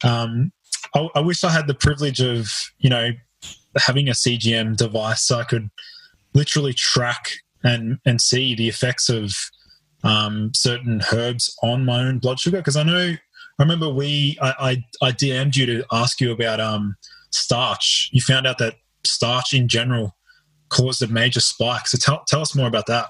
um, 0.04 0.52
I, 0.94 1.08
I, 1.16 1.20
wish 1.20 1.44
I 1.44 1.50
had 1.50 1.66
the 1.66 1.74
privilege 1.74 2.22
of, 2.22 2.52
you 2.78 2.92
know, 2.92 3.10
having 3.80 4.08
a 4.10 4.14
CGM 4.14 4.78
device 4.78 5.24
so 5.24 5.40
I 5.40 5.44
could 5.44 5.70
literally 6.34 6.74
track 6.74 7.32
and 7.64 7.98
and 8.06 8.22
see 8.22 8.56
the 8.56 8.70
effects 8.70 9.10
of 9.10 9.34
um, 10.04 10.52
certain 10.54 11.02
herbs 11.12 11.56
on 11.64 11.86
my 11.86 12.00
own 12.00 12.20
blood 12.20 12.40
sugar. 12.40 12.58
Because 12.58 12.78
I 12.78 12.84
know, 12.84 13.16
I 13.60 13.64
remember 13.64 13.90
we, 13.90 14.38
I, 14.42 14.84
I, 15.02 15.08
I 15.08 15.12
DM'd 15.12 15.56
you 15.56 15.66
to 15.66 15.86
ask 15.92 16.22
you 16.22 16.32
about 16.32 16.60
um, 16.60 16.96
starch. 17.32 18.10
You 18.12 18.22
found 18.22 18.48
out 18.48 18.58
that 18.60 18.76
starch 19.06 19.54
in 19.54 19.68
general 19.68 20.16
caused 20.70 21.02
a 21.02 21.08
major 21.08 21.40
spike. 21.40 21.88
So 21.88 21.98
tell, 21.98 22.24
tell 22.28 22.42
us 22.42 22.56
more 22.56 22.68
about 22.68 22.88
that. 22.88 23.08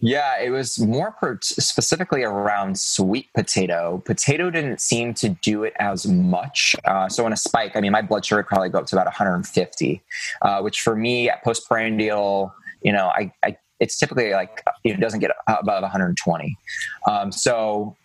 Yeah, 0.00 0.40
it 0.40 0.50
was 0.50 0.78
more 0.78 1.12
per- 1.12 1.38
specifically 1.42 2.22
around 2.22 2.78
sweet 2.78 3.28
potato. 3.34 4.02
Potato 4.06 4.50
didn't 4.50 4.80
seem 4.80 5.12
to 5.14 5.28
do 5.28 5.62
it 5.62 5.74
as 5.78 6.06
much. 6.06 6.74
Uh, 6.86 7.08
so 7.08 7.26
in 7.26 7.34
a 7.34 7.36
spike, 7.36 7.72
I 7.76 7.80
mean, 7.80 7.92
my 7.92 8.00
blood 8.00 8.24
sugar 8.24 8.42
probably 8.42 8.70
go 8.70 8.78
up 8.78 8.86
to 8.86 8.96
about 8.96 9.06
150, 9.06 10.02
uh, 10.40 10.60
which 10.62 10.80
for 10.80 10.96
me 10.96 11.28
at 11.28 11.44
postprandial, 11.44 12.54
you 12.82 12.92
know, 12.92 13.08
I, 13.08 13.32
I 13.44 13.56
it's 13.78 13.98
typically 13.98 14.32
like 14.32 14.62
it 14.84 15.00
doesn't 15.00 15.20
get 15.20 15.32
above 15.46 15.82
120. 15.82 16.56
Um, 17.06 17.32
so 17.32 17.96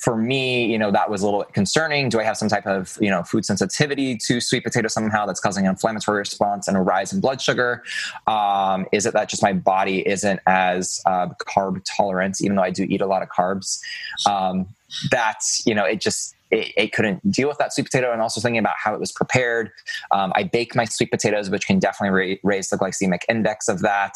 for 0.00 0.16
me, 0.16 0.64
you 0.64 0.78
know, 0.78 0.90
that 0.90 1.10
was 1.10 1.20
a 1.20 1.26
little 1.26 1.44
concerning. 1.44 2.08
Do 2.08 2.18
I 2.18 2.24
have 2.24 2.38
some 2.38 2.48
type 2.48 2.66
of, 2.66 2.96
you 3.02 3.10
know, 3.10 3.22
food 3.22 3.44
sensitivity 3.44 4.16
to 4.16 4.40
sweet 4.40 4.64
potato 4.64 4.88
somehow 4.88 5.26
that's 5.26 5.40
causing 5.40 5.66
an 5.66 5.70
inflammatory 5.70 6.20
response 6.20 6.66
and 6.68 6.76
a 6.76 6.80
rise 6.80 7.12
in 7.12 7.20
blood 7.20 7.42
sugar? 7.42 7.84
Um, 8.26 8.86
is 8.92 9.04
it 9.04 9.12
that 9.12 9.28
just 9.28 9.42
my 9.42 9.52
body 9.52 10.08
isn't 10.08 10.40
as 10.46 11.02
uh, 11.04 11.28
carb 11.46 11.82
tolerant, 11.84 12.40
even 12.40 12.56
though 12.56 12.62
I 12.62 12.70
do 12.70 12.84
eat 12.84 13.02
a 13.02 13.06
lot 13.06 13.20
of 13.20 13.28
carbs? 13.28 13.78
Um, 14.26 14.68
that's, 15.10 15.66
you 15.66 15.74
know, 15.74 15.84
it 15.84 16.00
just, 16.00 16.34
it, 16.50 16.72
it, 16.76 16.92
couldn't 16.92 17.30
deal 17.30 17.48
with 17.48 17.58
that 17.58 17.72
sweet 17.72 17.84
potato. 17.84 18.12
And 18.12 18.20
also 18.20 18.40
thinking 18.40 18.58
about 18.58 18.74
how 18.82 18.94
it 18.94 19.00
was 19.00 19.12
prepared. 19.12 19.70
Um, 20.12 20.32
i 20.34 20.42
bake 20.42 20.74
my 20.74 20.84
sweet 20.84 21.10
potatoes 21.10 21.50
which 21.50 21.66
can 21.66 21.78
definitely 21.78 22.38
ra- 22.42 22.50
raise 22.50 22.68
the 22.68 22.76
glycemic 22.76 23.20
index 23.28 23.68
of 23.68 23.80
that. 23.80 24.14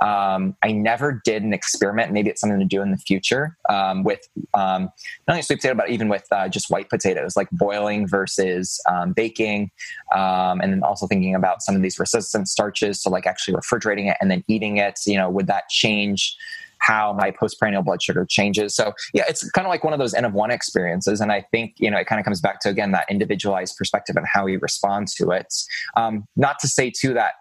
Um, 0.00 0.56
i 0.62 0.72
never 0.72 1.20
did 1.24 1.42
an 1.42 1.52
experiment. 1.52 2.12
Maybe 2.12 2.30
it's 2.30 2.40
something 2.40 2.58
to 2.58 2.64
do 2.64 2.82
in 2.82 2.90
the 2.90 2.98
future 2.98 3.56
um, 3.68 4.04
with 4.04 4.28
um, 4.54 4.90
not 5.26 5.34
only 5.34 5.42
sweet 5.42 5.60
potato 5.60 5.74
but 5.74 5.90
even 5.90 6.08
with 6.08 6.26
uh, 6.30 6.48
just 6.48 6.70
white 6.70 6.88
potatoes 6.90 7.36
like 7.36 7.48
boiling 7.52 8.06
versus 8.06 8.80
um, 8.88 9.12
baking. 9.12 9.70
Um, 10.14 10.60
and 10.60 10.72
then 10.72 10.82
also 10.82 11.06
thinking 11.06 11.34
about 11.34 11.62
some 11.62 11.76
of 11.76 11.82
these 11.82 11.98
resistant 11.98 12.48
starches 12.48 13.00
so 13.02 13.10
like 13.10 13.26
actually 13.26 13.54
refrigerating 13.54 14.06
it 14.06 14.16
and 14.20 14.30
then 14.30 14.44
eating 14.48 14.78
it 14.78 15.00
you 15.06 15.16
know 15.16 15.30
would 15.30 15.46
that 15.46 15.68
change 15.68 16.36
how 16.78 17.12
my 17.12 17.30
postprandial 17.30 17.82
blood 17.82 18.02
sugar 18.02 18.26
changes. 18.28 18.74
So 18.74 18.92
yeah, 19.12 19.24
it's 19.28 19.48
kind 19.50 19.66
of 19.66 19.70
like 19.70 19.84
one 19.84 19.92
of 19.92 19.98
those 19.98 20.14
N 20.14 20.24
of 20.24 20.32
one 20.32 20.50
experiences. 20.50 21.20
And 21.20 21.32
I 21.32 21.40
think, 21.50 21.74
you 21.78 21.90
know, 21.90 21.98
it 21.98 22.06
kind 22.06 22.20
of 22.20 22.24
comes 22.24 22.40
back 22.40 22.60
to, 22.60 22.68
again, 22.68 22.92
that 22.92 23.06
individualized 23.10 23.76
perspective 23.76 24.16
and 24.16 24.26
how 24.26 24.44
we 24.44 24.56
respond 24.56 25.08
to 25.16 25.30
it. 25.30 25.52
Um, 25.96 26.26
not 26.36 26.58
to 26.60 26.68
say 26.68 26.90
too 26.90 27.14
that 27.14 27.32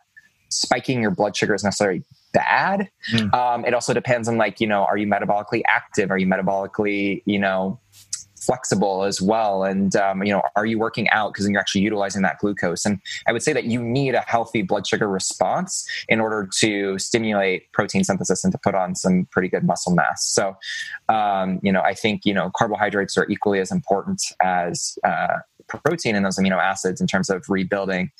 spiking 0.49 1.01
your 1.01 1.11
blood 1.11 1.35
sugar 1.35 1.53
is 1.53 1.63
necessarily 1.63 2.03
bad. 2.33 2.89
Mm. 3.13 3.33
Um, 3.33 3.65
it 3.65 3.73
also 3.73 3.93
depends 3.93 4.27
on 4.27 4.37
like, 4.37 4.59
you 4.59 4.67
know, 4.67 4.83
are 4.83 4.97
you 4.97 5.07
metabolically 5.07 5.61
active? 5.67 6.11
Are 6.11 6.17
you 6.17 6.27
metabolically, 6.27 7.23
you 7.25 7.39
know, 7.39 7.79
flexible 8.45 9.03
as 9.03 9.21
well. 9.21 9.63
And 9.63 9.95
um, 9.95 10.23
you 10.23 10.31
know 10.31 10.41
are 10.55 10.65
you 10.65 10.79
working 10.79 11.09
out? 11.09 11.33
Because 11.33 11.47
you're 11.49 11.59
actually 11.59 11.81
utilizing 11.81 12.21
that 12.23 12.39
glucose. 12.39 12.85
And 12.85 12.99
i 13.27 13.31
would 13.31 13.43
say 13.43 13.53
that 13.53 13.65
you 13.65 13.81
need 13.81 14.15
a 14.15 14.21
healthy 14.21 14.61
blood 14.61 14.87
sugar 14.87 15.07
response 15.07 15.87
in 16.09 16.19
order 16.19 16.47
to 16.59 16.97
stimulate 16.99 17.71
protein 17.71 18.03
synthesis 18.03 18.43
and 18.43 18.51
to 18.51 18.59
put 18.59 18.75
on 18.75 18.95
some 18.95 19.25
pretty 19.31 19.47
good 19.47 19.63
muscle 19.63 19.93
mass. 19.93 20.25
So 20.25 20.55
um, 21.09 21.59
you 21.63 21.71
know 21.71 21.81
i 21.81 21.93
think 21.93 22.25
you 22.25 22.33
know 22.33 22.51
carbohydrates 22.55 23.17
are 23.17 23.27
equally 23.29 23.59
as 23.59 23.71
important 23.71 24.21
as 24.41 24.97
uh, 25.03 25.37
protein 25.67 26.15
and 26.15 26.25
those 26.25 26.37
amino 26.37 26.61
acids 26.61 27.01
in 27.01 27.07
terms 27.07 27.29
of 27.29 27.49
rebuilding 27.49 28.11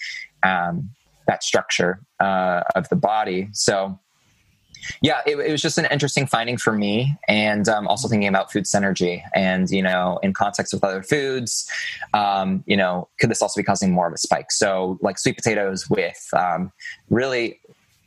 um, 0.43 0.89
that 1.27 1.43
structure 1.43 1.99
uh, 2.19 2.61
of 2.75 2.87
the 2.89 2.95
body. 2.95 3.49
So 3.51 3.99
yeah, 5.01 5.21
it, 5.25 5.37
it, 5.37 5.51
was 5.51 5.61
just 5.61 5.77
an 5.77 5.85
interesting 5.91 6.27
finding 6.27 6.57
for 6.57 6.73
me, 6.73 7.15
and 7.27 7.67
um, 7.67 7.87
also 7.87 8.07
thinking 8.07 8.27
about 8.27 8.51
food 8.51 8.65
synergy, 8.65 9.21
and 9.33 9.69
you 9.69 9.81
know, 9.81 10.19
in 10.23 10.33
context 10.33 10.73
with 10.73 10.83
other 10.83 11.03
foods, 11.03 11.69
um, 12.13 12.63
you 12.65 12.77
know, 12.77 13.07
could 13.19 13.29
this 13.29 13.41
also 13.41 13.59
be 13.59 13.63
causing 13.63 13.91
more 13.91 14.07
of 14.07 14.13
a 14.13 14.17
spike? 14.17 14.51
So, 14.51 14.97
like 15.01 15.17
sweet 15.17 15.37
potatoes 15.37 15.89
with 15.89 16.27
um, 16.33 16.71
really 17.09 17.59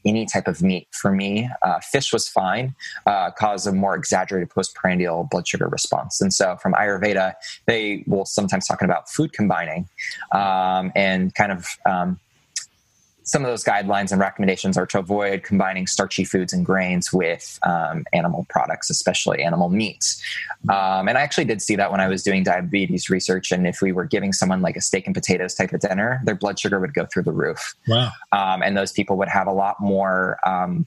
any 0.05 0.27
type 0.27 0.49
of 0.49 0.63
meat 0.63 0.89
for 0.93 1.13
me. 1.13 1.49
Uh, 1.63 1.81
fish 1.81 2.13
was 2.13 2.29
fine, 2.29 2.75
uh, 3.07 3.31
cause 3.33 3.67
a 3.67 3.73
more 3.73 3.95
exaggerated 3.95 4.51
postprandial 4.51 5.29
blood 5.31 5.47
sugar 5.47 5.69
response. 5.69 6.21
And 6.21 6.33
so 6.33 6.57
from 6.57 6.73
Ayurveda, 6.75 7.35
they 7.67 8.05
will 8.07 8.25
sometimes 8.25 8.67
talking 8.67 8.87
about 8.87 9.09
food 9.11 9.33
combining 9.33 9.89
um, 10.33 10.93
and 10.95 11.35
kind 11.35 11.53
of 11.53 11.67
um, 11.87 12.19
some 13.29 13.45
of 13.45 13.51
those 13.51 13.63
guidelines 13.63 14.11
and 14.11 14.19
recommendations 14.19 14.79
are 14.79 14.87
to 14.87 14.99
avoid 14.99 15.43
combining 15.43 15.87
starchy 15.87 16.25
foods 16.25 16.55
and 16.55 16.65
grains 16.65 17.13
with 17.13 17.59
um, 17.63 18.07
animal 18.15 18.47
products, 18.49 18.89
especially 18.89 19.43
animal 19.43 19.69
meats. 19.69 20.23
Um, 20.71 21.09
and 21.09 21.19
I 21.19 21.21
actually 21.21 21.45
did 21.45 21.61
see 21.61 21.77
that 21.77 21.91
when 21.93 22.01
I 22.01 22.09
was 22.09 22.23
doing 22.23 22.43
diabetes 22.43 23.11
research. 23.11 23.53
And 23.53 23.67
if 23.67 23.83
we 23.83 23.93
were 23.93 24.07
giving 24.07 24.33
someone 24.33 24.63
like 24.63 24.79
a 24.79 24.81
steak 24.81 25.05
and 25.05 25.15
potatoes 25.15 25.55
type 25.55 25.75
of 25.75 25.81
dinner, 25.81 26.23
their 26.25 26.37
blood 26.37 26.59
sugar 26.59 26.81
would 26.81 26.95
go 26.95 27.05
through 27.05 27.25
the 27.25 27.33
roof. 27.33 27.75
Wow. 27.87 28.11
Um, 28.33 28.63
and 28.63 28.75
those 28.79 28.93
people 28.93 29.19
would 29.19 29.29
have 29.29 29.47
a 29.47 29.53
lot 29.53 29.77
more 29.79 30.39
um, 30.47 30.87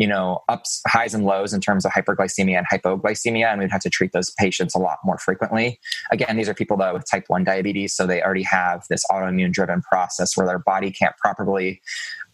you 0.00 0.06
know 0.06 0.42
ups 0.48 0.80
highs 0.86 1.12
and 1.12 1.26
lows 1.26 1.52
in 1.52 1.60
terms 1.60 1.84
of 1.84 1.92
hyperglycemia 1.92 2.56
and 2.56 2.66
hypoglycemia 2.72 3.44
and 3.44 3.60
we'd 3.60 3.70
have 3.70 3.82
to 3.82 3.90
treat 3.90 4.12
those 4.12 4.30
patients 4.30 4.74
a 4.74 4.78
lot 4.78 4.96
more 5.04 5.18
frequently. 5.18 5.78
Again 6.10 6.36
these 6.36 6.48
are 6.48 6.54
people 6.54 6.78
that 6.78 6.94
with 6.94 7.08
type 7.08 7.24
1 7.28 7.44
diabetes 7.44 7.94
so 7.94 8.06
they 8.06 8.22
already 8.22 8.42
have 8.44 8.84
this 8.88 9.04
autoimmune 9.10 9.52
driven 9.52 9.82
process 9.82 10.36
where 10.36 10.46
their 10.46 10.58
body 10.58 10.90
can't 10.90 11.14
properly 11.18 11.82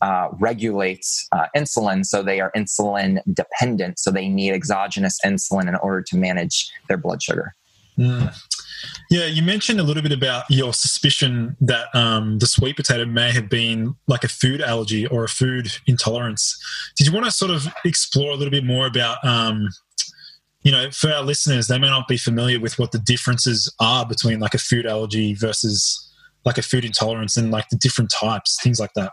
uh, 0.00 0.28
regulate 0.38 1.04
uh, 1.32 1.46
insulin 1.56 2.06
so 2.06 2.22
they 2.22 2.40
are 2.40 2.52
insulin 2.56 3.18
dependent 3.32 3.98
so 3.98 4.12
they 4.12 4.28
need 4.28 4.52
exogenous 4.52 5.18
insulin 5.24 5.68
in 5.68 5.74
order 5.76 6.02
to 6.02 6.16
manage 6.16 6.70
their 6.88 6.96
blood 6.96 7.20
sugar 7.20 7.56
mm. 7.98 8.34
Yeah, 9.10 9.26
you 9.26 9.42
mentioned 9.42 9.80
a 9.80 9.82
little 9.82 10.02
bit 10.02 10.12
about 10.12 10.44
your 10.50 10.72
suspicion 10.74 11.56
that 11.60 11.94
um, 11.94 12.38
the 12.38 12.46
sweet 12.46 12.76
potato 12.76 13.04
may 13.06 13.32
have 13.32 13.48
been 13.48 13.94
like 14.06 14.24
a 14.24 14.28
food 14.28 14.60
allergy 14.60 15.06
or 15.06 15.24
a 15.24 15.28
food 15.28 15.68
intolerance. 15.86 16.56
Did 16.96 17.06
you 17.06 17.12
want 17.12 17.24
to 17.26 17.30
sort 17.30 17.50
of 17.50 17.68
explore 17.84 18.32
a 18.32 18.34
little 18.34 18.50
bit 18.50 18.64
more 18.64 18.86
about, 18.86 19.24
um, 19.24 19.68
you 20.62 20.72
know, 20.72 20.90
for 20.90 21.10
our 21.12 21.22
listeners, 21.22 21.68
they 21.68 21.78
may 21.78 21.88
not 21.88 22.08
be 22.08 22.16
familiar 22.16 22.58
with 22.58 22.78
what 22.78 22.92
the 22.92 22.98
differences 22.98 23.72
are 23.80 24.04
between 24.04 24.40
like 24.40 24.54
a 24.54 24.58
food 24.58 24.86
allergy 24.86 25.34
versus 25.34 26.02
like 26.44 26.58
a 26.58 26.62
food 26.62 26.84
intolerance 26.84 27.36
and 27.36 27.50
like 27.50 27.68
the 27.68 27.76
different 27.76 28.10
types, 28.10 28.58
things 28.62 28.80
like 28.80 28.92
that. 28.94 29.12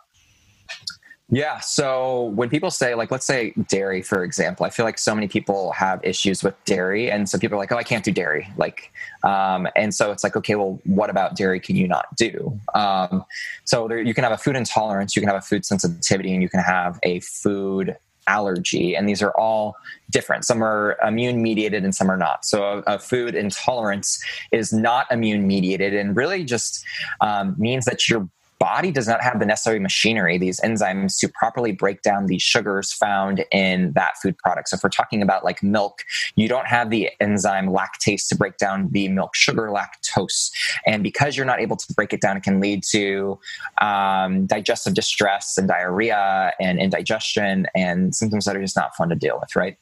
Yeah. 1.33 1.61
So 1.61 2.25
when 2.35 2.47
people 2.49 2.69
say, 2.69 2.93
like, 2.93 3.09
let's 3.09 3.25
say 3.25 3.53
dairy, 3.67 4.03
for 4.03 4.23
example, 4.23 4.67
I 4.67 4.69
feel 4.69 4.85
like 4.85 4.99
so 4.99 5.15
many 5.15 5.27
people 5.27 5.71
have 5.71 5.99
issues 6.03 6.43
with 6.43 6.53
dairy. 6.65 7.09
And 7.09 7.27
so 7.27 7.39
people 7.39 7.55
are 7.55 7.59
like, 7.59 7.71
oh, 7.71 7.77
I 7.77 7.81
can't 7.81 8.05
do 8.05 8.11
dairy. 8.11 8.47
Like, 8.55 8.93
um, 9.23 9.67
and 9.75 9.95
so 9.95 10.11
it's 10.11 10.23
like, 10.23 10.35
okay, 10.35 10.53
well, 10.53 10.79
what 10.85 11.09
about 11.09 11.35
dairy 11.35 11.59
can 11.59 11.75
you 11.75 11.87
not 11.87 12.15
do? 12.15 12.59
Um, 12.75 13.25
so 13.65 13.87
there, 13.87 13.99
you 13.99 14.13
can 14.13 14.23
have 14.23 14.31
a 14.31 14.37
food 14.37 14.55
intolerance, 14.55 15.15
you 15.15 15.23
can 15.23 15.27
have 15.27 15.37
a 15.37 15.41
food 15.41 15.65
sensitivity, 15.65 16.33
and 16.33 16.43
you 16.43 16.49
can 16.49 16.59
have 16.59 16.99
a 17.01 17.19
food 17.21 17.97
allergy 18.27 18.95
and 18.95 19.09
these 19.09 19.21
are 19.21 19.31
all 19.31 19.75
different 20.09 20.45
some 20.45 20.63
are 20.63 20.97
immune 21.05 21.41
mediated 21.41 21.83
and 21.83 21.93
some 21.93 22.09
are 22.09 22.15
not 22.15 22.45
so 22.45 22.81
a, 22.87 22.93
a 22.93 22.97
food 22.97 23.35
intolerance 23.35 24.23
is 24.53 24.71
not 24.71 25.11
immune 25.11 25.45
mediated 25.45 25.93
and 25.93 26.15
really 26.15 26.45
just 26.45 26.85
um, 27.19 27.53
means 27.57 27.83
that 27.83 28.07
your 28.07 28.25
body 28.59 28.91
does 28.91 29.07
not 29.07 29.21
have 29.21 29.39
the 29.39 29.45
necessary 29.45 29.79
machinery, 29.79 30.37
these 30.37 30.59
enzymes, 30.61 31.19
to 31.19 31.27
properly 31.27 31.71
break 31.71 32.01
down 32.01 32.27
the 32.27 32.39
sugars 32.39 32.93
found 32.93 33.45
in 33.51 33.91
that 33.93 34.13
food 34.21 34.37
product. 34.37 34.69
So 34.69 34.75
if 34.75 34.83
we're 34.83 34.89
talking 34.89 35.21
about 35.21 35.43
like 35.43 35.61
milk, 35.61 36.03
you 36.35 36.47
don't 36.47 36.67
have 36.67 36.89
the 36.89 37.09
enzyme 37.19 37.67
lactase 37.67 38.27
to 38.29 38.35
break 38.35 38.57
down 38.57 38.89
the 38.91 39.07
milk 39.09 39.35
sugar 39.35 39.69
lactose. 39.69 40.51
And 40.85 41.03
because 41.03 41.35
you're 41.35 41.45
not 41.45 41.59
able 41.59 41.75
to 41.77 41.93
break 41.93 42.13
it 42.13 42.21
down, 42.21 42.37
it 42.37 42.43
can 42.43 42.59
lead 42.59 42.83
to 42.91 43.39
um, 43.81 44.45
digestive 44.45 44.93
distress 44.93 45.57
and 45.57 45.67
diarrhea 45.67 46.53
and 46.59 46.79
indigestion 46.79 47.67
and 47.75 48.15
symptoms 48.15 48.45
that 48.45 48.55
are 48.55 48.61
just 48.61 48.75
not 48.75 48.95
fun 48.95 49.09
to 49.09 49.15
deal 49.15 49.39
with, 49.39 49.55
right? 49.55 49.77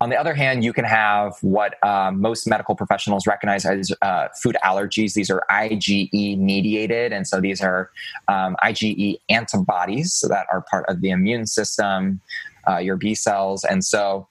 On 0.00 0.10
the 0.10 0.16
other 0.16 0.34
hand, 0.34 0.64
you 0.64 0.72
can 0.72 0.84
have 0.84 1.34
what 1.40 1.74
uh, 1.82 2.10
most 2.12 2.46
medical 2.46 2.74
professionals 2.74 3.26
recognize 3.26 3.64
as 3.64 3.92
uh, 4.02 4.28
food 4.42 4.56
allergies. 4.64 5.14
These 5.14 5.30
are 5.30 5.42
IgE 5.50 6.38
mediated, 6.38 7.12
and 7.12 7.26
so 7.26 7.40
these 7.40 7.60
are 7.62 7.90
um, 8.28 8.56
IgE 8.62 9.18
antibodies 9.28 10.24
that 10.28 10.46
are 10.52 10.62
part 10.62 10.84
of 10.88 11.00
the 11.00 11.10
immune 11.10 11.46
system, 11.46 12.20
uh, 12.68 12.78
your 12.78 12.96
B 12.96 13.14
cells, 13.14 13.64
and 13.64 13.84
so 13.84 14.28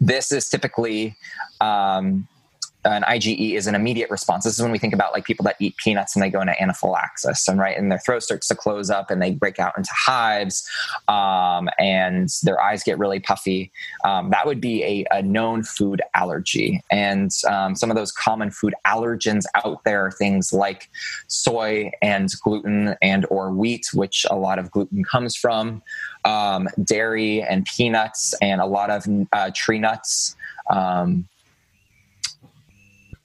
this 0.00 0.32
is 0.32 0.48
typically 0.48 1.16
um, 1.60 2.26
an 2.84 3.02
IgE 3.02 3.54
is 3.54 3.66
an 3.66 3.74
immediate 3.74 4.10
response. 4.10 4.44
This 4.44 4.54
is 4.54 4.62
when 4.62 4.72
we 4.72 4.78
think 4.78 4.92
about 4.92 5.12
like 5.12 5.24
people 5.24 5.44
that 5.44 5.56
eat 5.60 5.76
peanuts 5.76 6.16
and 6.16 6.22
they 6.22 6.30
go 6.30 6.40
into 6.40 6.60
anaphylaxis, 6.60 7.46
and 7.46 7.58
right, 7.58 7.76
and 7.76 7.90
their 7.90 7.98
throat 7.98 8.22
starts 8.22 8.48
to 8.48 8.54
close 8.54 8.90
up 8.90 9.10
and 9.10 9.22
they 9.22 9.30
break 9.30 9.58
out 9.58 9.74
into 9.76 9.90
hives, 9.92 10.68
um, 11.08 11.68
and 11.78 12.28
their 12.42 12.60
eyes 12.60 12.82
get 12.82 12.98
really 12.98 13.20
puffy. 13.20 13.70
Um, 14.04 14.30
that 14.30 14.46
would 14.46 14.60
be 14.60 14.82
a, 14.82 15.06
a, 15.10 15.22
known 15.22 15.62
food 15.62 16.02
allergy, 16.14 16.82
and 16.90 17.30
um, 17.48 17.76
some 17.76 17.90
of 17.90 17.96
those 17.96 18.10
common 18.10 18.50
food 18.50 18.74
allergens 18.86 19.44
out 19.64 19.84
there 19.84 20.06
are 20.06 20.10
things 20.10 20.52
like 20.52 20.90
soy 21.28 21.90
and 22.02 22.28
gluten 22.42 22.96
and 23.00 23.26
or 23.30 23.52
wheat, 23.52 23.88
which 23.94 24.26
a 24.30 24.36
lot 24.36 24.58
of 24.58 24.70
gluten 24.70 25.04
comes 25.04 25.36
from, 25.36 25.82
um, 26.24 26.68
dairy 26.82 27.42
and 27.42 27.64
peanuts, 27.64 28.34
and 28.42 28.60
a 28.60 28.66
lot 28.66 28.90
of 28.90 29.06
uh, 29.32 29.50
tree 29.54 29.78
nuts. 29.78 30.36
Um, 30.70 31.28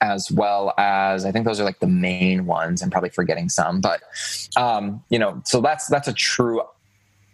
as 0.02 0.32
well 0.32 0.74
as 0.78 1.26
I 1.26 1.32
think 1.32 1.46
those 1.46 1.60
are 1.60 1.64
like 1.64 1.80
the 1.80 1.88
main 1.88 2.46
ones. 2.46 2.82
I'm 2.82 2.90
probably 2.90 3.10
forgetting 3.10 3.50
some, 3.50 3.82
but 3.82 4.02
um, 4.56 5.04
you 5.10 5.20
know, 5.20 5.42
so 5.46 5.62
that's 5.62 5.88
that's 5.88 6.08
a 6.08 6.14
true 6.14 6.62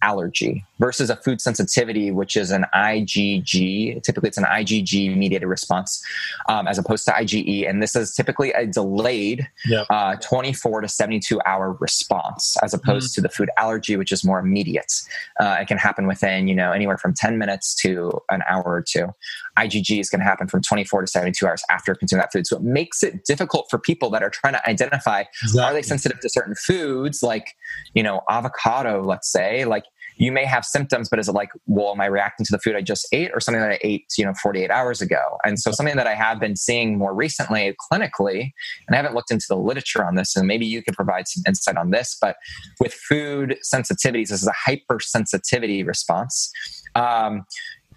allergy 0.01 0.65
versus 0.83 1.09
a 1.09 1.15
food 1.15 1.39
sensitivity, 1.39 2.11
which 2.11 2.35
is 2.35 2.51
an 2.51 2.65
IgG. 2.75 4.03
Typically, 4.03 4.27
it's 4.27 4.37
an 4.37 4.43
IgG 4.43 5.15
mediated 5.15 5.47
response 5.47 6.03
um, 6.49 6.67
as 6.67 6.77
opposed 6.77 7.05
to 7.05 7.11
IgE. 7.11 7.69
And 7.69 7.81
this 7.81 7.95
is 7.95 8.13
typically 8.13 8.51
a 8.51 8.67
delayed 8.67 9.47
yep. 9.65 9.87
uh, 9.89 10.17
24 10.17 10.81
to 10.81 10.89
72 10.89 11.39
hour 11.45 11.77
response 11.79 12.57
as 12.61 12.73
opposed 12.73 12.93
mm 12.93 13.13
to 13.13 13.21
the 13.21 13.29
food 13.29 13.49
allergy, 13.57 13.95
which 13.95 14.11
is 14.11 14.23
more 14.23 14.39
immediate. 14.39 14.91
Uh, 15.39 15.57
it 15.61 15.67
can 15.67 15.77
happen 15.77 16.07
within, 16.07 16.47
you 16.47 16.55
know, 16.55 16.71
anywhere 16.71 16.97
from 16.97 17.13
10 17.13 17.37
minutes 17.37 17.75
to 17.75 18.11
an 18.29 18.41
hour 18.49 18.63
or 18.63 18.81
two. 18.81 19.07
IgG 19.59 19.99
is 19.99 20.09
going 20.09 20.19
to 20.19 20.25
happen 20.25 20.47
from 20.47 20.61
24 20.61 21.01
to 21.01 21.07
72 21.07 21.45
hours 21.45 21.61
after 21.69 21.93
consuming 21.93 22.21
that 22.21 22.31
food. 22.31 22.47
So 22.47 22.57
it 22.57 22.63
makes 22.63 23.03
it 23.03 23.25
difficult 23.25 23.67
for 23.69 23.77
people 23.77 24.09
that 24.11 24.23
are 24.23 24.29
trying 24.29 24.53
to 24.53 24.67
identify 24.67 25.25
exactly. 25.43 25.61
are 25.61 25.73
they 25.73 25.81
sensitive 25.81 26.19
to 26.21 26.29
certain 26.29 26.55
foods, 26.55 27.21
like, 27.21 27.55
you 27.93 28.01
know, 28.01 28.21
avocado, 28.29 29.03
let's 29.03 29.31
say, 29.31 29.65
like, 29.65 29.83
you 30.17 30.31
may 30.31 30.45
have 30.45 30.65
symptoms, 30.65 31.09
but 31.09 31.19
is 31.19 31.27
it 31.27 31.33
like, 31.33 31.49
well, 31.65 31.91
am 31.91 32.01
I 32.01 32.05
reacting 32.05 32.45
to 32.45 32.51
the 32.51 32.59
food 32.59 32.75
I 32.75 32.81
just 32.81 33.07
ate 33.11 33.31
or 33.33 33.39
something 33.39 33.61
that 33.61 33.71
I 33.71 33.79
ate, 33.81 34.05
you 34.17 34.25
know, 34.25 34.33
48 34.41 34.69
hours 34.71 35.01
ago? 35.01 35.37
And 35.43 35.59
so 35.59 35.71
something 35.71 35.95
that 35.95 36.07
I 36.07 36.15
have 36.15 36.39
been 36.39 36.55
seeing 36.55 36.97
more 36.97 37.13
recently 37.13 37.75
clinically, 37.91 38.51
and 38.87 38.93
I 38.93 38.95
haven't 38.95 39.15
looked 39.15 39.31
into 39.31 39.45
the 39.49 39.57
literature 39.57 40.05
on 40.05 40.15
this, 40.15 40.35
and 40.35 40.47
maybe 40.47 40.65
you 40.65 40.83
could 40.83 40.95
provide 40.95 41.27
some 41.27 41.43
insight 41.47 41.77
on 41.77 41.91
this, 41.91 42.15
but 42.19 42.37
with 42.79 42.93
food 42.93 43.57
sensitivities, 43.73 44.29
this 44.29 44.41
is 44.41 44.47
a 44.47 44.69
hypersensitivity 44.69 45.85
response. 45.85 46.51
Um, 46.95 47.45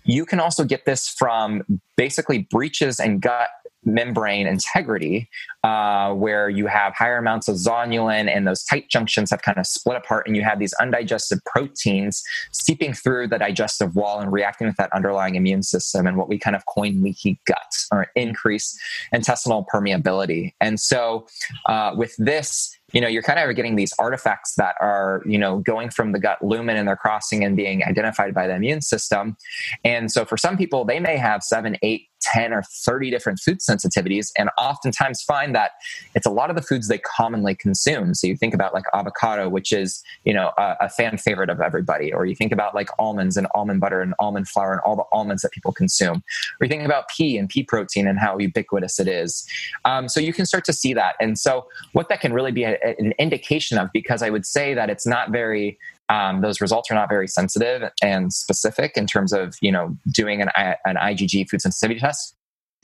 you 0.04 0.24
can 0.24 0.40
also 0.40 0.64
get 0.64 0.84
this 0.86 1.08
from 1.08 1.62
basically 1.96 2.46
breaches 2.50 3.00
and 3.00 3.20
gut 3.20 3.48
membrane 3.86 4.46
integrity, 4.46 5.28
uh, 5.64 6.12
where 6.12 6.48
you 6.48 6.66
have 6.66 6.92
higher 6.94 7.16
amounts 7.16 7.48
of 7.48 7.56
zonulin 7.56 8.28
and 8.28 8.46
those 8.46 8.64
tight 8.64 8.90
junctions 8.90 9.30
have 9.30 9.42
kind 9.42 9.58
of 9.58 9.66
split 9.66 9.96
apart, 9.96 10.26
and 10.26 10.36
you 10.36 10.42
have 10.42 10.58
these 10.58 10.74
undigested 10.74 11.38
proteins 11.46 12.22
seeping 12.52 12.92
through 12.92 13.28
the 13.28 13.38
digestive 13.38 13.94
wall 13.94 14.20
and 14.20 14.32
reacting 14.32 14.66
with 14.66 14.76
that 14.76 14.90
underlying 14.92 15.36
immune 15.36 15.62
system, 15.62 16.06
and 16.06 16.16
what 16.16 16.28
we 16.28 16.38
kind 16.38 16.56
of 16.56 16.66
coin 16.66 17.02
leaky 17.02 17.40
gut 17.46 17.72
or 17.92 18.08
increased 18.16 18.78
intestinal 19.12 19.66
permeability. 19.72 20.52
And 20.60 20.78
so, 20.80 21.26
uh, 21.66 21.92
with 21.96 22.14
this, 22.18 22.76
you 22.92 23.00
know, 23.00 23.08
you're 23.08 23.22
kind 23.22 23.38
of 23.38 23.54
getting 23.56 23.76
these 23.76 23.92
artifacts 23.98 24.54
that 24.56 24.76
are, 24.80 25.22
you 25.26 25.38
know, 25.38 25.58
going 25.58 25.90
from 25.90 26.12
the 26.12 26.20
gut 26.20 26.38
lumen 26.42 26.76
and 26.76 26.86
they're 26.86 26.96
crossing 26.96 27.44
and 27.44 27.56
being 27.56 27.82
identified 27.82 28.32
by 28.32 28.46
the 28.46 28.54
immune 28.54 28.80
system. 28.80 29.36
And 29.84 30.10
so 30.10 30.24
for 30.24 30.36
some 30.36 30.56
people, 30.56 30.84
they 30.84 31.00
may 31.00 31.16
have 31.16 31.42
seven, 31.42 31.76
eight, 31.82 32.08
10 32.32 32.52
or 32.52 32.62
30 32.62 33.10
different 33.10 33.38
food 33.38 33.58
sensitivities 33.60 34.30
and 34.36 34.50
oftentimes 34.58 35.22
find 35.22 35.54
that 35.54 35.72
it's 36.14 36.26
a 36.26 36.30
lot 36.30 36.50
of 36.50 36.56
the 36.56 36.62
foods 36.62 36.88
they 36.88 36.98
commonly 36.98 37.54
consume. 37.54 38.14
So 38.14 38.26
you 38.26 38.36
think 38.36 38.54
about 38.54 38.74
like 38.74 38.84
avocado 38.94 39.48
which 39.48 39.72
is 39.72 40.02
you 40.24 40.34
know 40.34 40.52
a, 40.58 40.76
a, 40.80 40.88
fan 40.96 41.18
favorite 41.18 41.50
of 41.50 41.60
everybody 41.60 42.12
or 42.12 42.24
you 42.24 42.34
think 42.34 42.52
about 42.52 42.74
like 42.74 42.88
almonds 42.98 43.36
and 43.36 43.46
almond 43.54 43.80
butter 43.80 44.00
and 44.00 44.14
almond 44.18 44.48
flour 44.48 44.72
and 44.72 44.80
all 44.80 44.96
the 44.96 45.04
almonds 45.12 45.42
that 45.42 45.52
people 45.52 45.72
consume 45.72 46.22
or 46.60 46.64
you 46.64 46.68
think 46.68 46.84
about 46.84 47.08
pea 47.08 47.36
and 47.36 47.48
pea 47.48 47.62
protein 47.62 48.08
and 48.08 48.18
how 48.18 48.38
ubiquitous 48.38 48.98
it 48.98 49.08
is. 49.08 49.46
Um, 49.84 50.08
so 50.08 50.20
you 50.20 50.32
can 50.32 50.46
start 50.46 50.64
to 50.64 50.72
see 50.72 50.94
that. 50.94 51.16
And 51.20 51.38
so 51.38 51.66
what 51.92 52.08
that 52.08 52.20
can 52.20 52.32
really 52.32 52.52
be 52.52 52.64
a, 52.64 52.78
an 52.98 53.12
indication 53.18 53.78
of 53.78 53.90
because 53.92 54.22
i 54.22 54.30
would 54.30 54.46
say 54.46 54.74
that 54.74 54.90
it's 54.90 55.06
not 55.06 55.30
very 55.30 55.78
um, 56.08 56.40
those 56.40 56.60
results 56.60 56.90
are 56.90 56.94
not 56.94 57.08
very 57.08 57.28
sensitive 57.28 57.90
and 58.02 58.32
specific 58.32 58.96
in 58.96 59.06
terms 59.06 59.32
of 59.32 59.56
you 59.60 59.72
know 59.72 59.96
doing 60.12 60.42
an, 60.42 60.50
an 60.56 60.96
IgG 60.96 61.48
food 61.48 61.62
sensitivity 61.62 62.00
test. 62.00 62.34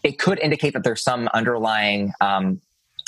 It 0.03 0.19
could 0.19 0.39
indicate 0.41 0.73
that 0.73 0.83
there's 0.83 1.03
some 1.03 1.29
underlying 1.33 2.13
um, 2.21 2.61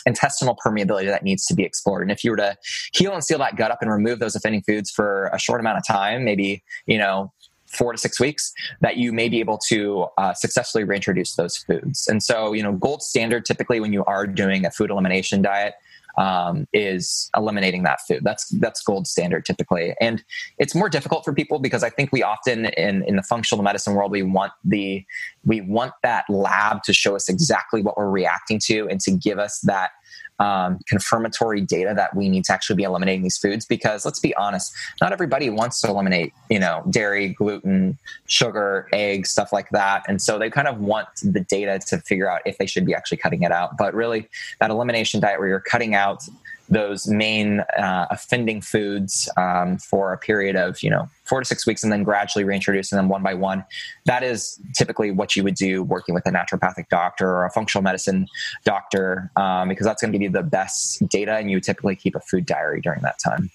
intestinal 0.06 0.56
permeability 0.64 1.06
that 1.06 1.24
needs 1.24 1.44
to 1.46 1.54
be 1.54 1.64
explored. 1.64 2.02
And 2.02 2.12
if 2.12 2.22
you 2.22 2.30
were 2.30 2.36
to 2.36 2.56
heal 2.92 3.12
and 3.12 3.24
seal 3.24 3.38
that 3.38 3.56
gut 3.56 3.70
up 3.70 3.78
and 3.80 3.90
remove 3.90 4.20
those 4.20 4.36
offending 4.36 4.62
foods 4.62 4.90
for 4.90 5.30
a 5.32 5.38
short 5.38 5.60
amount 5.60 5.78
of 5.78 5.86
time, 5.86 6.24
maybe 6.24 6.62
you 6.86 6.98
know 6.98 7.32
four 7.66 7.92
to 7.92 7.98
six 7.98 8.20
weeks 8.20 8.52
that 8.80 8.96
you 8.96 9.12
may 9.12 9.28
be 9.28 9.40
able 9.40 9.58
to 9.58 10.06
uh, 10.16 10.32
successfully 10.32 10.84
reintroduce 10.84 11.34
those 11.34 11.56
foods. 11.56 12.06
And 12.06 12.22
so, 12.22 12.52
you 12.52 12.62
know, 12.62 12.72
gold 12.72 13.02
standard 13.02 13.44
typically 13.44 13.80
when 13.80 13.92
you 13.92 14.04
are 14.04 14.26
doing 14.26 14.64
a 14.64 14.70
food 14.70 14.90
elimination 14.90 15.42
diet 15.42 15.74
um, 16.16 16.66
is 16.72 17.30
eliminating 17.36 17.82
that 17.84 18.00
food. 18.06 18.20
That's 18.22 18.48
that's 18.60 18.82
gold 18.82 19.06
standard 19.06 19.44
typically, 19.44 19.94
and 20.00 20.22
it's 20.58 20.74
more 20.74 20.88
difficult 20.88 21.24
for 21.24 21.32
people 21.32 21.58
because 21.58 21.82
I 21.82 21.90
think 21.90 22.12
we 22.12 22.22
often 22.22 22.66
in 22.66 23.04
in 23.04 23.16
the 23.16 23.22
functional 23.22 23.62
medicine 23.62 23.94
world 23.94 24.10
we 24.10 24.22
want 24.22 24.52
the 24.64 25.04
we 25.44 25.60
want 25.60 25.92
that 26.02 26.24
lab 26.28 26.82
to 26.84 26.92
show 26.92 27.16
us 27.16 27.28
exactly 27.28 27.82
what 27.82 27.96
we're 27.96 28.10
reacting 28.10 28.58
to 28.64 28.88
and 28.88 29.00
to 29.00 29.10
give 29.10 29.38
us 29.38 29.60
that 29.60 29.90
um, 30.38 30.78
confirmatory 30.88 31.60
data 31.60 31.92
that 31.94 32.16
we 32.16 32.28
need 32.28 32.44
to 32.44 32.52
actually 32.52 32.76
be 32.76 32.82
eliminating 32.82 33.22
these 33.22 33.38
foods 33.38 33.66
because 33.66 34.04
let's 34.04 34.20
be 34.20 34.34
honest 34.36 34.72
not 35.00 35.12
everybody 35.12 35.48
wants 35.50 35.80
to 35.80 35.88
eliminate 35.88 36.32
you 36.50 36.58
know 36.58 36.82
dairy 36.90 37.28
gluten 37.28 37.98
sugar 38.26 38.88
eggs 38.92 39.30
stuff 39.34 39.52
like 39.52 39.68
that. 39.70 40.04
And 40.08 40.22
so 40.22 40.38
they 40.38 40.48
kind 40.48 40.68
of 40.68 40.78
want 40.78 41.08
the 41.22 41.40
data 41.40 41.78
to 41.88 41.98
figure 41.98 42.30
out 42.30 42.40
if 42.46 42.56
they 42.58 42.66
should 42.66 42.86
be 42.86 42.94
actually 42.94 43.18
cutting 43.18 43.42
it 43.42 43.52
out. 43.52 43.76
But 43.76 43.92
really 43.94 44.28
that 44.60 44.70
elimination 44.70 45.20
diet 45.20 45.38
where 45.38 45.48
you're 45.48 45.60
cutting 45.60 45.94
out 45.94 46.24
those 46.68 47.06
main 47.06 47.60
uh, 47.78 48.06
offending 48.10 48.60
foods 48.60 49.28
um, 49.36 49.78
for 49.78 50.12
a 50.12 50.18
period 50.18 50.56
of 50.56 50.82
you 50.82 50.90
know 50.90 51.08
four 51.24 51.40
to 51.40 51.44
six 51.44 51.66
weeks 51.66 51.82
and 51.82 51.92
then 51.92 52.02
gradually 52.02 52.44
reintroducing 52.44 52.96
them 52.96 53.08
one 53.08 53.22
by 53.22 53.34
one. 53.34 53.64
That 54.06 54.22
is 54.22 54.60
typically 54.74 55.10
what 55.10 55.36
you 55.36 55.42
would 55.44 55.54
do 55.54 55.82
working 55.82 56.14
with 56.14 56.26
a 56.26 56.30
naturopathic 56.30 56.88
doctor 56.88 57.28
or 57.28 57.44
a 57.44 57.50
functional 57.50 57.82
medicine 57.82 58.26
doctor 58.64 59.30
um, 59.36 59.68
because 59.68 59.86
that's 59.86 60.02
going 60.02 60.12
to 60.12 60.18
give 60.18 60.22
you 60.22 60.30
the 60.30 60.42
best 60.42 61.06
data 61.08 61.36
and 61.36 61.50
you 61.50 61.60
typically 61.60 61.96
keep 61.96 62.14
a 62.14 62.20
food 62.20 62.46
diary 62.46 62.80
during 62.80 63.02
that 63.02 63.18
time. 63.18 63.50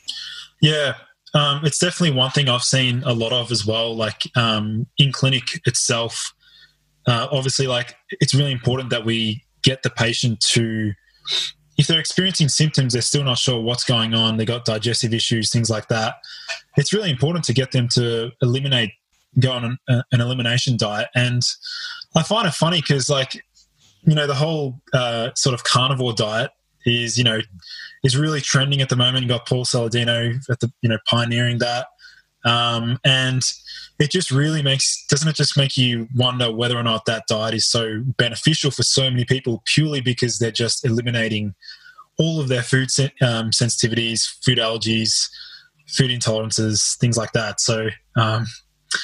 Yeah 0.62 0.96
um, 1.34 1.64
it's 1.64 1.78
definitely 1.78 2.18
one 2.18 2.32
thing 2.32 2.50
i've 2.50 2.64
seen 2.64 3.04
a 3.06 3.14
lot 3.14 3.32
of 3.32 3.52
as 3.52 3.66
well 3.66 3.96
like 3.96 4.24
um, 4.36 4.88
in 4.98 5.12
clinic 5.12 5.44
itself. 5.66 6.34
Uh, 7.08 7.28
obviously 7.32 7.66
like 7.66 7.96
it's 8.20 8.36
really 8.36 8.52
important 8.52 8.90
that 8.90 9.06
we 9.06 9.44
get 9.64 9.84
the 9.84 9.90
patient 9.90 10.40
to 10.40 10.92
if 11.80 11.88
they're 11.88 12.00
experiencing 12.00 12.50
symptoms, 12.50 12.92
they're 12.92 13.02
still 13.02 13.24
not 13.24 13.38
sure 13.38 13.62
what's 13.62 13.86
going 13.86 14.14
on, 14.14 14.36
they've 14.36 14.46
got 14.46 14.66
digestive 14.66 15.14
issues, 15.14 15.50
things 15.50 15.70
like 15.70 15.88
that. 15.88 16.16
It's 16.76 16.92
really 16.92 17.10
important 17.10 17.46
to 17.46 17.54
get 17.54 17.72
them 17.72 17.88
to 17.94 18.32
eliminate, 18.42 18.92
go 19.40 19.54
on 19.54 19.78
an, 19.88 20.04
an 20.12 20.20
elimination 20.20 20.76
diet. 20.76 21.08
And 21.16 21.42
I 22.18 22.24
find 22.24 22.46
it 22.46 22.54
funny 22.54 22.82
because, 22.82 23.08
like, 23.08 23.46
you 24.04 24.14
know, 24.14 24.28
the 24.28 24.36
whole 24.36 24.82
uh, 24.94 25.30
sort 25.36 25.54
of 25.54 25.64
carnivore 25.64 26.12
diet 26.12 26.52
is, 26.86 27.18
you 27.18 27.24
know, 27.24 27.40
is 28.04 28.18
really 28.18 28.42
trending 28.42 28.82
at 28.82 28.90
the 28.90 28.98
moment. 28.98 29.24
You 29.24 29.30
got 29.30 29.48
Paul 29.48 29.64
Saladino 29.64 30.36
at 30.50 30.60
the, 30.60 30.70
you 30.82 30.90
know, 30.90 30.98
pioneering 31.10 31.60
that. 31.60 31.88
Um, 32.46 33.00
and 33.04 33.42
it 34.00 34.12
just 34.12 34.32
really 34.32 34.62
makes 34.62 35.06
doesn't 35.08 35.28
it 35.28 35.36
just 35.36 35.58
make 35.58 35.76
you 35.76 36.08
wonder 36.16 36.52
whether 36.52 36.78
or 36.78 36.84
not 36.84 37.06
that 37.06 37.26
diet 37.28 37.54
is 37.54 37.68
so 37.68 38.02
beneficial 38.18 38.72
for 38.72 38.84
so 38.84 39.10
many 39.10 39.26
people 39.26 39.62
purely 39.66 40.00
because 40.00 40.40
they're 40.40 40.52
just 40.52 40.86
eliminating 40.86 41.54
all 42.18 42.40
of 42.40 42.48
their 42.48 42.64
food 42.64 42.92
sen- 42.92 43.12
um, 43.22 43.50
sensitivities, 43.52 44.22
food 44.44 44.58
allergies, 44.58 45.30
food 45.88 46.12
intolerances, 46.12 46.98
things 46.98 47.18
like 47.18 47.32
that. 47.32 47.60
So, 47.60 47.88
um, 48.16 48.46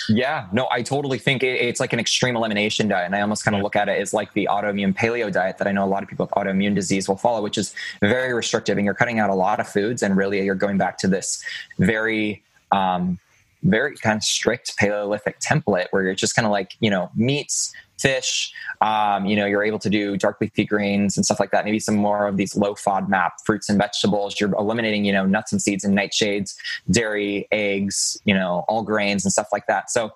yeah, 0.10 0.48
no, 0.52 0.68
I 0.72 0.82
totally 0.82 1.20
think 1.20 1.44
it's 1.44 1.80
like 1.80 1.94
an 1.94 2.00
extreme 2.00 2.36
elimination 2.36 2.88
diet. 2.88 3.06
And 3.06 3.16
I 3.16 3.22
almost 3.22 3.46
kind 3.46 3.56
of 3.56 3.62
look 3.62 3.76
at 3.76 3.88
it 3.88 4.02
as 4.02 4.14
like 4.14 4.34
the 4.34 4.48
autoimmune 4.52 4.96
paleo 4.96 5.32
diet 5.32 5.60
that 5.60 5.68
I 5.68 5.72
know 5.72 5.86
a 5.86 5.88
lot 5.88 6.02
of 6.02 6.10
people 6.10 6.26
with 6.26 6.34
autoimmune 6.34 6.74
disease 6.74 7.08
will 7.08 7.18
follow, 7.18 7.42
which 7.42 7.58
is 7.58 7.74
very 8.02 8.34
restrictive. 8.34 8.78
And 8.78 8.86
you're 8.86 8.96
cutting 8.96 9.20
out 9.20 9.30
a 9.30 9.36
lot 9.36 9.60
of 9.60 9.68
foods. 9.68 10.02
And 10.02 10.18
really, 10.18 10.44
you're 10.44 10.56
going 10.56 10.78
back 10.78 10.98
to 11.00 11.08
this 11.08 11.44
very, 11.78 12.44
um, 12.72 13.20
very 13.66 13.96
kind 13.98 14.18
of 14.18 14.24
strict 14.24 14.78
Paleolithic 14.78 15.40
template 15.40 15.88
where 15.92 16.04
you're 16.04 16.16
just 16.16 16.36
kind 16.36 16.46
of 16.46 16.52
like, 16.52 16.76
you 16.80 16.90
know, 16.90 17.10
meats, 17.16 17.74
fish. 18.00 18.54
Um, 18.82 19.26
you 19.26 19.36
know, 19.36 19.46
you're 19.46 19.64
able 19.64 19.80
to 19.80 19.90
do 19.90 20.18
dark 20.18 20.38
leafy 20.42 20.66
greens 20.66 21.18
and 21.18 21.26
stuff 21.26 21.40
like 21.40 21.52
that. 21.52 21.66
Maybe 21.66 21.80
some 21.80 21.96
more 21.96 22.28
of 22.28 22.38
these 22.38 22.56
low 22.56 22.76
FODMAP 22.76 23.32
fruits 23.46 23.70
and 23.70 23.78
vegetables. 23.78 24.40
You're 24.40 24.54
eliminating, 24.56 25.06
you 25.06 25.14
know, 25.14 25.26
nuts 25.26 25.52
and 25.52 25.62
seeds 25.62 25.84
and 25.84 25.98
nightshades, 25.98 26.56
dairy, 26.92 27.48
eggs, 27.52 28.18
you 28.26 28.34
know, 28.34 28.66
all 28.68 28.84
grains 28.84 29.26
and 29.26 29.32
stuff 29.32 29.48
like 29.52 29.66
that. 29.68 29.90
So 29.90 30.12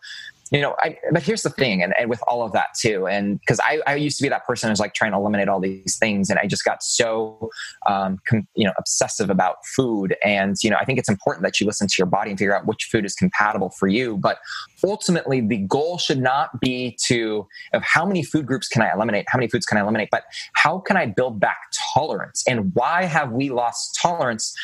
you 0.52 0.62
know, 0.62 0.76
I, 0.80 0.98
but 1.12 1.22
here's 1.22 1.44
the 1.44 1.52
thing, 1.52 1.84
and, 1.84 1.94
and 2.00 2.10
with 2.10 2.22
all 2.28 2.44
of 2.44 2.54
that 2.54 2.68
too, 2.80 3.08
and 3.08 3.40
because 3.40 3.60
I, 3.60 3.82
I 3.86 3.96
used 3.96 4.18
to 4.18 4.24
be 4.24 4.30
that 4.30 4.46
person 4.46 4.70
who's 4.70 4.80
like 4.80 4.96
trying 4.96 5.12
to 5.12 5.18
eliminate 5.18 5.48
all 5.48 5.60
these 5.60 5.98
things, 6.00 6.30
and 6.32 6.40
I 6.40 6.48
just 6.48 6.64
got 6.64 6.82
so, 6.82 7.50
um, 7.88 8.18
com, 8.28 8.48
you 8.56 8.66
know, 8.66 8.74
obsessive 8.80 9.30
about 9.30 9.58
food. 9.76 10.16
And 10.24 10.56
you 10.64 10.72
know, 10.72 10.78
I 10.80 10.86
think 10.86 10.98
it's 10.98 11.10
important 11.10 11.44
that 11.44 11.60
you 11.60 11.68
listen 11.68 11.88
to 11.88 11.96
your 12.00 12.08
body 12.08 12.32
and 12.32 12.40
figure 12.40 12.58
out 12.58 12.66
which 12.66 12.90
food 12.92 13.06
is 13.06 13.14
compatible 13.14 13.70
for 13.70 13.88
you. 13.88 14.18
But 14.18 14.40
ultimately, 14.84 15.40
the 15.40 15.58
goal 15.58 16.00
should 16.00 16.20
not 16.20 16.60
be 16.60 16.98
to 17.06 17.48
of 17.74 17.84
how 17.84 18.06
many 18.06 18.24
food 18.24 18.48
groups 18.48 18.68
can 18.68 18.82
I 18.82 18.92
eliminate, 18.92 19.26
how 19.28 19.38
many 19.38 19.50
foods 19.50 19.68
can 19.68 19.78
I 19.78 19.82
eliminate, 19.82 20.10
but 20.12 20.24
how 20.54 20.80
can 20.80 20.98
I 20.98 21.06
build 21.06 21.40
back 21.40 21.60
tolerance, 21.94 22.44
and 22.48 22.74
why 22.74 23.04
have 23.04 23.32
we 23.32 23.52
lost 23.52 24.00
tolerance 24.02 24.56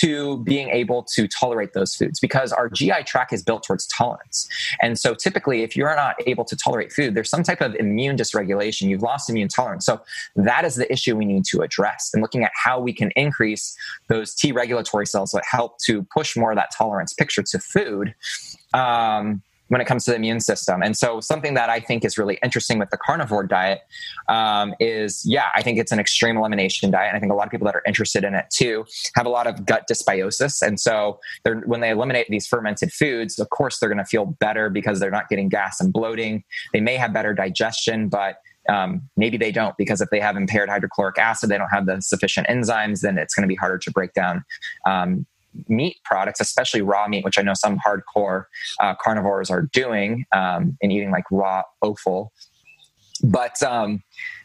to 0.00 0.42
being 0.44 0.68
able 0.68 1.02
to 1.14 1.26
tolerate 1.26 1.72
those 1.72 1.96
foods? 1.96 2.20
Because 2.20 2.52
our 2.52 2.68
GI 2.68 3.02
tract 3.06 3.32
is 3.32 3.42
built 3.42 3.64
towards 3.64 3.88
tolerance, 3.88 4.48
and 4.80 4.96
so 4.96 5.14
typically 5.14 5.31
typically, 5.32 5.62
if 5.62 5.76
you're 5.76 5.94
not 5.96 6.16
able 6.26 6.44
to 6.44 6.56
tolerate 6.56 6.92
food, 6.92 7.14
there's 7.14 7.30
some 7.30 7.42
type 7.42 7.60
of 7.60 7.74
immune 7.76 8.16
dysregulation. 8.16 8.88
You've 8.88 9.02
lost 9.02 9.30
immune 9.30 9.48
tolerance. 9.48 9.86
So 9.86 10.00
that 10.36 10.64
is 10.64 10.74
the 10.74 10.90
issue 10.92 11.16
we 11.16 11.24
need 11.24 11.44
to 11.46 11.62
address 11.62 12.10
and 12.12 12.20
looking 12.22 12.44
at 12.44 12.52
how 12.54 12.80
we 12.80 12.92
can 12.92 13.10
increase 13.16 13.76
those 14.08 14.34
T 14.34 14.52
regulatory 14.52 15.06
cells 15.06 15.30
that 15.32 15.44
help 15.50 15.78
to 15.86 16.02
push 16.14 16.36
more 16.36 16.52
of 16.52 16.56
that 16.56 16.70
tolerance 16.76 17.14
picture 17.14 17.42
to 17.42 17.58
food. 17.58 18.14
Um, 18.74 19.42
when 19.72 19.80
it 19.80 19.86
comes 19.86 20.04
to 20.04 20.10
the 20.10 20.16
immune 20.18 20.38
system. 20.38 20.82
And 20.82 20.94
so, 20.94 21.18
something 21.20 21.54
that 21.54 21.70
I 21.70 21.80
think 21.80 22.04
is 22.04 22.18
really 22.18 22.38
interesting 22.44 22.78
with 22.78 22.90
the 22.90 22.98
carnivore 22.98 23.42
diet 23.42 23.80
um, 24.28 24.74
is, 24.78 25.22
yeah, 25.24 25.46
I 25.54 25.62
think 25.62 25.78
it's 25.78 25.92
an 25.92 25.98
extreme 25.98 26.36
elimination 26.36 26.90
diet. 26.90 27.08
And 27.08 27.16
I 27.16 27.20
think 27.20 27.32
a 27.32 27.34
lot 27.34 27.46
of 27.46 27.50
people 27.50 27.64
that 27.64 27.74
are 27.74 27.82
interested 27.86 28.22
in 28.22 28.34
it 28.34 28.44
too 28.50 28.84
have 29.16 29.24
a 29.24 29.30
lot 29.30 29.46
of 29.46 29.64
gut 29.64 29.84
dysbiosis. 29.90 30.60
And 30.60 30.78
so, 30.78 31.18
when 31.64 31.80
they 31.80 31.88
eliminate 31.88 32.26
these 32.28 32.46
fermented 32.46 32.92
foods, 32.92 33.38
of 33.38 33.48
course, 33.48 33.78
they're 33.78 33.88
going 33.88 33.96
to 33.96 34.04
feel 34.04 34.26
better 34.26 34.68
because 34.68 35.00
they're 35.00 35.10
not 35.10 35.30
getting 35.30 35.48
gas 35.48 35.80
and 35.80 35.90
bloating. 35.90 36.44
They 36.74 36.82
may 36.82 36.98
have 36.98 37.14
better 37.14 37.32
digestion, 37.32 38.10
but 38.10 38.36
um, 38.68 39.08
maybe 39.16 39.38
they 39.38 39.52
don't 39.52 39.74
because 39.78 40.02
if 40.02 40.10
they 40.10 40.20
have 40.20 40.36
impaired 40.36 40.68
hydrochloric 40.68 41.18
acid, 41.18 41.48
they 41.48 41.56
don't 41.56 41.70
have 41.70 41.86
the 41.86 42.02
sufficient 42.02 42.46
enzymes, 42.46 43.00
then 43.00 43.16
it's 43.16 43.34
going 43.34 43.42
to 43.42 43.48
be 43.48 43.56
harder 43.56 43.78
to 43.78 43.90
break 43.90 44.12
down 44.12 44.44
um, 44.86 45.26
meat 45.68 45.96
products, 46.04 46.40
especially 46.40 46.82
raw 46.82 47.06
meat, 47.08 47.24
which 47.24 47.38
I 47.38 47.42
know 47.42 47.54
some 47.54 47.78
hardcore 47.78 48.44
uh, 48.80 48.94
carnivores 49.02 49.50
are 49.50 49.62
doing 49.62 50.24
um, 50.32 50.76
and 50.82 50.92
eating 50.92 51.10
like 51.10 51.24
raw 51.30 51.62
offal. 51.82 52.32
But 53.22 53.62
um, 53.62 54.02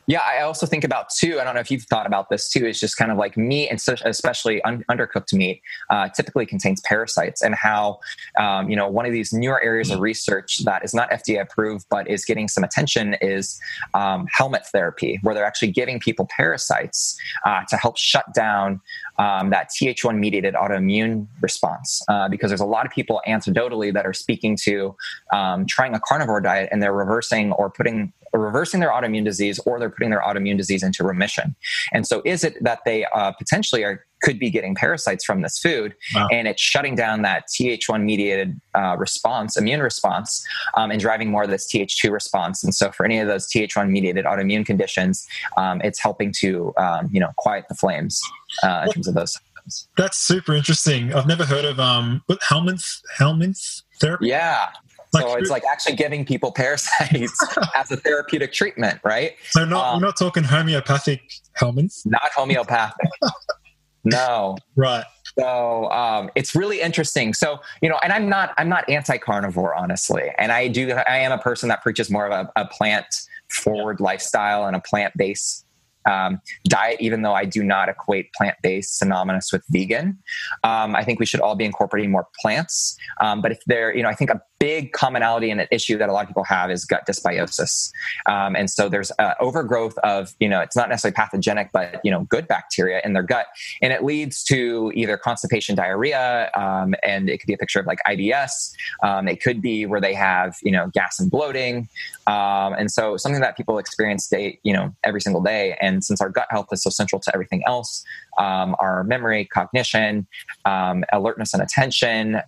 yeah, 0.07 0.21
I 0.21 0.41
also 0.41 0.65
think 0.65 0.85
about 0.85 1.09
too. 1.09 1.37
I 1.39 1.43
don't 1.43 1.53
know 1.53 1.59
if 1.59 1.69
you've 1.69 1.83
thought 1.83 2.05
about 2.05 2.29
this 2.29 2.49
too. 2.49 2.65
Is 2.65 2.79
just 2.79 2.95
kind 2.95 3.11
of 3.11 3.17
like 3.17 3.35
meat, 3.35 3.67
and 3.67 3.81
especially 4.05 4.61
un- 4.63 4.85
undercooked 4.89 5.33
meat, 5.33 5.61
uh, 5.89 6.07
typically 6.07 6.45
contains 6.45 6.79
parasites, 6.81 7.41
and 7.41 7.53
how 7.53 7.99
um, 8.39 8.69
you 8.69 8.75
know 8.77 8.87
one 8.87 9.05
of 9.05 9.11
these 9.11 9.33
newer 9.33 9.61
areas 9.61 9.91
of 9.91 9.99
research 9.99 10.59
that 10.63 10.85
is 10.85 10.93
not 10.93 11.11
FDA 11.11 11.41
approved 11.41 11.85
but 11.89 12.09
is 12.09 12.23
getting 12.23 12.47
some 12.47 12.63
attention 12.63 13.15
is 13.19 13.59
um, 13.93 14.27
helminth 14.37 14.67
therapy, 14.67 15.19
where 15.23 15.35
they're 15.35 15.45
actually 15.45 15.71
giving 15.71 15.99
people 15.99 16.25
parasites 16.29 17.19
uh, 17.45 17.63
to 17.67 17.75
help 17.75 17.97
shut 17.97 18.33
down 18.33 18.79
um, 19.19 19.49
that 19.49 19.69
Th1 19.71 20.17
mediated 20.17 20.53
autoimmune 20.53 21.27
response. 21.41 22.01
Uh, 22.07 22.29
because 22.29 22.49
there's 22.49 22.61
a 22.61 22.65
lot 22.65 22.85
of 22.85 22.93
people 22.93 23.21
anecdotally 23.27 23.93
that 23.93 24.05
are 24.05 24.13
speaking 24.13 24.55
to 24.63 24.95
um, 25.33 25.65
trying 25.65 25.93
a 25.93 25.99
carnivore 25.99 26.39
diet 26.39 26.69
and 26.71 26.81
they're 26.81 26.93
reversing 26.93 27.51
or 27.53 27.69
putting 27.69 28.13
reversing 28.33 28.79
their 28.79 28.91
autoimmune 28.91 29.25
disease 29.25 29.59
or 29.65 29.79
they're 29.79 29.89
putting 29.89 30.09
their 30.09 30.21
autoimmune 30.21 30.57
disease 30.57 30.83
into 30.83 31.03
remission. 31.03 31.55
And 31.93 32.05
so, 32.05 32.21
is 32.25 32.43
it 32.43 32.61
that 32.63 32.79
they 32.85 33.05
uh, 33.05 33.31
potentially 33.31 33.83
are 33.83 34.03
could 34.23 34.39
be 34.39 34.49
getting 34.49 34.73
parasites 34.73 35.23
from 35.23 35.41
this 35.41 35.59
food 35.59 35.93
wow. 36.15 36.27
and 36.31 36.47
it's 36.47 36.59
shutting 36.59 36.95
down 36.95 37.21
that 37.21 37.43
th1 37.47 38.03
mediated 38.03 38.59
uh, 38.73 38.95
response 38.97 39.55
immune 39.55 39.79
response 39.79 40.43
um, 40.75 40.89
and 40.89 40.99
driving 40.99 41.29
more 41.29 41.43
of 41.43 41.51
this 41.51 41.71
th2 41.71 42.11
response. 42.11 42.63
And 42.63 42.73
so 42.73 42.91
for 42.91 43.05
any 43.05 43.19
of 43.19 43.27
those 43.27 43.47
th1 43.47 43.89
mediated 43.89 44.25
autoimmune 44.25 44.65
conditions 44.65 45.27
um, 45.55 45.81
it's 45.83 46.01
helping 46.01 46.31
to 46.39 46.73
um, 46.77 47.09
you 47.11 47.19
know 47.19 47.29
quiet 47.37 47.65
the 47.69 47.75
flames 47.75 48.19
uh, 48.63 48.85
in 48.87 48.93
terms 48.93 49.07
of 49.07 49.13
those 49.13 49.33
symptoms. 49.33 49.87
That's 49.97 50.17
super 50.17 50.55
interesting. 50.55 51.13
I've 51.13 51.27
never 51.27 51.45
heard 51.45 51.65
of 51.65 51.79
um 51.79 52.23
what 52.25 52.39
helminth 52.41 53.01
helminth 53.19 53.83
therapy? 53.99 54.29
Yeah 54.29 54.69
so 55.15 55.35
it's 55.35 55.49
like 55.49 55.63
actually 55.69 55.95
giving 55.95 56.25
people 56.25 56.51
parasites 56.51 57.45
as 57.75 57.91
a 57.91 57.97
therapeutic 57.97 58.53
treatment, 58.53 58.99
right? 59.03 59.35
So 59.49 59.65
not 59.65 59.93
um, 59.93 60.01
we're 60.01 60.07
not 60.07 60.17
talking 60.17 60.43
homeopathic 60.43 61.21
helminths. 61.59 62.05
Not 62.05 62.31
homeopathic. 62.35 63.09
no. 64.03 64.57
Right. 64.75 65.05
So 65.37 65.89
um, 65.91 66.31
it's 66.35 66.55
really 66.55 66.81
interesting. 66.81 67.33
So 67.33 67.59
you 67.81 67.89
know, 67.89 67.99
and 68.03 68.11
I'm 68.11 68.29
not 68.29 68.53
I'm 68.57 68.69
not 68.69 68.89
anti-carnivore, 68.89 69.75
honestly, 69.75 70.31
and 70.37 70.51
I 70.51 70.67
do 70.67 70.91
I 70.91 71.17
am 71.17 71.31
a 71.31 71.37
person 71.37 71.69
that 71.69 71.83
preaches 71.83 72.09
more 72.09 72.25
of 72.25 72.31
a, 72.31 72.61
a 72.61 72.65
plant 72.67 73.05
forward 73.49 73.99
lifestyle 73.99 74.65
and 74.65 74.75
a 74.75 74.79
plant 74.79 75.13
based 75.15 75.65
um, 76.07 76.39
diet, 76.65 76.97
even 77.01 77.21
though 77.21 77.33
I 77.33 77.45
do 77.45 77.63
not 77.63 77.89
equate 77.89 78.31
plant 78.33 78.55
based 78.63 78.97
synonymous 78.97 79.51
with 79.51 79.63
vegan. 79.69 80.17
Um, 80.63 80.95
I 80.95 81.03
think 81.03 81.19
we 81.19 81.25
should 81.25 81.41
all 81.41 81.55
be 81.55 81.65
incorporating 81.65 82.11
more 82.11 82.27
plants. 82.39 82.97
Um, 83.21 83.41
but 83.41 83.51
if 83.51 83.59
there, 83.67 83.95
you 83.95 84.03
know, 84.03 84.09
I 84.09 84.15
think 84.15 84.29
a 84.29 84.41
big 84.59 84.91
commonality 84.91 85.49
and 85.49 85.61
an 85.61 85.67
issue 85.71 85.97
that 85.97 86.09
a 86.09 86.11
lot 86.11 86.21
of 86.21 86.27
people 86.27 86.43
have 86.43 86.71
is 86.71 86.85
gut 86.85 87.05
dysbiosis. 87.07 87.91
Um, 88.27 88.55
and 88.55 88.69
so 88.69 88.89
there's 88.89 89.11
uh, 89.19 89.33
overgrowth 89.39 89.97
of, 89.99 90.33
you 90.39 90.49
know, 90.49 90.61
it's 90.61 90.75
not 90.75 90.89
necessarily 90.89 91.13
pathogenic, 91.13 91.69
but, 91.71 91.99
you 92.03 92.11
know, 92.11 92.23
good 92.23 92.47
bacteria 92.47 93.01
in 93.03 93.13
their 93.13 93.23
gut. 93.23 93.47
And 93.81 93.93
it 93.93 94.03
leads 94.03 94.43
to 94.45 94.91
either 94.95 95.17
constipation, 95.17 95.75
diarrhea, 95.75 96.49
um, 96.55 96.95
and 97.03 97.29
it 97.29 97.39
could 97.39 97.47
be 97.47 97.53
a 97.53 97.57
picture 97.57 97.79
of 97.79 97.85
like 97.85 97.99
IBS. 98.07 98.71
Um, 99.03 99.27
it 99.27 99.41
could 99.41 99.61
be 99.61 99.85
where 99.85 100.01
they 100.01 100.13
have, 100.13 100.55
you 100.63 100.71
know, 100.71 100.87
gas 100.93 101.19
and 101.19 101.29
bloating. 101.29 101.87
Um, 102.25 102.73
and 102.73 102.91
so 102.91 103.17
something 103.17 103.41
that 103.41 103.55
people 103.55 103.77
experience 103.77 104.27
day, 104.27 104.59
you 104.63 104.73
know, 104.73 104.93
every 105.03 105.21
single 105.21 105.41
day. 105.41 105.77
And 105.81 106.03
since 106.03 106.19
our 106.21 106.29
gut 106.29 106.47
health 106.49 106.67
is 106.71 106.83
so 106.83 106.89
central 106.89 107.19
to 107.21 107.31
everything 107.33 107.63
else, 107.67 108.03
um, 108.37 108.75
our 108.79 109.03
memory, 109.03 109.45
cognition, 109.45 110.27
um, 110.65 111.03
alertness 111.11 111.53
and 111.53 111.61
attention, 111.61 112.41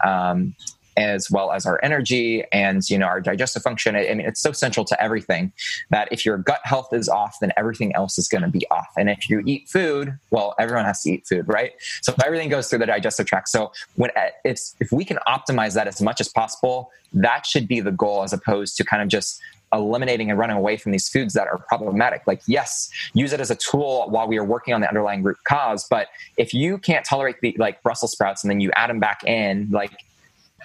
as 0.99 1.31
well 1.31 1.51
as 1.51 1.65
our 1.65 1.79
energy 1.83 2.43
and 2.51 2.89
you 2.89 2.97
know 2.97 3.05
our 3.05 3.21
digestive 3.21 3.63
function 3.63 3.95
i 3.95 4.01
mean 4.13 4.21
it's 4.21 4.41
so 4.41 4.51
central 4.51 4.85
to 4.85 5.01
everything 5.01 5.51
that 5.89 6.07
if 6.11 6.25
your 6.25 6.37
gut 6.37 6.59
health 6.63 6.93
is 6.93 7.07
off 7.07 7.37
then 7.39 7.51
everything 7.55 7.95
else 7.95 8.17
is 8.17 8.27
going 8.27 8.41
to 8.41 8.49
be 8.49 8.65
off 8.69 8.89
and 8.97 9.09
if 9.09 9.29
you 9.29 9.41
eat 9.45 9.67
food 9.69 10.17
well 10.31 10.53
everyone 10.59 10.85
has 10.85 11.01
to 11.01 11.11
eat 11.11 11.25
food 11.25 11.47
right 11.47 11.71
so 12.01 12.13
everything 12.25 12.49
goes 12.49 12.69
through 12.69 12.79
the 12.79 12.85
digestive 12.85 13.25
tract 13.25 13.47
so 13.47 13.71
when 13.95 14.11
uh, 14.17 14.27
it's 14.43 14.75
if 14.79 14.91
we 14.91 15.05
can 15.05 15.17
optimize 15.27 15.73
that 15.73 15.87
as 15.87 16.01
much 16.01 16.19
as 16.19 16.27
possible 16.27 16.91
that 17.13 17.45
should 17.45 17.67
be 17.67 17.79
the 17.79 17.91
goal 17.91 18.23
as 18.23 18.33
opposed 18.33 18.75
to 18.77 18.83
kind 18.83 19.01
of 19.01 19.07
just 19.07 19.41
eliminating 19.71 20.29
and 20.29 20.39
running 20.39 20.57
away 20.57 20.77
from 20.77 20.91
these 20.91 21.09
foods 21.09 21.33
that 21.33 21.47
are 21.47 21.57
problematic. 21.57 22.23
Like, 22.25 22.41
yes, 22.47 22.89
use 23.13 23.33
it 23.33 23.39
as 23.39 23.51
a 23.51 23.55
tool 23.55 24.07
while 24.09 24.27
we 24.27 24.37
are 24.37 24.43
working 24.43 24.73
on 24.73 24.81
the 24.81 24.87
underlying 24.87 25.23
root 25.23 25.37
cause. 25.47 25.85
But 25.87 26.07
if 26.37 26.53
you 26.53 26.77
can't 26.77 27.05
tolerate 27.05 27.39
the 27.41 27.55
like 27.59 27.81
Brussels 27.83 28.11
sprouts 28.11 28.43
and 28.43 28.49
then 28.49 28.59
you 28.59 28.71
add 28.75 28.89
them 28.89 28.99
back 28.99 29.23
in, 29.25 29.69
like 29.71 29.91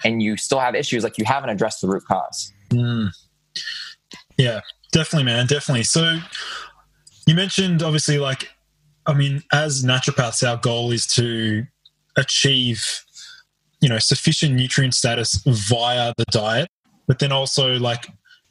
and 0.03 0.21
you 0.21 0.37
still 0.37 0.59
have 0.59 0.75
issues 0.75 1.03
like 1.03 1.17
you 1.17 1.25
haven't 1.25 1.49
addressed 1.49 1.81
the 1.81 1.87
root 1.87 2.03
cause. 2.07 2.51
Mm. 2.69 3.09
yeah 4.37 4.61
definitely 4.91 5.25
man 5.25 5.45
definitely. 5.45 5.83
So 5.83 6.19
you 7.27 7.35
mentioned 7.35 7.83
obviously 7.83 8.17
like 8.17 8.49
i 9.07 9.13
mean 9.13 9.43
as 9.53 9.83
naturopaths 9.83 10.47
our 10.47 10.57
goal 10.57 10.91
is 10.91 11.05
to 11.05 11.65
achieve 12.17 13.03
you 13.81 13.89
know 13.89 13.99
sufficient 13.99 14.55
nutrient 14.55 14.93
status 14.93 15.41
via 15.45 16.13
the 16.17 16.25
diet 16.31 16.69
but 17.07 17.19
then 17.19 17.31
also 17.31 17.77
like 17.79 18.07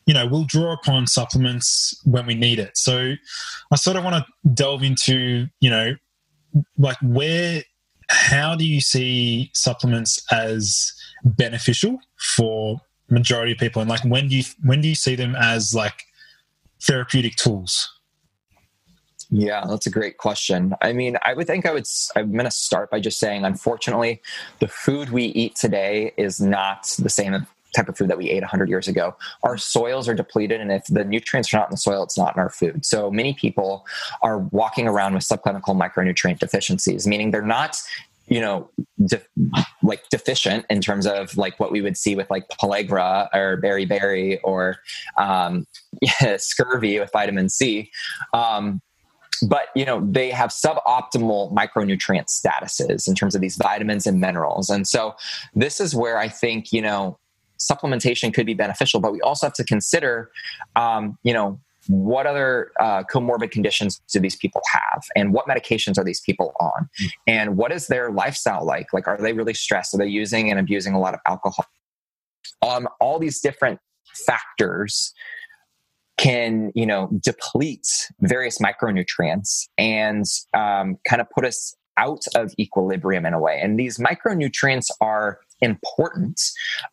you 0.06 0.14
know 0.14 0.26
we'll 0.26 0.44
draw 0.44 0.72
upon 0.72 1.06
supplements 1.06 2.00
when 2.04 2.26
we 2.26 2.34
need 2.34 2.58
it. 2.58 2.76
So 2.76 3.14
i 3.72 3.76
sort 3.76 3.96
of 3.96 4.04
want 4.04 4.24
to 4.24 4.50
delve 4.52 4.82
into 4.82 5.46
you 5.60 5.70
know 5.70 5.94
like 6.78 6.98
where 7.02 7.62
how 8.10 8.54
do 8.54 8.64
you 8.64 8.80
see 8.80 9.50
supplements 9.54 10.22
as 10.30 10.92
beneficial 11.24 11.98
for 12.16 12.80
majority 13.08 13.52
of 13.52 13.58
people 13.58 13.80
and 13.80 13.88
like 13.88 14.04
when 14.04 14.28
do 14.28 14.36
you 14.36 14.44
when 14.62 14.80
do 14.80 14.88
you 14.88 14.94
see 14.94 15.14
them 15.14 15.34
as 15.36 15.74
like 15.74 16.04
therapeutic 16.80 17.36
tools 17.36 17.90
Yeah, 19.30 19.64
that's 19.68 19.86
a 19.86 19.90
great 19.90 20.18
question. 20.18 20.74
I 20.80 20.92
mean, 20.92 21.16
I 21.22 21.34
would 21.34 21.46
think 21.46 21.66
I 21.66 21.72
would, 21.72 21.86
I'm 22.14 22.32
going 22.32 22.44
to 22.44 22.50
start 22.50 22.90
by 22.90 23.00
just 23.00 23.18
saying, 23.18 23.44
unfortunately, 23.44 24.20
the 24.60 24.68
food 24.68 25.10
we 25.10 25.24
eat 25.24 25.56
today 25.56 26.12
is 26.16 26.40
not 26.40 26.94
the 26.98 27.08
same 27.08 27.46
type 27.74 27.88
of 27.88 27.96
food 27.96 28.08
that 28.08 28.18
we 28.18 28.30
ate 28.30 28.42
100 28.42 28.68
years 28.68 28.88
ago. 28.88 29.16
Our 29.42 29.58
soils 29.58 30.08
are 30.08 30.14
depleted, 30.14 30.60
and 30.60 30.70
if 30.70 30.84
the 30.86 31.04
nutrients 31.04 31.52
are 31.52 31.58
not 31.58 31.68
in 31.68 31.72
the 31.72 31.78
soil, 31.78 32.02
it's 32.02 32.16
not 32.16 32.36
in 32.36 32.40
our 32.40 32.48
food. 32.48 32.86
So 32.86 33.10
many 33.10 33.34
people 33.34 33.84
are 34.22 34.38
walking 34.38 34.86
around 34.86 35.14
with 35.14 35.24
subclinical 35.24 35.76
micronutrient 35.76 36.38
deficiencies, 36.38 37.06
meaning 37.06 37.30
they're 37.30 37.42
not 37.42 37.76
you 38.26 38.40
know 38.40 38.70
like 39.82 40.08
deficient 40.10 40.64
in 40.70 40.80
terms 40.80 41.06
of 41.06 41.36
like 41.36 41.58
what 41.60 41.70
we 41.70 41.80
would 41.80 41.96
see 41.96 42.16
with 42.16 42.30
like 42.30 42.48
pellagra 42.48 43.28
or 43.34 43.60
beriberi 43.60 44.38
or 44.42 44.76
um, 45.18 45.66
scurvy 46.36 46.98
with 46.98 47.10
vitamin 47.12 47.48
c. 47.48 47.90
Um, 48.32 48.80
but 49.48 49.66
you 49.74 49.84
know 49.84 50.06
they 50.10 50.30
have 50.30 50.50
suboptimal 50.50 51.52
micronutrient 51.52 52.26
statuses 52.28 53.06
in 53.08 53.14
terms 53.14 53.34
of 53.34 53.40
these 53.40 53.56
vitamins 53.56 54.06
and 54.06 54.20
minerals. 54.20 54.70
And 54.70 54.86
so 54.86 55.14
this 55.54 55.80
is 55.80 55.94
where 55.94 56.18
i 56.18 56.28
think 56.28 56.72
you 56.72 56.80
know 56.80 57.18
supplementation 57.60 58.34
could 58.34 58.46
be 58.46 58.54
beneficial 58.54 59.00
but 59.00 59.12
we 59.12 59.20
also 59.20 59.46
have 59.46 59.54
to 59.54 59.64
consider 59.64 60.30
um, 60.76 61.16
you 61.22 61.32
know 61.32 61.60
what 61.88 62.26
other 62.26 62.72
uh, 62.80 63.02
comorbid 63.04 63.50
conditions 63.50 64.00
do 64.12 64.20
these 64.20 64.36
people 64.36 64.62
have? 64.72 65.04
And 65.16 65.32
what 65.32 65.46
medications 65.46 65.98
are 65.98 66.04
these 66.04 66.20
people 66.20 66.52
on? 66.60 66.70
Mm-hmm. 67.00 67.06
and 67.26 67.56
what 67.56 67.72
is 67.72 67.88
their 67.88 68.10
lifestyle 68.10 68.64
like? 68.64 68.92
Like 68.92 69.08
are 69.08 69.20
they 69.20 69.32
really 69.32 69.54
stressed? 69.54 69.94
Are 69.94 69.98
they 69.98 70.06
using 70.06 70.50
and 70.50 70.58
abusing 70.58 70.94
a 70.94 71.00
lot 71.00 71.14
of 71.14 71.20
alcohol? 71.26 71.66
Um, 72.62 72.88
all 73.00 73.18
these 73.18 73.40
different 73.40 73.80
factors 74.26 75.12
can 76.16 76.70
you 76.74 76.86
know 76.86 77.10
deplete 77.20 77.86
various 78.20 78.58
micronutrients 78.58 79.66
and 79.76 80.24
um, 80.56 80.96
kind 81.08 81.20
of 81.20 81.26
put 81.34 81.44
us 81.44 81.74
out 81.96 82.22
of 82.34 82.52
equilibrium 82.58 83.24
in 83.24 83.34
a 83.34 83.40
way. 83.40 83.60
And 83.62 83.78
these 83.78 83.98
micronutrients 83.98 84.90
are 85.00 85.38
important 85.60 86.40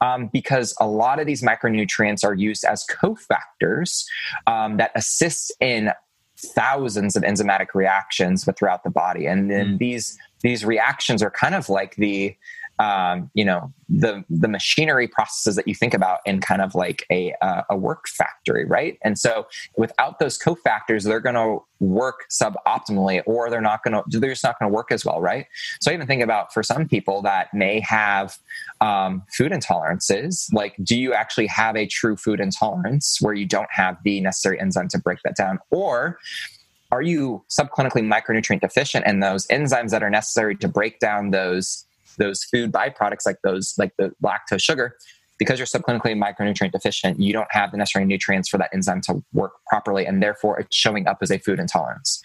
um, 0.01 0.29
because 0.31 0.75
a 0.79 0.87
lot 0.87 1.19
of 1.19 1.25
these 1.25 1.41
micronutrients 1.41 2.23
are 2.23 2.33
used 2.33 2.63
as 2.63 2.85
cofactors 2.85 4.05
um, 4.47 4.77
that 4.77 4.91
assist 4.95 5.53
in 5.59 5.91
thousands 6.37 7.15
of 7.15 7.23
enzymatic 7.23 7.73
reactions 7.75 8.47
throughout 8.57 8.83
the 8.83 8.89
body 8.89 9.27
and 9.27 9.51
then 9.51 9.75
mm. 9.75 9.77
these 9.77 10.17
these 10.41 10.65
reactions 10.65 11.21
are 11.21 11.29
kind 11.29 11.53
of 11.53 11.69
like 11.69 11.95
the 11.97 12.35
um, 12.81 13.29
you 13.35 13.45
know 13.45 13.71
the 13.89 14.25
the 14.29 14.47
machinery 14.47 15.07
processes 15.07 15.55
that 15.55 15.67
you 15.67 15.75
think 15.75 15.93
about 15.93 16.19
in 16.25 16.41
kind 16.41 16.63
of 16.63 16.73
like 16.73 17.05
a 17.11 17.33
uh, 17.41 17.61
a 17.69 17.77
work 17.77 18.07
factory, 18.07 18.65
right? 18.65 18.97
And 19.03 19.19
so 19.19 19.45
without 19.77 20.17
those 20.17 20.39
cofactors, 20.39 21.03
they're 21.03 21.19
going 21.19 21.35
to 21.35 21.63
work 21.79 22.25
suboptimally, 22.31 23.21
or 23.27 23.51
they're 23.51 23.61
not 23.61 23.83
going 23.83 23.93
to 23.93 24.19
they're 24.19 24.31
just 24.31 24.43
not 24.43 24.57
going 24.59 24.71
to 24.71 24.73
work 24.73 24.91
as 24.91 25.05
well, 25.05 25.21
right? 25.21 25.45
So 25.79 25.91
I 25.91 25.93
even 25.93 26.07
think 26.07 26.23
about 26.23 26.53
for 26.53 26.63
some 26.63 26.87
people 26.87 27.21
that 27.21 27.53
may 27.53 27.81
have 27.81 28.39
um, 28.81 29.23
food 29.31 29.51
intolerances, 29.51 30.51
like 30.51 30.75
do 30.81 30.97
you 30.97 31.13
actually 31.13 31.47
have 31.47 31.75
a 31.75 31.85
true 31.85 32.15
food 32.15 32.39
intolerance 32.39 33.19
where 33.21 33.35
you 33.35 33.45
don't 33.45 33.69
have 33.69 33.97
the 34.03 34.21
necessary 34.21 34.59
enzyme 34.59 34.87
to 34.89 34.97
break 34.97 35.19
that 35.23 35.35
down, 35.35 35.59
or 35.69 36.17
are 36.91 37.03
you 37.03 37.45
subclinically 37.49 38.03
micronutrient 38.03 38.61
deficient 38.61 39.05
and 39.05 39.21
those 39.21 39.45
enzymes 39.47 39.91
that 39.91 40.03
are 40.03 40.09
necessary 40.09 40.55
to 40.57 40.67
break 40.67 40.99
down 40.99 41.29
those 41.29 41.85
those 42.17 42.43
food 42.43 42.71
byproducts 42.71 43.25
like 43.25 43.37
those 43.43 43.73
like 43.77 43.91
the 43.97 44.11
lactose 44.23 44.61
sugar 44.61 44.95
because 45.37 45.57
you're 45.57 45.65
subclinically 45.65 46.15
micronutrient 46.15 46.71
deficient 46.71 47.19
you 47.19 47.33
don't 47.33 47.47
have 47.51 47.71
the 47.71 47.77
necessary 47.77 48.05
nutrients 48.05 48.49
for 48.49 48.57
that 48.57 48.69
enzyme 48.73 49.01
to 49.01 49.23
work 49.33 49.53
properly 49.67 50.05
and 50.05 50.21
therefore 50.21 50.59
it's 50.59 50.75
showing 50.75 51.07
up 51.07 51.17
as 51.21 51.31
a 51.31 51.39
food 51.39 51.59
intolerance 51.59 52.21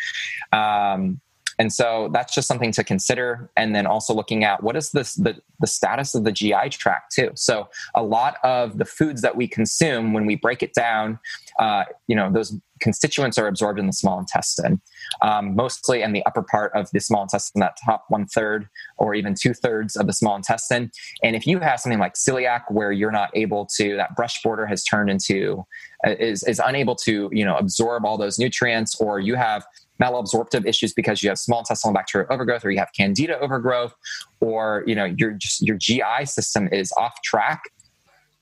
um, 0.52 1.20
and 1.58 1.72
so 1.72 2.10
that's 2.12 2.34
just 2.34 2.48
something 2.48 2.72
to 2.72 2.84
consider. 2.84 3.50
And 3.56 3.74
then 3.74 3.86
also 3.86 4.14
looking 4.14 4.44
at 4.44 4.62
what 4.62 4.76
is 4.76 4.90
this, 4.90 5.14
the, 5.14 5.40
the 5.60 5.66
status 5.66 6.14
of 6.14 6.24
the 6.24 6.32
GI 6.32 6.68
tract 6.70 7.14
too. 7.14 7.30
So 7.34 7.68
a 7.94 8.02
lot 8.02 8.36
of 8.42 8.78
the 8.78 8.84
foods 8.84 9.22
that 9.22 9.36
we 9.36 9.48
consume, 9.48 10.12
when 10.12 10.26
we 10.26 10.36
break 10.36 10.62
it 10.62 10.74
down, 10.74 11.18
uh, 11.58 11.84
you 12.08 12.16
know, 12.16 12.30
those 12.30 12.54
constituents 12.80 13.38
are 13.38 13.46
absorbed 13.46 13.78
in 13.78 13.86
the 13.86 13.92
small 13.92 14.18
intestine, 14.18 14.80
um, 15.22 15.54
mostly 15.54 16.02
in 16.02 16.12
the 16.12 16.24
upper 16.26 16.42
part 16.42 16.72
of 16.74 16.90
the 16.92 17.00
small 17.00 17.22
intestine, 17.22 17.60
that 17.60 17.76
top 17.84 18.04
one 18.08 18.26
third 18.26 18.68
or 18.98 19.14
even 19.14 19.34
two 19.34 19.54
thirds 19.54 19.96
of 19.96 20.06
the 20.06 20.12
small 20.12 20.36
intestine. 20.36 20.90
And 21.22 21.36
if 21.36 21.46
you 21.46 21.60
have 21.60 21.80
something 21.80 21.98
like 21.98 22.14
celiac, 22.14 22.62
where 22.70 22.92
you're 22.92 23.12
not 23.12 23.30
able 23.34 23.66
to, 23.76 23.96
that 23.96 24.16
brush 24.16 24.42
border 24.42 24.66
has 24.66 24.84
turned 24.84 25.10
into, 25.10 25.64
uh, 26.06 26.10
is, 26.18 26.42
is 26.44 26.60
unable 26.64 26.94
to, 26.96 27.28
you 27.32 27.44
know, 27.44 27.56
absorb 27.56 28.04
all 28.04 28.18
those 28.18 28.38
nutrients, 28.38 29.00
or 29.00 29.20
you 29.20 29.34
have 29.34 29.64
malabsorptive 30.00 30.66
issues 30.66 30.92
because 30.92 31.22
you 31.22 31.28
have 31.28 31.38
small 31.38 31.60
intestinal 31.60 31.94
bacterial 31.94 32.30
overgrowth 32.32 32.64
or 32.64 32.70
you 32.70 32.78
have 32.78 32.90
candida 32.96 33.38
overgrowth 33.40 33.94
or 34.40 34.84
you 34.86 34.94
know 34.94 35.04
your 35.04 35.32
just 35.32 35.62
your 35.62 35.76
GI 35.76 36.24
system 36.24 36.68
is 36.70 36.92
off 36.98 37.22
track 37.22 37.64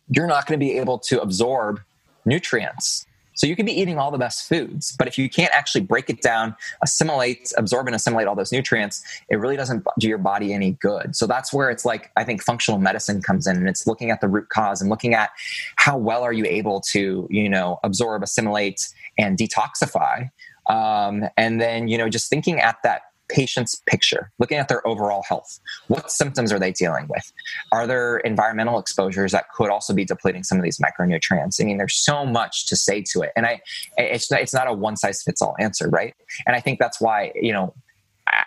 you're 0.09 0.27
not 0.27 0.47
going 0.47 0.59
to 0.59 0.65
be 0.65 0.77
able 0.79 0.99
to 0.99 1.21
absorb 1.21 1.81
nutrients 2.25 3.07
so 3.35 3.47
you 3.47 3.57
can 3.57 3.67
be 3.67 3.73
eating 3.73 3.99
all 3.99 4.11
the 4.11 4.19
best 4.19 4.49
foods 4.49 4.95
but 4.99 5.07
if 5.07 5.19
you 5.19 5.29
can't 5.29 5.53
actually 5.55 5.81
break 5.81 6.09
it 6.09 6.21
down 6.23 6.55
assimilate 6.83 7.53
absorb 7.57 7.87
and 7.87 7.95
assimilate 7.95 8.27
all 8.27 8.35
those 8.35 8.53
nutrients 8.53 9.03
it 9.29 9.37
really 9.37 9.57
doesn't 9.57 9.85
do 9.99 10.09
your 10.09 10.19
body 10.19 10.53
any 10.53 10.73
good. 10.73 11.15
So 11.15 11.27
that's 11.27 11.53
where 11.53 11.71
it's 11.71 11.85
like 11.85 12.11
i 12.17 12.25
think 12.25 12.43
functional 12.43 12.79
medicine 12.79 13.23
comes 13.23 13.47
in 13.47 13.57
and 13.57 13.69
it's 13.69 13.87
looking 13.87 14.11
at 14.11 14.21
the 14.21 14.29
root 14.29 14.49
cause 14.49 14.81
and 14.81 14.91
looking 14.91 15.15
at 15.15 15.31
how 15.77 15.97
well 15.97 16.23
are 16.23 16.33
you 16.33 16.45
able 16.45 16.81
to 16.93 17.27
you 17.31 17.49
know 17.49 17.79
absorb 17.83 18.23
assimilate 18.23 18.89
and 19.19 19.39
detoxify. 19.39 20.31
Um, 20.67 21.25
and 21.37 21.61
then, 21.61 21.89
you 21.89 21.99
know, 21.99 22.09
just 22.09 22.31
thinking 22.31 22.61
at 22.61 22.77
that 22.83 23.03
patient's 23.29 23.81
picture, 23.87 24.31
looking 24.39 24.59
at 24.59 24.69
their 24.69 24.87
overall 24.87 25.23
health. 25.29 25.59
What 25.89 26.11
symptoms 26.11 26.53
are 26.53 26.59
they 26.59 26.73
dealing 26.73 27.07
with? 27.09 27.33
Are 27.73 27.87
there 27.87 28.19
environmental 28.19 28.79
exposures 28.79 29.33
that 29.33 29.47
could 29.55 29.71
also 29.71 29.95
be 29.95 30.05
depleting 30.05 30.43
some 30.43 30.59
of 30.59 30.65
these 30.65 30.79
micronutrients? 30.79 31.61
I 31.61 31.65
mean, 31.65 31.79
there's 31.79 31.97
so 31.97 32.25
much 32.25 32.67
to 32.67 32.77
say 32.77 33.03
to 33.13 33.23
it, 33.23 33.33
and 33.37 33.47
I, 33.47 33.61
it's 33.97 34.31
not, 34.31 34.41
it's 34.41 34.55
not 34.55 34.69
a 34.69 34.73
one 34.73 34.97
size 34.97 35.23
fits 35.23 35.43
all 35.43 35.55
answer, 35.59 35.89
right? 35.89 36.15
And 36.47 36.57
I 36.57 36.61
think 36.61 36.79
that's 36.79 37.01
why 37.01 37.33
you 37.35 37.53
know 37.53 37.75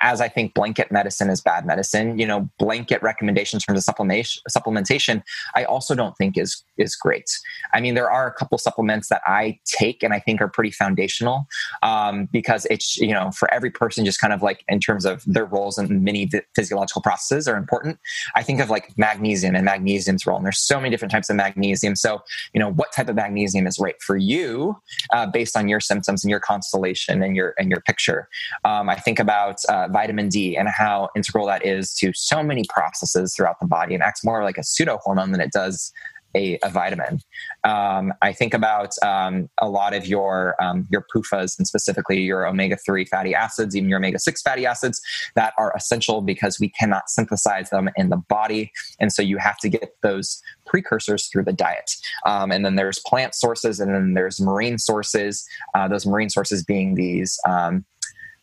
as 0.02 0.22
I 0.22 0.28
think 0.28 0.54
blanket 0.54 0.92
medicine 0.92 1.30
is 1.30 1.42
bad 1.42 1.66
medicine, 1.66 2.18
you 2.18 2.26
know, 2.26 2.50
blanket 2.58 3.02
recommendations 3.02 3.64
from 3.64 3.76
the 3.76 3.82
supplementation, 3.82 4.40
supplementation, 4.50 5.24
I 5.56 5.64
also 5.66 5.96
don't 5.96 6.16
think 6.18 6.38
is 6.38 6.64
is 6.78 6.96
great. 6.96 7.30
I 7.74 7.82
mean, 7.82 7.96
there 7.96 8.10
are 8.10 8.28
a 8.28 8.34
couple 8.34 8.58
supplements 8.58 9.10
that 9.10 9.22
I 9.26 9.60
take 9.66 10.04
and 10.04 10.14
I 10.14 10.20
think 10.20 10.42
are 10.42 10.48
pretty 10.48 10.72
foundational 10.72 11.48
um, 11.84 12.28
because 12.32 12.66
it's 12.70 12.98
you 12.98 13.14
know 13.14 13.32
for 13.32 13.52
every 13.54 13.72
person, 13.72 14.06
just 14.06 14.20
kind 14.20 14.34
of 14.34 14.42
like 14.42 14.64
in 14.68 14.80
terms 14.80 15.06
of 15.06 15.24
their 15.26 15.46
roles 15.46 15.78
and 15.78 16.04
many 16.04 16.30
physiological 16.56 17.02
processes 17.02 17.48
are 17.48 17.58
important. 17.58 18.00
I 18.36 18.44
think 18.44 18.60
of 18.60 18.70
like 18.70 18.98
magnesium 18.98 19.56
and 19.56 19.66
magnesium's 19.66 20.26
role, 20.26 20.38
and 20.38 20.46
there's 20.46 20.60
so 20.60 20.78
many 20.78 20.90
different 20.90 21.12
types 21.12 21.30
of 21.30 21.36
magnesium. 21.36 21.96
So 21.96 22.22
you 22.54 22.60
know, 22.60 22.72
what 22.72 22.92
type 22.92 23.10
of 23.10 23.16
magnesium 23.16 23.68
is 23.68 23.80
right 23.80 24.02
for 24.02 24.18
you 24.18 24.76
uh, 25.14 25.28
based 25.28 25.56
on 25.56 25.68
your 25.68 25.80
symptoms 25.80 26.24
and 26.24 26.32
your 26.32 26.40
constellation 26.40 27.22
and 27.22 27.36
your 27.36 27.54
and 27.60 27.70
your 27.70 27.82
picture. 27.82 28.28
Um, 28.66 28.90
I 28.90 28.96
think 28.96 29.20
about 29.20 29.60
uh, 29.70 29.88
vitamin 29.92 30.30
D 30.30 30.58
and 30.58 30.68
how 30.70 31.10
integral 31.16 31.46
that 31.48 31.66
is 31.66 31.94
to 31.96 32.12
so 32.14 32.44
many 32.44 32.64
processes 32.70 33.34
throughout 33.36 33.60
the 33.60 33.68
body 33.68 33.94
and 33.94 34.04
acts 34.04 34.24
more 34.24 34.44
like 34.44 34.58
a 34.58 34.64
pseudo 34.64 35.00
hormone 35.04 35.32
than 35.32 35.42
it 35.42 35.52
does 35.52 35.92
a, 36.36 36.60
a 36.64 36.70
vitamin. 36.70 37.20
Um, 37.64 38.14
I 38.22 38.32
think 38.34 38.54
about 38.54 38.92
um, 39.04 39.50
a 39.62 39.70
lot 39.70 39.94
of 39.94 40.08
your 40.08 40.56
um, 40.62 40.88
your 40.90 41.06
PUFAs 41.14 41.58
and 41.58 41.68
specifically 41.68 42.22
your 42.22 42.46
omega 42.46 42.78
three 42.78 43.06
fatty 43.06 43.34
acids, 43.34 43.76
even 43.76 43.90
your 43.90 43.98
omega 43.98 44.20
six 44.20 44.42
fatty 44.42 44.66
acids 44.66 45.02
that 45.36 45.54
are 45.58 45.74
essential 45.76 46.22
because 46.22 46.60
we 46.60 46.70
cannot 46.70 47.10
synthesize 47.10 47.70
them 47.70 47.90
in 47.96 48.10
the 48.10 48.18
body, 48.18 48.72
and 49.00 49.12
so 49.12 49.22
you 49.22 49.38
have 49.38 49.58
to 49.60 49.70
get 49.70 49.96
those 50.04 50.42
precursors 50.66 51.28
through 51.28 51.44
the 51.44 51.54
diet. 51.54 51.96
Um, 52.26 52.52
and 52.52 52.66
then 52.66 52.76
there's 52.76 53.00
plant 53.00 53.36
sources, 53.36 53.80
and 53.80 53.94
then 53.94 54.14
there's 54.14 54.40
marine 54.40 54.78
sources. 54.78 55.48
Uh, 55.74 55.88
those 55.88 56.06
marine 56.06 56.30
sources 56.30 56.64
being 56.64 56.96
these 56.96 57.40
um, 57.48 57.86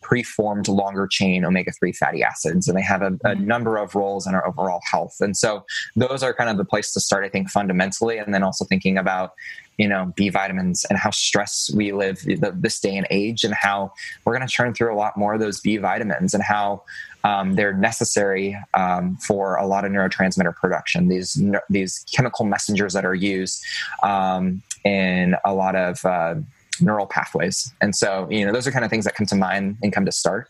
preformed 0.05 0.69
longer 0.69 1.09
chain 1.11 1.47
omega 1.47 1.73
3 1.73 1.93
fatty 1.93 2.23
acids. 2.23 2.69
And 2.69 2.77
they 2.77 2.83
have 2.83 3.01
a, 3.01 3.07
a, 3.07 3.11
mm-hmm. 3.11 3.47
number 3.47 3.79
of 3.79 3.95
roles 3.95 4.27
in 4.27 4.35
our 4.35 4.47
overall 4.47 4.83
health. 4.89 5.17
And 5.19 5.35
so 5.35 5.65
those 5.97 6.23
are 6.23 6.35
kind 6.35 6.51
of 6.51 6.59
the 6.59 6.65
place 6.65 6.93
to 6.93 7.01
start, 7.01 7.25
I 7.25 7.31
think, 7.31 7.49
fundamentally. 7.49 8.19
And 8.19 8.33
then 8.33 8.43
also 8.43 8.67
thinking 8.67 8.99
about, 8.99 9.33
you 9.79 9.89
know, 9.89 10.13
B 10.15 10.29
vitamins 10.29 10.85
and 10.85 10.99
how 10.99 11.11
stress 11.11 11.71
we 11.75 11.93
live 11.93 12.23
this 12.23 12.79
day 12.81 12.97
and 12.97 13.07
age, 13.11 13.45
and 13.45 13.55
how 13.55 13.93
we're 14.25 14.37
going 14.37 14.47
to 14.47 14.53
churn 14.53 14.75
through 14.75 14.95
a 14.95 14.97
lot 14.97 15.17
more 15.17 15.35
of 15.35 15.41
those 15.41 15.61
B 15.61 15.79
vitamins 15.79 16.35
and 16.35 16.43
how 16.43 16.83
um, 17.25 17.55
they're 17.55 17.73
necessary 17.73 18.57
um, 18.75 19.17
for 19.17 19.57
a 19.57 19.67
lot 19.67 19.87
of 19.87 19.91
neurotransmitter 19.91 20.55
production. 20.55 21.09
These 21.09 21.43
these 21.71 22.05
chemical 22.13 22.45
messengers 22.45 22.93
that 22.93 23.07
are 23.07 23.15
used 23.15 23.65
um, 24.03 24.63
in 24.85 25.35
a 25.45 25.55
lot 25.55 25.75
of 25.75 26.05
uh, 26.05 26.35
neural 26.81 27.07
pathways. 27.07 27.73
And 27.81 27.95
so, 27.95 28.27
you 28.31 28.45
know, 28.45 28.53
those 28.53 28.67
are 28.67 28.73
kind 28.73 28.85
of 28.85 28.91
things 28.91 29.05
that 29.05 29.15
come 29.15 29.27
to 29.27 29.37
mind 29.37 29.77
and 29.83 29.93
come 29.93 30.05
to 30.05 30.13
start. 30.13 30.49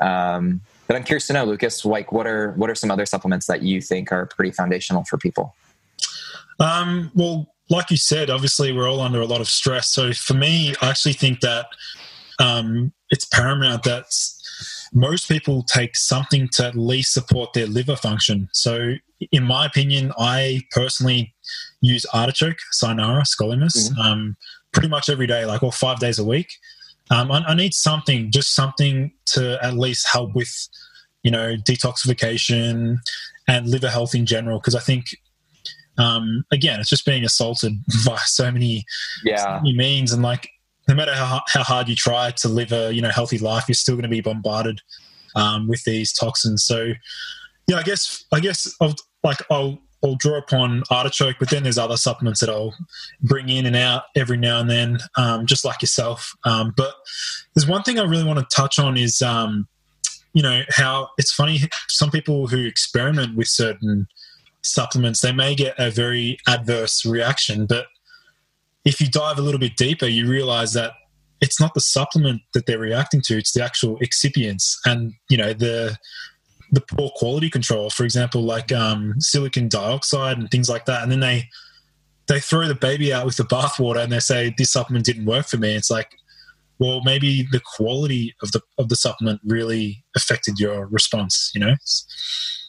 Um, 0.00 0.60
but 0.86 0.96
I'm 0.96 1.04
curious 1.04 1.26
to 1.28 1.32
know, 1.32 1.44
Lucas, 1.44 1.84
like 1.84 2.12
what 2.12 2.26
are 2.26 2.52
what 2.52 2.68
are 2.68 2.74
some 2.74 2.90
other 2.90 3.06
supplements 3.06 3.46
that 3.46 3.62
you 3.62 3.80
think 3.80 4.12
are 4.12 4.26
pretty 4.26 4.50
foundational 4.50 5.04
for 5.04 5.16
people? 5.16 5.54
Um, 6.60 7.10
well, 7.14 7.54
like 7.70 7.90
you 7.90 7.96
said, 7.96 8.30
obviously 8.30 8.72
we're 8.72 8.88
all 8.88 9.00
under 9.00 9.20
a 9.20 9.26
lot 9.26 9.40
of 9.40 9.48
stress. 9.48 9.90
So 9.90 10.12
for 10.12 10.34
me, 10.34 10.74
I 10.82 10.90
actually 10.90 11.14
think 11.14 11.40
that 11.40 11.66
um, 12.38 12.92
it's 13.10 13.24
paramount 13.24 13.84
that 13.84 14.06
most 14.92 15.28
people 15.28 15.64
take 15.64 15.96
something 15.96 16.48
to 16.52 16.66
at 16.66 16.76
least 16.76 17.12
support 17.12 17.52
their 17.52 17.66
liver 17.66 17.96
function. 17.96 18.48
So, 18.52 18.94
in 19.32 19.42
my 19.42 19.66
opinion, 19.66 20.12
I 20.18 20.62
personally 20.70 21.34
use 21.80 22.06
artichoke, 22.12 22.58
Cynara, 22.72 23.22
Scolymus, 23.22 23.90
mm-hmm. 23.90 24.00
um, 24.00 24.36
pretty 24.74 24.88
much 24.88 25.08
every 25.08 25.26
day, 25.26 25.46
like 25.46 25.62
or 25.62 25.72
five 25.72 25.98
days 25.98 26.18
a 26.18 26.24
week. 26.24 26.52
Um, 27.10 27.30
I, 27.30 27.44
I, 27.46 27.54
need 27.54 27.74
something, 27.74 28.30
just 28.30 28.54
something 28.54 29.12
to 29.26 29.58
at 29.62 29.74
least 29.74 30.06
help 30.10 30.34
with, 30.34 30.50
you 31.22 31.30
know, 31.30 31.54
detoxification 31.56 32.96
and 33.46 33.68
liver 33.68 33.90
health 33.90 34.14
in 34.14 34.26
general. 34.26 34.58
Because 34.58 34.74
I 34.74 34.80
think, 34.80 35.04
um, 35.98 36.44
again, 36.50 36.80
it's 36.80 36.88
just 36.88 37.04
being 37.04 37.24
assaulted 37.24 37.74
by 38.06 38.18
so 38.24 38.50
many, 38.50 38.84
yeah. 39.24 39.36
so 39.36 39.50
many 39.62 39.76
means, 39.76 40.12
and 40.12 40.22
like 40.22 40.48
no 40.88 40.94
matter 40.94 41.14
how, 41.14 41.40
how 41.46 41.62
hard 41.62 41.88
you 41.88 41.94
try 41.94 42.30
to 42.30 42.48
live 42.48 42.72
a 42.72 42.92
you 42.92 43.00
know 43.00 43.10
healthy 43.10 43.38
life, 43.38 43.64
you're 43.68 43.74
still 43.74 43.94
going 43.94 44.02
to 44.02 44.08
be 44.08 44.20
bombarded 44.20 44.80
um, 45.34 45.68
with 45.68 45.84
these 45.84 46.12
toxins. 46.12 46.64
So, 46.64 46.92
yeah, 47.68 47.76
I 47.76 47.82
guess 47.82 48.24
I 48.32 48.40
guess 48.40 48.74
I'll, 48.80 48.94
like 49.22 49.38
I'll 49.50 49.78
I'll 50.04 50.16
draw 50.16 50.38
upon 50.38 50.82
artichoke, 50.90 51.36
but 51.38 51.50
then 51.50 51.62
there's 51.62 51.78
other 51.78 51.96
supplements 51.96 52.40
that 52.40 52.50
I'll 52.50 52.74
bring 53.22 53.48
in 53.48 53.66
and 53.66 53.74
out 53.74 54.04
every 54.14 54.36
now 54.36 54.60
and 54.60 54.68
then, 54.68 54.98
um, 55.16 55.46
just 55.46 55.64
like 55.64 55.80
yourself. 55.82 56.34
Um, 56.44 56.74
but 56.76 56.94
there's 57.54 57.66
one 57.66 57.82
thing 57.82 57.98
I 57.98 58.04
really 58.04 58.24
want 58.24 58.38
to 58.38 58.56
touch 58.56 58.78
on 58.78 58.96
is, 58.96 59.22
um, 59.22 59.66
you 60.32 60.42
know, 60.42 60.62
how 60.70 61.08
it's 61.16 61.32
funny. 61.32 61.60
Some 61.88 62.10
people 62.10 62.48
who 62.48 62.66
experiment 62.66 63.36
with 63.36 63.48
certain 63.48 64.06
supplements, 64.62 65.20
they 65.20 65.32
may 65.32 65.54
get 65.54 65.74
a 65.78 65.90
very 65.90 66.38
adverse 66.46 67.06
reaction, 67.06 67.66
but 67.66 67.86
if 68.84 69.00
you 69.00 69.08
dive 69.08 69.38
a 69.38 69.42
little 69.42 69.60
bit 69.60 69.76
deeper, 69.76 70.06
you 70.06 70.28
realize 70.28 70.74
that 70.74 70.92
it's 71.40 71.60
not 71.60 71.74
the 71.74 71.80
supplement 71.80 72.42
that 72.52 72.66
they're 72.66 72.78
reacting 72.78 73.20
to; 73.22 73.38
it's 73.38 73.52
the 73.52 73.62
actual 73.62 73.98
excipients 73.98 74.76
and 74.84 75.12
you 75.28 75.36
know 75.36 75.52
the 75.52 75.96
the 76.74 76.80
poor 76.80 77.10
quality 77.16 77.50
control. 77.50 77.90
For 77.90 78.04
example, 78.04 78.42
like 78.42 78.72
um, 78.72 79.14
silicon 79.20 79.68
dioxide 79.68 80.38
and 80.38 80.50
things 80.50 80.68
like 80.68 80.84
that, 80.86 81.02
and 81.02 81.10
then 81.10 81.20
they 81.20 81.48
they 82.26 82.40
throw 82.40 82.66
the 82.66 82.74
baby 82.74 83.12
out 83.12 83.26
with 83.26 83.36
the 83.36 83.44
bathwater 83.44 84.02
and 84.02 84.10
they 84.10 84.20
say 84.20 84.54
this 84.56 84.72
supplement 84.72 85.04
didn't 85.04 85.26
work 85.26 85.46
for 85.46 85.58
me. 85.58 85.74
It's 85.74 85.90
like, 85.90 86.10
well, 86.78 87.02
maybe 87.04 87.46
the 87.52 87.60
quality 87.76 88.34
of 88.42 88.52
the 88.52 88.60
of 88.78 88.88
the 88.88 88.96
supplement 88.96 89.40
really 89.44 90.04
affected 90.16 90.58
your 90.58 90.86
response. 90.86 91.50
You 91.54 91.60
know? 91.60 91.74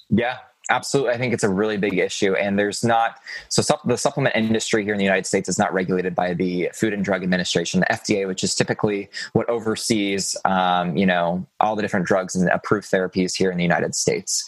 Yeah, 0.10 0.38
Absolutely. 0.70 1.14
I 1.14 1.18
think 1.18 1.34
it's 1.34 1.44
a 1.44 1.50
really 1.50 1.78
big 1.78 1.98
issue. 1.98 2.34
And 2.36 2.58
there's 2.58 2.84
not, 2.84 3.20
so 3.50 3.62
sup, 3.62 3.82
the 3.86 3.98
supplement 3.98 4.36
industry 4.36 4.84
here 4.84 4.94
in 4.94 4.98
the 4.98 5.04
United 5.04 5.28
States 5.28 5.48
is 5.48 5.60
not 5.60 5.74
regulated 5.74 6.16
by 6.16 6.34
the 6.34 6.72
Food 6.74 6.94
and 6.94 7.06
Drug 7.06 7.24
Administration, 7.24 7.82
the 7.82 7.86
FDA, 7.88 8.28
which 8.28 8.44
is 8.44 8.56
typically 8.56 9.10
what 9.34 9.48
oversees, 9.48 10.36
um, 10.46 10.98
you 10.98 11.06
know, 11.06 11.46
all 11.60 11.76
the 11.76 11.84
different 11.84 12.08
drugs 12.08 12.36
and 12.36 12.50
approved 12.50 12.90
therapies 12.90 13.36
here 13.36 13.52
in 13.52 13.58
the 13.58 13.64
United 13.64 13.94
States. 13.94 14.44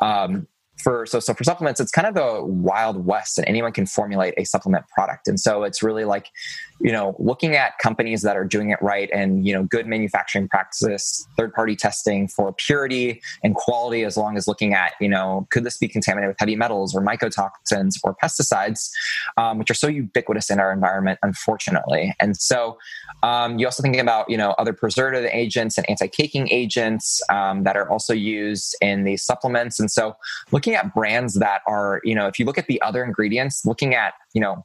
Um, 0.00 0.48
for 0.82 1.06
so 1.06 1.20
so 1.20 1.32
for 1.32 1.44
supplements 1.44 1.80
it's 1.80 1.92
kind 1.92 2.08
of 2.08 2.14
the 2.14 2.44
wild 2.44 3.06
west 3.06 3.38
and 3.38 3.46
anyone 3.46 3.72
can 3.72 3.86
formulate 3.86 4.34
a 4.36 4.44
supplement 4.44 4.86
product 4.88 5.28
and 5.28 5.38
so 5.38 5.62
it's 5.62 5.82
really 5.82 6.04
like 6.04 6.28
you 6.82 6.92
know 6.92 7.14
looking 7.18 7.56
at 7.56 7.78
companies 7.78 8.22
that 8.22 8.36
are 8.36 8.44
doing 8.44 8.70
it 8.70 8.78
right 8.82 9.08
and 9.12 9.46
you 9.46 9.52
know 9.52 9.64
good 9.64 9.86
manufacturing 9.86 10.48
practices 10.48 11.26
third 11.36 11.52
party 11.52 11.76
testing 11.76 12.28
for 12.28 12.52
purity 12.52 13.20
and 13.42 13.54
quality 13.54 14.04
as 14.04 14.16
long 14.16 14.36
as 14.36 14.46
looking 14.46 14.74
at 14.74 14.92
you 15.00 15.08
know 15.08 15.46
could 15.50 15.64
this 15.64 15.78
be 15.78 15.88
contaminated 15.88 16.28
with 16.28 16.38
heavy 16.38 16.56
metals 16.56 16.94
or 16.94 17.00
mycotoxins 17.00 17.94
or 18.04 18.14
pesticides 18.22 18.90
um, 19.36 19.58
which 19.58 19.70
are 19.70 19.74
so 19.74 19.88
ubiquitous 19.88 20.50
in 20.50 20.60
our 20.60 20.72
environment 20.72 21.18
unfortunately. 21.22 22.14
And 22.20 22.36
so 22.36 22.78
um, 23.22 23.58
you 23.58 23.66
also 23.66 23.82
think 23.82 23.96
about 23.96 24.28
you 24.28 24.36
know 24.36 24.50
other 24.58 24.72
preservative 24.72 25.28
agents 25.32 25.78
and 25.78 25.88
anti-caking 25.88 26.50
agents 26.50 27.22
um, 27.30 27.64
that 27.64 27.76
are 27.76 27.88
also 27.88 28.12
used 28.12 28.76
in 28.80 29.04
these 29.04 29.22
supplements. 29.22 29.78
And 29.78 29.90
so 29.90 30.16
looking 30.50 30.74
at 30.74 30.94
brands 30.94 31.34
that 31.34 31.62
are 31.66 32.00
you 32.04 32.14
know 32.14 32.26
if 32.26 32.38
you 32.38 32.44
look 32.44 32.58
at 32.58 32.66
the 32.66 32.80
other 32.82 33.04
ingredients 33.04 33.64
looking 33.64 33.94
at 33.94 34.14
you 34.34 34.40
know 34.40 34.64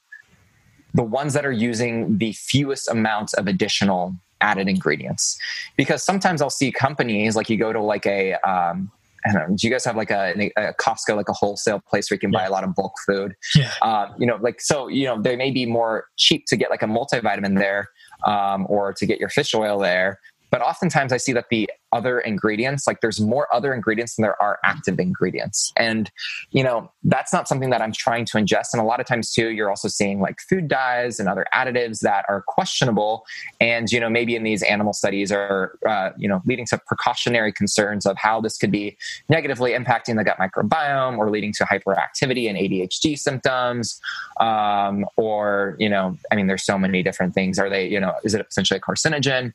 the 0.97 1.03
ones 1.03 1.33
that 1.33 1.45
are 1.45 1.51
using 1.51 2.17
the 2.17 2.33
fewest 2.33 2.89
amounts 2.89 3.33
of 3.33 3.47
additional 3.47 4.15
added 4.41 4.67
ingredients. 4.67 5.39
Because 5.77 6.03
sometimes 6.03 6.41
I'll 6.41 6.49
see 6.49 6.71
companies 6.71 7.35
like 7.35 7.49
you 7.49 7.57
go 7.57 7.71
to 7.71 7.81
like 7.81 8.05
a 8.05 8.33
um, 8.47 8.91
I 9.25 9.33
don't 9.33 9.49
know, 9.49 9.55
do 9.57 9.67
you 9.67 9.71
guys 9.73 9.83
have 9.85 9.95
like 9.95 10.11
a, 10.11 10.51
a, 10.57 10.73
Costco, 10.73 11.15
like 11.15 11.27
a 11.27 11.33
wholesale 11.33 11.81
place 11.89 12.09
where 12.09 12.15
you 12.15 12.19
can 12.19 12.31
yeah. 12.31 12.39
buy 12.39 12.45
a 12.45 12.51
lot 12.51 12.63
of 12.63 12.73
bulk 12.75 12.93
food? 13.05 13.35
Yeah. 13.55 13.73
Um, 13.81 14.13
you 14.17 14.25
know, 14.25 14.37
like, 14.41 14.61
so, 14.61 14.87
you 14.87 15.05
know, 15.05 15.21
they 15.21 15.35
may 15.35 15.51
be 15.51 15.65
more 15.65 16.05
cheap 16.17 16.45
to 16.47 16.55
get 16.55 16.69
like 16.69 16.81
a 16.81 16.85
multivitamin 16.85 17.57
there 17.57 17.89
um, 18.25 18.65
or 18.69 18.93
to 18.93 19.05
get 19.05 19.19
your 19.19 19.29
fish 19.29 19.53
oil 19.53 19.79
there. 19.79 20.19
But 20.49 20.61
oftentimes 20.61 21.11
I 21.11 21.17
see 21.17 21.33
that 21.33 21.49
the 21.49 21.69
other 21.93 22.19
ingredients 22.19 22.85
like 22.85 23.01
there's 23.01 23.19
more 23.19 23.53
other 23.53 23.73
ingredients 23.73 24.15
than 24.15 24.23
there 24.23 24.41
are 24.41 24.59
active 24.63 24.99
ingredients. 24.99 25.71
And 25.77 26.11
you 26.51 26.63
know 26.63 26.91
that's 27.03 27.31
not 27.31 27.47
something 27.47 27.69
that 27.69 27.81
i'm 27.81 27.93
trying 27.93 28.25
to 28.25 28.37
ingest. 28.37 28.73
And 28.73 28.81
a 28.81 28.85
lot 28.85 28.99
of 28.99 29.05
times 29.05 29.31
too 29.31 29.49
you're 29.49 29.69
also 29.69 29.87
seeing 29.87 30.19
like 30.19 30.39
food 30.49 30.67
dyes 30.67 31.19
and 31.19 31.29
other 31.29 31.45
additives 31.53 31.99
that 32.01 32.25
are 32.27 32.43
questionable. 32.47 33.25
And 33.61 33.91
you 33.91 33.99
know 33.99 34.09
maybe 34.09 34.35
in 34.35 34.43
these 34.43 34.63
animal 34.63 34.93
studies 34.93 35.31
are 35.31 35.77
uh, 35.87 36.11
you 36.17 36.27
know 36.27 36.41
leading 36.45 36.65
to 36.67 36.77
precautionary 36.77 37.53
concerns 37.53 38.05
of 38.05 38.17
how 38.17 38.41
this 38.41 38.57
could 38.57 38.71
be 38.71 38.97
negatively 39.29 39.71
impacting 39.71 40.17
the 40.17 40.23
gut 40.23 40.37
microbiome 40.37 41.17
or 41.17 41.29
leading 41.29 41.53
to 41.53 41.63
hyperactivity 41.63 42.49
and 42.49 42.57
adhd 42.57 43.17
symptoms. 43.17 43.99
Um, 44.39 45.05
or 45.15 45.75
you 45.79 45.89
know 45.89 46.17
i 46.31 46.35
mean 46.35 46.47
there's 46.47 46.63
so 46.63 46.77
many 46.77 47.01
different 47.01 47.33
things. 47.33 47.59
Are 47.59 47.69
they 47.69 47.87
you 47.87 47.99
know 47.99 48.13
is 48.23 48.33
it 48.33 48.45
essentially 48.49 48.77
a 48.77 48.81
carcinogen 48.81 49.53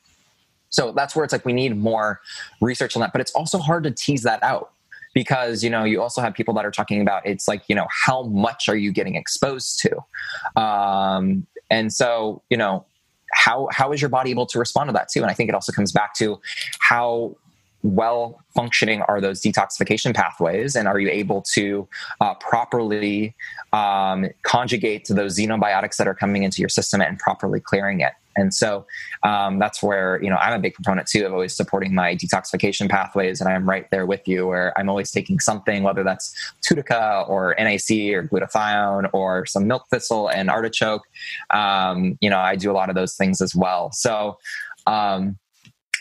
so 0.73 0.91
that's 0.91 1.15
where 1.15 1.23
it's 1.23 1.31
like 1.31 1.45
we 1.45 1.53
need 1.53 1.77
more 1.77 2.19
research 2.59 2.95
on 2.95 3.01
that. 3.01 3.11
But 3.11 3.21
it's 3.21 3.31
also 3.33 3.59
hard 3.59 3.83
to 3.83 3.91
tease 3.91 4.23
that 4.23 4.41
out 4.43 4.71
because 5.13 5.63
you 5.63 5.69
know 5.69 5.83
you 5.83 6.01
also 6.01 6.19
have 6.19 6.33
people 6.33 6.53
that 6.55 6.65
are 6.65 6.71
talking 6.71 6.99
about 6.99 7.25
it's 7.25 7.47
like 7.47 7.63
you 7.67 7.75
know 7.75 7.87
how 8.05 8.23
much 8.23 8.67
are 8.67 8.75
you 8.75 8.91
getting 8.91 9.15
exposed 9.15 9.79
to 9.79 10.61
um, 10.61 11.45
and 11.69 11.93
so 11.93 12.41
you 12.49 12.57
know 12.57 12.83
how 13.31 13.67
how 13.71 13.91
is 13.91 14.01
your 14.01 14.09
body 14.09 14.31
able 14.31 14.47
to 14.47 14.57
respond 14.57 14.87
to 14.87 14.93
that 14.93 15.09
too 15.09 15.21
and 15.21 15.29
i 15.29 15.33
think 15.33 15.49
it 15.49 15.55
also 15.55 15.71
comes 15.71 15.91
back 15.91 16.15
to 16.15 16.39
how 16.79 17.35
well 17.83 18.41
functioning 18.55 19.01
are 19.03 19.19
those 19.19 19.41
detoxification 19.41 20.15
pathways 20.15 20.75
and 20.75 20.87
are 20.87 20.99
you 20.99 21.09
able 21.09 21.41
to 21.41 21.87
uh, 22.21 22.33
properly 22.35 23.35
um, 23.73 24.25
conjugate 24.43 25.03
to 25.03 25.13
those 25.13 25.37
xenobiotics 25.37 25.97
that 25.97 26.07
are 26.07 26.15
coming 26.15 26.43
into 26.43 26.61
your 26.61 26.69
system 26.69 27.01
and 27.01 27.19
properly 27.19 27.59
clearing 27.59 27.99
it 27.99 28.13
and 28.35 28.53
so 28.53 28.85
um, 29.23 29.59
that's 29.59 29.81
where 29.81 30.21
you 30.21 30.29
know 30.29 30.37
I'm 30.37 30.53
a 30.53 30.59
big 30.59 30.73
proponent 30.73 31.07
too 31.07 31.25
of 31.25 31.33
always 31.33 31.55
supporting 31.55 31.93
my 31.93 32.15
detoxification 32.15 32.89
pathways, 32.89 33.41
and 33.41 33.49
I'm 33.49 33.67
right 33.67 33.89
there 33.91 34.05
with 34.05 34.27
you, 34.27 34.47
where 34.47 34.77
I'm 34.77 34.89
always 34.89 35.11
taking 35.11 35.39
something, 35.39 35.83
whether 35.83 36.03
that's 36.03 36.35
TUDCA 36.67 37.29
or 37.29 37.55
NAC 37.57 38.13
or 38.13 38.27
glutathione 38.27 39.09
or 39.13 39.45
some 39.45 39.67
milk 39.67 39.85
thistle 39.89 40.27
and 40.29 40.49
artichoke. 40.49 41.03
Um, 41.51 42.17
you 42.21 42.29
know, 42.29 42.39
I 42.39 42.55
do 42.55 42.71
a 42.71 42.73
lot 42.73 42.89
of 42.89 42.95
those 42.95 43.15
things 43.15 43.41
as 43.41 43.55
well. 43.55 43.91
So 43.91 44.37
um, 44.87 45.37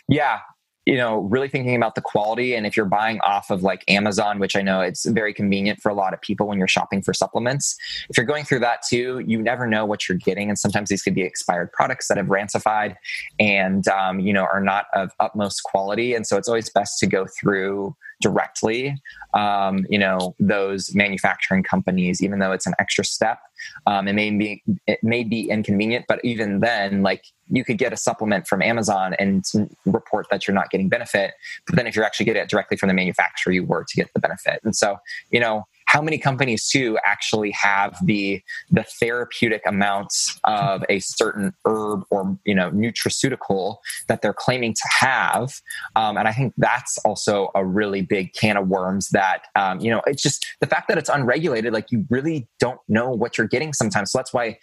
yeah, 0.09 0.41
you 0.87 0.97
know 0.97 1.21
really 1.21 1.49
thinking 1.49 1.77
about 1.77 1.95
the 1.95 2.01
quality. 2.01 2.55
And 2.55 2.67
if 2.67 2.77
you're 2.77 2.87
buying 2.87 3.21
off 3.21 3.51
of 3.51 3.63
like 3.63 3.85
amazon 3.89 4.39
which 4.39 4.57
i 4.57 4.63
know 4.63 4.81
it's 4.81 5.05
very 5.07 5.33
convenient 5.33 5.81
for 5.81 5.89
a 5.89 5.95
lot 5.95 6.13
of 6.13 6.21
people 6.21 6.47
when 6.47 6.59
you're 6.59 6.69
shopping 6.69 7.03
for 7.03 7.13
supplements 7.13 7.77
if 8.09 8.17
you're 8.17 8.27
going 8.27 8.45
through 8.45 8.61
that 8.61 8.81
too 8.89 9.23
you 9.27 9.43
never 9.43 9.67
know 9.67 9.85
what 9.85 10.09
you're 10.09 10.19
getting. 10.19 10.49
And 10.49 10.59
sometimes 10.59 10.89
these 10.89 11.03
could 11.03 11.15
be 11.15 11.23
expired 11.23 11.73
products 11.73 12.09
that 12.09 12.17
have 12.17 12.29
rancified 12.29 12.97
and 13.39 13.87
um, 13.89 14.21
you 14.21 14.33
know 14.33 14.45
are 14.45 14.61
not 14.61 14.87
of 14.95 15.13
utmost 15.21 15.63
quality. 15.65 16.15
And 16.15 16.27
so 16.27 16.37
it's 16.37 16.49
always 16.49 16.71
best 16.71 16.99
to 17.01 17.07
go 17.07 17.27
through 17.27 17.97
directly 18.21 18.97
um, 19.35 19.85
you 19.91 19.99
know 19.99 20.35
those 20.39 20.95
manufacturing 20.95 21.63
companies 21.63 22.23
even 22.23 22.39
though 22.39 22.53
it's 22.53 22.67
an 22.67 22.75
extra 22.79 23.05
step 23.05 23.39
um, 23.87 24.09
it 24.09 24.15
may 24.15 24.31
be 24.31 24.63
it 24.87 24.99
may 25.03 25.25
be 25.25 25.49
inconvenient 25.49 26.05
but 26.09 26.21
even 26.25 26.61
then 26.61 27.03
like 27.03 27.25
you 27.51 27.65
could 27.65 27.79
get 27.79 27.93
a 27.93 27.97
supplement 27.97 28.47
from 28.47 28.63
amazon 28.63 29.15
and 29.19 29.45
report 29.87 30.27
that 30.31 30.47
you're 30.47 30.55
not 30.55 30.71
getting 30.71 30.89
benefit 30.89 31.35
but 31.67 31.77
then 31.77 31.87
if 31.87 31.95
you're 31.95 32.05
actually 32.05 32.27
getting 32.27 32.43
it 32.43 32.49
directly 32.49 32.77
from 32.77 32.89
the 32.89 32.95
manufacturer 32.95 33.53
you 33.53 33.65
were 33.65 33.85
to 33.89 33.97
get 33.97 34.13
the 34.15 34.21
benefit. 34.21 34.61
And 34.65 34.75
so 34.75 34.97
you 35.31 35.41
know 35.41 35.65
how 35.87 36.01
many 36.01 36.19
companies 36.19 36.69
too 36.69 36.99
actually 37.05 37.51
have 37.53 37.97
the 38.05 38.43
the 38.71 38.85
therapeutic 39.01 39.63
amounts 39.67 40.39
of 40.45 40.85
a 40.89 41.01
certain 41.01 41.53
herb 41.67 42.05
or 42.11 42.39
you 42.45 42.55
know 42.55 42.71
nutraceutical 42.71 43.77
that 44.09 44.23
they're 44.23 44.35
claiming 44.35 44.75
to 44.75 44.89
have? 45.01 45.61
Um, 45.97 46.17
and 46.17 46.29
i 46.29 46.33
think 46.33 46.55
that's 46.57 46.99
also 46.99 47.51
a 47.55 47.65
really 47.65 48.03
big 48.03 48.33
can 48.33 48.57
of 48.57 48.69
worms 48.69 49.09
that 49.11 49.43
um, 49.57 49.81
you 49.81 49.91
know 49.91 50.03
it's 50.07 50.23
just 50.23 50.47
the 50.61 50.67
fact 50.67 50.89
that 50.89 50.99
it's 50.99 51.09
unregulated 51.09 51.73
like 51.73 51.91
you 51.91 52.05
really 52.11 52.49
don't 52.59 52.81
know 52.89 53.11
what 53.11 53.39
you're 53.39 53.47
getting 53.47 53.73
sometimes. 53.73 54.13
So 54.13 54.19
that's 54.19 54.33
why 54.33 54.59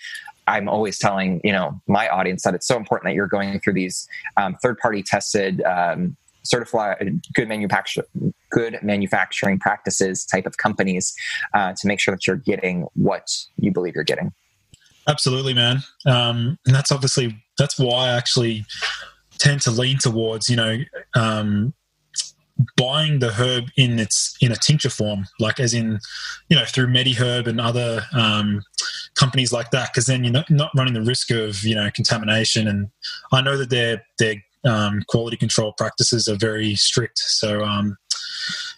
I'm 0.48 0.68
always 0.68 0.98
telling 0.98 1.42
you 1.44 1.52
know 1.52 1.80
my 1.88 2.08
audience 2.10 2.44
that 2.44 2.56
it's 2.56 2.68
so 2.68 2.78
important 2.78 3.10
that 3.10 3.16
you're 3.16 3.28
going 3.28 3.60
through 3.60 3.74
these 3.74 4.08
um, 4.38 4.56
third 4.62 4.78
party 4.80 5.04
tested 5.04 5.62
um, 5.64 6.16
certified 6.50 7.22
good 7.34 7.48
manufacture 7.48 8.04
good 8.52 8.78
manufacturing 8.82 9.60
practices 9.60 10.26
type 10.26 10.46
of 10.46 10.58
companies 10.58 11.14
uh, 11.54 11.74
to 11.78 11.88
make 11.88 12.00
sure 12.00 12.14
that 12.14 12.26
you're 12.26 12.36
getting 12.36 12.88
what 12.96 13.30
you 13.58 13.72
believe 13.72 13.94
you're 13.96 14.04
getting 14.04 14.32
absolutely 15.08 15.54
man 15.54 15.78
um, 16.06 16.58
and 16.66 16.76
that's 16.76 16.92
obviously 16.92 17.36
that's 17.60 17.78
why 17.78 18.08
I 18.08 18.18
actually 18.18 18.66
tend 19.40 19.62
to 19.62 19.72
lean 19.72 19.98
towards, 20.00 20.50
you 20.50 20.56
know, 20.56 20.78
um, 21.16 21.74
buying 22.76 23.20
the 23.20 23.32
herb 23.32 23.66
in 23.78 24.00
its 24.00 24.36
in 24.42 24.52
a 24.52 24.56
tincture 24.56 24.90
form, 24.90 25.26
like 25.40 25.60
as 25.60 25.74
in, 25.74 26.00
you 26.50 26.58
know, 26.58 26.66
through 26.66 26.88
MediHerb 26.88 27.48
and 27.48 27.60
other 27.60 28.02
um, 28.14 28.62
companies 29.16 29.54
like 29.54 29.72
that, 29.72 29.90
because 29.92 30.06
then 30.06 30.24
you're 30.24 30.34
not, 30.34 30.50
not 30.50 30.72
running 30.76 30.94
the 30.94 31.02
risk 31.02 31.32
of 31.32 31.64
you 31.64 31.76
know 31.76 31.90
contamination. 31.94 32.68
And 32.68 32.90
I 33.32 33.42
know 33.42 33.58
that 33.58 33.70
their 33.70 34.04
their 34.18 34.36
um, 34.66 35.04
quality 35.08 35.38
control 35.38 35.74
practices 35.78 36.28
are 36.28 36.36
very 36.36 36.76
strict. 36.76 37.20
So 37.20 37.64
um, 37.64 37.98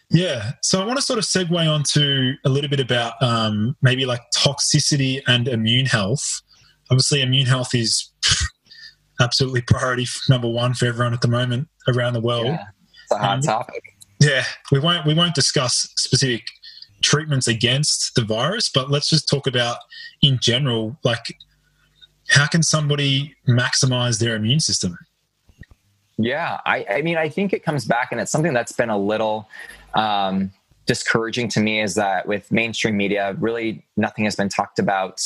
yeah, 0.09 0.51
so 0.61 0.81
I 0.81 0.85
want 0.85 0.97
to 0.97 1.01
sort 1.01 1.19
of 1.19 1.25
segue 1.25 1.69
on 1.69 1.83
to 1.93 2.33
a 2.45 2.49
little 2.49 2.69
bit 2.69 2.79
about 2.79 3.13
um, 3.21 3.75
maybe 3.81 4.05
like 4.05 4.21
toxicity 4.35 5.21
and 5.27 5.47
immune 5.47 5.85
health. 5.85 6.41
Obviously, 6.89 7.21
immune 7.21 7.45
health 7.45 7.73
is 7.73 8.11
absolutely 9.21 9.61
priority 9.61 10.05
number 10.27 10.49
one 10.49 10.73
for 10.73 10.85
everyone 10.85 11.13
at 11.13 11.21
the 11.21 11.29
moment 11.29 11.69
around 11.87 12.13
the 12.13 12.19
world. 12.19 12.47
Yeah, 12.47 12.65
it's 13.03 13.11
a 13.13 13.17
hot 13.17 13.35
Um, 13.37 13.41
topic. 13.41 13.83
Yeah, 14.19 14.43
we 14.71 14.79
won't 14.79 15.05
we 15.05 15.13
won't 15.13 15.33
discuss 15.33 15.89
specific 15.95 16.43
treatments 17.01 17.47
against 17.47 18.13
the 18.15 18.23
virus, 18.23 18.69
but 18.69 18.91
let's 18.91 19.09
just 19.09 19.29
talk 19.29 19.47
about 19.47 19.77
in 20.21 20.37
general, 20.41 20.97
like 21.03 21.35
how 22.29 22.47
can 22.47 22.63
somebody 22.63 23.35
maximize 23.47 24.19
their 24.19 24.35
immune 24.35 24.59
system? 24.59 24.97
Yeah, 26.17 26.59
I, 26.65 26.85
I 26.89 27.01
mean, 27.01 27.17
I 27.17 27.29
think 27.29 27.53
it 27.53 27.63
comes 27.63 27.85
back, 27.85 28.11
and 28.11 28.21
it's 28.21 28.31
something 28.31 28.53
that's 28.53 28.71
been 28.71 28.89
a 28.89 28.97
little 28.97 29.49
um, 29.93 30.51
discouraging 30.85 31.47
to 31.49 31.59
me 31.59 31.81
is 31.81 31.95
that 31.95 32.27
with 32.27 32.51
mainstream 32.51 32.97
media, 32.97 33.35
really 33.39 33.85
nothing 33.97 34.25
has 34.25 34.35
been 34.35 34.49
talked 34.49 34.79
about 34.79 35.21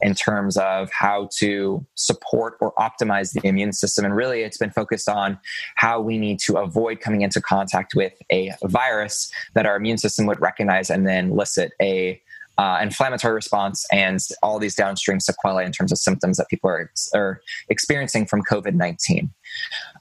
in 0.00 0.14
terms 0.14 0.56
of 0.56 0.90
how 0.90 1.28
to 1.32 1.84
support 1.94 2.56
or 2.60 2.72
optimize 2.74 3.32
the 3.32 3.46
immune 3.46 3.72
system. 3.72 4.04
And 4.04 4.14
really, 4.14 4.42
it's 4.42 4.58
been 4.58 4.70
focused 4.70 5.08
on 5.08 5.38
how 5.76 6.00
we 6.00 6.18
need 6.18 6.40
to 6.40 6.58
avoid 6.58 7.00
coming 7.00 7.22
into 7.22 7.40
contact 7.40 7.94
with 7.94 8.12
a 8.30 8.52
virus 8.64 9.32
that 9.54 9.66
our 9.66 9.76
immune 9.76 9.98
system 9.98 10.26
would 10.26 10.40
recognize 10.40 10.90
and 10.90 11.06
then 11.06 11.30
elicit 11.30 11.72
a 11.80 12.20
uh, 12.56 12.78
inflammatory 12.80 13.34
response 13.34 13.84
and 13.92 14.20
all 14.42 14.58
these 14.58 14.74
downstream 14.74 15.18
sequelae 15.18 15.64
in 15.64 15.72
terms 15.72 15.90
of 15.90 15.98
symptoms 15.98 16.36
that 16.36 16.48
people 16.48 16.70
are, 16.70 16.90
are 17.14 17.40
experiencing 17.68 18.26
from 18.26 18.42
COVID 18.42 18.74
19. 18.74 19.30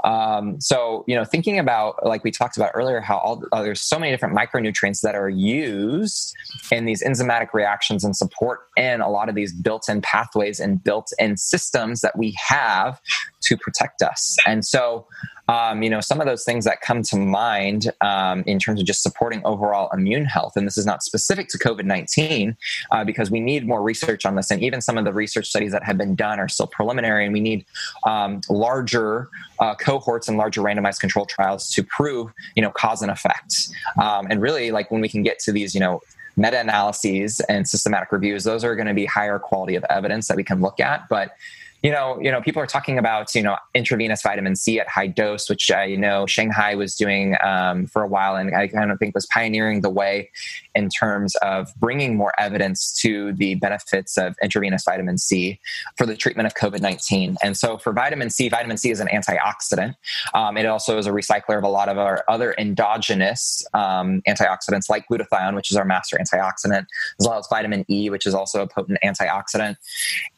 Um, 0.04 0.60
so, 0.60 1.06
you 1.08 1.16
know, 1.16 1.24
thinking 1.24 1.60
about, 1.60 2.06
like 2.06 2.24
we 2.24 2.32
talked 2.32 2.58
about 2.58 2.72
earlier, 2.74 3.00
how 3.00 3.18
all, 3.18 3.44
uh, 3.52 3.64
there's 3.64 3.82
so 3.82 3.98
many 3.98 4.12
different 4.12 4.36
micronutrients 4.36 5.02
that 5.02 5.16
are 5.16 5.30
used 5.30 6.36
in 6.72 6.86
these 6.86 7.02
enzymatic 7.04 7.54
reactions 7.54 8.04
and 8.04 8.16
support 8.16 8.68
in 8.76 9.00
a 9.02 9.10
lot 9.10 9.30
of 9.30 9.36
these 9.36 9.54
built 9.54 9.88
in 9.88 10.02
pathways 10.02 10.60
and 10.60 10.84
built 10.84 11.12
in 11.20 11.38
systems 11.38 12.02
that 12.02 12.18
we 12.18 12.36
have 12.46 13.00
to 13.44 13.56
protect 13.58 14.02
us. 14.02 14.38
And 14.46 14.66
so, 14.66 15.08
um, 15.50 15.84
you 15.84 15.90
know, 15.90 16.00
some 16.00 16.22
of 16.22 16.26
those 16.26 16.46
things 16.46 16.66
that 16.66 16.82
come 16.82 17.02
to 17.04 17.18
mind 17.18 17.92
um, 18.02 18.44
in 18.48 18.60
terms 18.60 18.80
of 18.80 18.86
just 18.86 19.04
supporting 19.04 19.42
overall 19.44 19.90
immune 19.92 20.26
health, 20.26 20.54
and 20.56 20.66
this 20.66 20.78
is 20.78 20.86
not 20.86 21.04
specific 21.04 21.50
to 21.50 21.58
COVID 21.58 21.86
19 21.86 22.56
uh, 22.92 23.04
because 23.04 23.30
we 23.30 23.40
need 23.40 23.68
more 23.68 23.82
research 23.82 24.26
on 24.26 24.36
this. 24.36 24.52
And 24.52 24.62
even 24.62 24.82
some 24.82 24.98
of 24.98 25.06
the 25.06 25.14
research 25.14 25.48
studies 25.48 25.72
that 25.74 25.84
have 25.84 25.98
been 25.98 26.16
done 26.16 26.40
are 26.40 26.48
still 26.48 26.68
preliminary, 26.68 27.26
and 27.26 27.34
we 27.34 27.42
need 27.42 27.66
um, 28.06 28.42
larger 28.50 29.28
uh, 29.60 29.76
cohorts 29.76 30.28
and 30.28 30.38
larger 30.38 30.62
randomized 30.62 31.00
control 31.00 31.26
trials 31.26 31.70
to 31.72 31.84
prove, 31.84 32.32
you 32.56 32.62
know, 32.62 32.72
cause 32.72 33.02
and 33.02 33.12
effect. 33.12 33.70
Um, 34.02 34.28
and 34.30 34.42
really, 34.42 34.72
like 34.72 34.92
when 34.92 35.02
we 35.02 35.10
can 35.10 35.24
get 35.24 35.40
to 35.40 35.52
these, 35.52 35.74
you 35.74 35.80
know, 35.82 36.02
meta 36.36 36.60
analyses 36.60 37.40
and 37.42 37.68
systematic 37.68 38.12
reviews, 38.12 38.44
those 38.44 38.64
are 38.64 38.76
going 38.76 38.88
to 38.88 38.94
be 38.94 39.06
higher 39.06 39.40
quality 39.40 39.76
of 39.76 39.84
evidence 39.90 40.28
that 40.28 40.38
we 40.38 40.44
can 40.44 40.62
look 40.62 40.80
at. 40.80 41.08
But 41.10 41.36
you 41.84 41.92
know, 41.92 42.18
you 42.22 42.32
know, 42.32 42.42
people 42.42 42.62
are 42.62 42.66
talking 42.66 42.98
about 42.98 43.36
you 43.36 43.44
know 43.44 43.58
intravenous 43.76 44.22
vitamin 44.22 44.56
C 44.56 44.80
at 44.80 44.88
high 44.88 45.08
dose, 45.08 45.50
which 45.50 45.70
I 45.70 45.96
know 45.96 46.26
Shanghai 46.26 46.76
was 46.76 46.96
doing 46.96 47.36
um, 47.44 47.88
for 47.88 48.02
a 48.02 48.08
while, 48.08 48.38
and 48.38 48.56
I 48.56 48.70
kind 48.70 48.90
of 48.90 48.98
think 49.00 49.14
was 49.14 49.26
pioneering 49.26 49.82
the 49.82 49.90
way 49.90 50.32
in 50.74 50.88
terms 50.88 51.36
of 51.42 51.76
bringing 51.76 52.16
more 52.16 52.32
evidence 52.40 52.94
to 53.02 53.34
the 53.34 53.56
benefits 53.56 54.18
of 54.18 54.34
intravenous 54.42 54.86
vitamin 54.86 55.18
C 55.18 55.60
for 55.98 56.06
the 56.06 56.16
treatment 56.16 56.48
of 56.48 56.54
COVID 56.54 56.80
nineteen. 56.80 57.36
And 57.44 57.58
so, 57.58 57.78
for 57.78 57.92
vitamin 57.92 58.30
C, 58.30 58.48
vitamin 58.48 58.78
C 58.78 58.90
is 58.90 59.02
an 59.02 59.10
antioxidant. 59.10 59.96
Um, 60.34 60.56
it 60.56 60.66
also 60.66 60.98
is 60.98 61.06
a 61.06 61.12
recycler 61.12 61.58
of 61.58 61.66
a 61.66 61.70
lot 61.70 61.90
of 61.90 61.98
our 61.98 62.24
other 62.30 62.56
endogenous 62.58 63.66
um, 63.74 64.22
antioxidants, 64.26 64.90
like 64.90 65.06
glutathione, 65.12 65.54
which 65.54 65.70
is 65.70 65.76
our 65.76 65.84
master 65.84 66.18
antioxidant, 66.18 66.86
as 67.20 67.28
well 67.28 67.38
as 67.38 67.48
vitamin 67.50 67.84
E, 67.90 68.10
which 68.10 68.26
is 68.26 68.34
also 68.34 68.62
a 68.62 68.68
potent 68.68 69.00
antioxidant. 69.04 69.76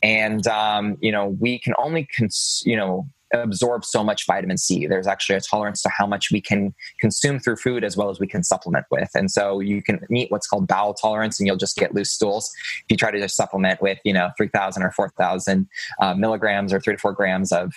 And 0.02 0.48
um, 0.48 0.98
you 1.02 1.12
know, 1.12 1.35
we 1.40 1.60
can 1.60 1.74
only 1.78 2.08
cons- 2.18 2.64
you 2.66 2.76
know 2.76 3.08
absorb 3.34 3.84
so 3.86 4.04
much 4.04 4.26
vitamin 4.26 4.58
C. 4.58 4.88
There's 4.88 5.08
actually 5.08 5.36
a 5.36 5.42
tolerance 5.42 5.82
to 5.84 5.90
how 5.90 6.06
much 6.06 6.32
we 6.32 6.42
can 6.42 6.74
consume 7.00 7.40
through 7.40 7.58
food 7.58 7.84
as 7.84 7.98
well 7.98 8.10
as 8.10 8.20
we 8.20 8.28
can 8.28 8.44
supplement 8.44 8.86
with. 8.92 9.10
And 9.16 9.32
so 9.32 9.60
you 9.60 9.82
can 9.82 10.00
meet 10.10 10.32
what's 10.32 10.48
called 10.48 10.68
bowel 10.68 10.94
tolerance 10.94 11.40
and 11.40 11.48
you'll 11.48 11.58
just 11.58 11.76
get 11.76 11.94
loose 11.94 12.12
stools. 12.12 12.52
If 12.80 12.86
you 12.90 12.98
try 12.98 13.12
to 13.12 13.20
just 13.20 13.36
supplement 13.36 13.82
with, 13.82 14.00
you 14.04 14.14
know, 14.14 14.30
3,000 14.38 14.84
or 14.84 14.92
4,000 14.92 15.68
uh, 16.00 16.14
milligrams 16.16 16.74
or 16.74 16.80
three 16.80 16.94
to 16.94 17.00
four 17.00 17.14
grams 17.14 17.52
of 17.52 17.74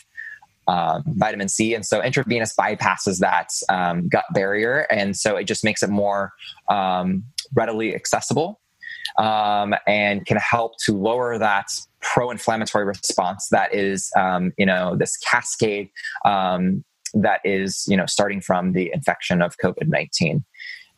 um, 0.67 1.03
vitamin 1.07 1.49
C. 1.49 1.75
And 1.75 1.85
so 1.85 2.03
intravenous 2.03 2.55
bypasses 2.55 3.19
that 3.21 3.49
um, 3.69 4.09
gut 4.09 4.27
barrier. 4.35 4.87
And 4.91 5.17
so 5.17 5.37
it 5.37 5.45
just 5.45 5.65
makes 5.65 5.83
it 5.83 5.89
more 5.89 6.33
um, 6.69 7.25
readily 7.55 7.95
accessible 7.95 8.61
um, 9.17 9.75
and 9.87 10.27
can 10.27 10.37
help 10.37 10.73
to 10.85 10.93
lower 10.93 11.39
that 11.39 11.71
pro-inflammatory 12.01 12.85
response 12.85 13.49
that 13.49 13.75
is, 13.75 14.11
um, 14.17 14.53
you 14.57 14.67
know, 14.67 14.97
this 14.97 15.17
cascade 15.17 15.91
um, 16.25 16.85
that 17.15 17.41
is, 17.45 17.85
you 17.89 17.97
know, 17.97 18.07
starting 18.07 18.41
from 18.41 18.73
the 18.73 18.91
infection 18.93 19.43
of 19.43 19.57
COVID-19. 19.59 20.45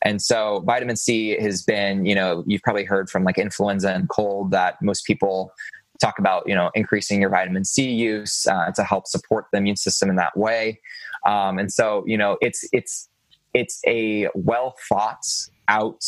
And 0.03 0.23
so 0.23 0.63
vitamin 0.67 0.97
C 0.97 1.37
has 1.41 1.63
been, 1.63 2.07
you 2.07 2.15
know, 2.15 2.43
you've 2.47 2.63
probably 2.63 2.85
heard 2.85 3.11
from 3.11 3.25
like 3.25 3.39
influenza 3.39 3.93
and 3.93 4.09
cold 4.09 4.51
that 4.51 4.77
most 4.81 5.05
people 5.05 5.53
talk 6.01 6.19
about, 6.19 6.43
you 6.47 6.55
know, 6.55 6.71
increasing 6.75 7.21
your 7.21 7.31
vitamin 7.31 7.65
C 7.65 7.91
use 7.91 8.47
uh, 8.47 8.71
to 8.73 8.83
help 8.83 9.07
support 9.07 9.47
the 9.53 9.59
immune 9.59 9.77
system 9.77 10.09
in 10.09 10.17
that 10.17 10.37
way. 10.37 10.81
Um, 11.27 11.59
and 11.59 11.71
so, 11.71 12.03
you 12.07 12.17
know, 12.17 12.39
it's 12.41 12.67
it's 12.73 13.09
it's 13.53 13.81
a 13.87 14.29
well 14.35 14.75
thought 14.89 15.27
out 15.69 16.03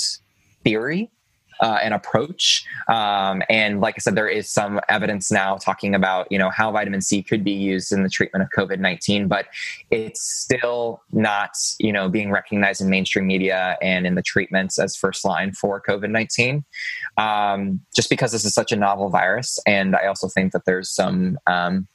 theory 0.64 1.11
uh, 1.63 1.79
an 1.81 1.93
approach. 1.93 2.67
Um, 2.89 3.43
and 3.49 3.81
like 3.81 3.95
I 3.97 4.01
said, 4.01 4.17
there 4.17 4.29
is 4.29 4.51
some 4.51 4.81
evidence 4.89 5.31
now 5.31 5.57
talking 5.57 5.95
about 5.95 6.27
you 6.31 6.39
know 6.39 6.51
how 6.51 6.73
vitamin 6.73 7.01
C 7.01 7.23
could 7.23 7.45
be 7.45 7.53
used 7.53 7.93
in 7.93 8.03
the 8.03 8.09
treatment 8.09 8.43
of 8.43 8.51
COVID 8.51 8.81
nineteen, 8.81 9.29
but 9.29 9.47
it's 9.91 10.21
still 10.21 11.01
not 11.13 11.51
you 11.79 11.93
know 11.93 12.09
being 12.09 12.31
recognized 12.31 12.81
in 12.81 12.91
mainstream 12.91 13.27
media 13.27 13.79
and 13.81 14.07
in 14.07 14.17
the 14.17 14.23
treatments 14.23 14.79
as 14.79 14.97
first 14.97 15.25
line 15.25 15.53
for 15.53 15.81
COVID 15.81 16.11
nineteen. 16.11 16.65
Um, 17.17 17.81
just 17.95 18.11
because 18.11 18.33
this 18.33 18.45
is 18.45 18.53
such 18.53 18.73
a 18.73 18.77
novel 18.77 19.09
virus, 19.09 19.59
and 19.67 19.95
I 19.95 20.07
also 20.07 20.29
think 20.29 20.53
that 20.53 20.65
there's 20.67 20.91
some 20.91 21.39
um, 21.47 21.87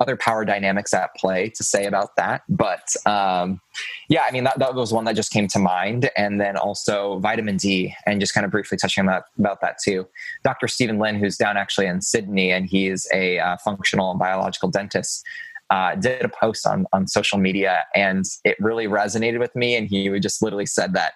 other 0.00 0.16
power 0.16 0.44
dynamics 0.44 0.92
at 0.94 1.14
play 1.14 1.50
to 1.50 1.62
say 1.62 1.84
about 1.84 2.16
that. 2.16 2.42
But 2.48 2.94
um, 3.06 3.60
yeah, 4.08 4.24
I 4.26 4.32
mean, 4.32 4.44
that, 4.44 4.58
that 4.58 4.74
was 4.74 4.92
one 4.92 5.04
that 5.04 5.14
just 5.14 5.30
came 5.30 5.46
to 5.48 5.58
mind. 5.58 6.10
And 6.16 6.40
then 6.40 6.56
also 6.56 7.18
vitamin 7.18 7.58
D, 7.58 7.94
and 8.06 8.18
just 8.20 8.34
kind 8.34 8.44
of 8.44 8.50
briefly 8.50 8.78
touching 8.78 9.06
that, 9.06 9.24
about 9.38 9.60
that 9.60 9.76
too. 9.82 10.08
Dr. 10.42 10.66
Steven 10.68 10.98
Lin, 10.98 11.16
who's 11.16 11.36
down 11.36 11.56
actually 11.56 11.86
in 11.86 12.00
Sydney, 12.00 12.50
and 12.50 12.66
he's 12.66 13.06
a 13.12 13.38
uh, 13.38 13.56
functional 13.62 14.10
and 14.10 14.18
biological 14.18 14.70
dentist. 14.70 15.24
Uh, 15.68 15.94
did 15.94 16.24
a 16.24 16.28
post 16.28 16.66
on, 16.66 16.84
on 16.92 17.06
social 17.06 17.38
media 17.38 17.84
and 17.94 18.24
it 18.42 18.56
really 18.58 18.88
resonated 18.88 19.38
with 19.38 19.54
me. 19.54 19.76
And 19.76 19.86
he 19.86 20.18
just 20.18 20.42
literally 20.42 20.66
said 20.66 20.94
that 20.94 21.12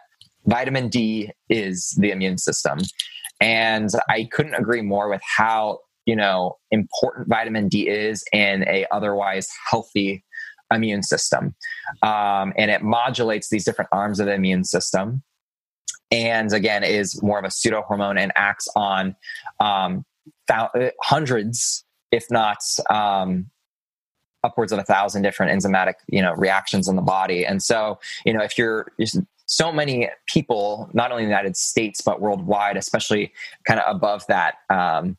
vitamin 0.47 0.89
D 0.89 1.33
is 1.49 1.91
the 1.99 2.13
immune 2.13 2.39
system. 2.39 2.79
And 3.41 3.91
I 4.09 4.29
couldn't 4.31 4.55
agree 4.55 4.83
more 4.83 5.09
with 5.09 5.23
how 5.25 5.81
you 6.07 6.17
know 6.17 6.57
important 6.71 7.29
vitamin 7.29 7.69
D 7.69 7.89
is 7.89 8.25
in 8.33 8.67
a 8.69 8.87
otherwise 8.91 9.49
healthy 9.71 10.25
immune 10.73 11.03
system, 11.03 11.55
um, 12.03 12.53
and 12.57 12.71
it 12.71 12.83
modulates 12.83 13.49
these 13.49 13.65
different 13.65 13.91
arms 13.93 14.21
of 14.21 14.27
the 14.27 14.35
immune 14.35 14.65
system. 14.65 15.23
And 16.11 16.53
again, 16.53 16.85
is 16.85 17.21
more 17.23 17.39
of 17.39 17.45
a 17.45 17.51
pseudo 17.51 17.83
hormone 17.83 18.19
and 18.19 18.33
acts 18.37 18.69
on 18.77 19.17
um, 19.59 20.05
th- 20.49 20.93
hundreds, 21.03 21.85
if 22.13 22.31
not 22.31 22.59
um, 22.91 23.51
upwards 24.45 24.73
of 24.73 24.79
a 24.79 24.85
thousand 24.85 25.23
different 25.23 25.51
enzymatic 25.53 25.95
you 26.09 26.23
know 26.23 26.35
reactions 26.35 26.89
in 26.89 26.97
the 26.97 27.03
body. 27.03 27.45
And 27.47 27.63
so 27.63 27.99
you 28.25 28.33
know 28.33 28.43
if 28.43 28.59
you're 28.59 28.93
so 29.47 29.71
many 29.71 30.09
people, 30.27 30.89
not 30.95 31.11
only 31.11 31.23
in 31.25 31.29
the 31.29 31.35
United 31.35 31.57
States 31.57 32.01
but 32.01 32.21
worldwide, 32.21 32.77
especially 32.77 33.33
kind 33.67 33.81
of 33.81 33.95
above 33.95 34.27
that 34.29 34.57
um, 34.71 35.17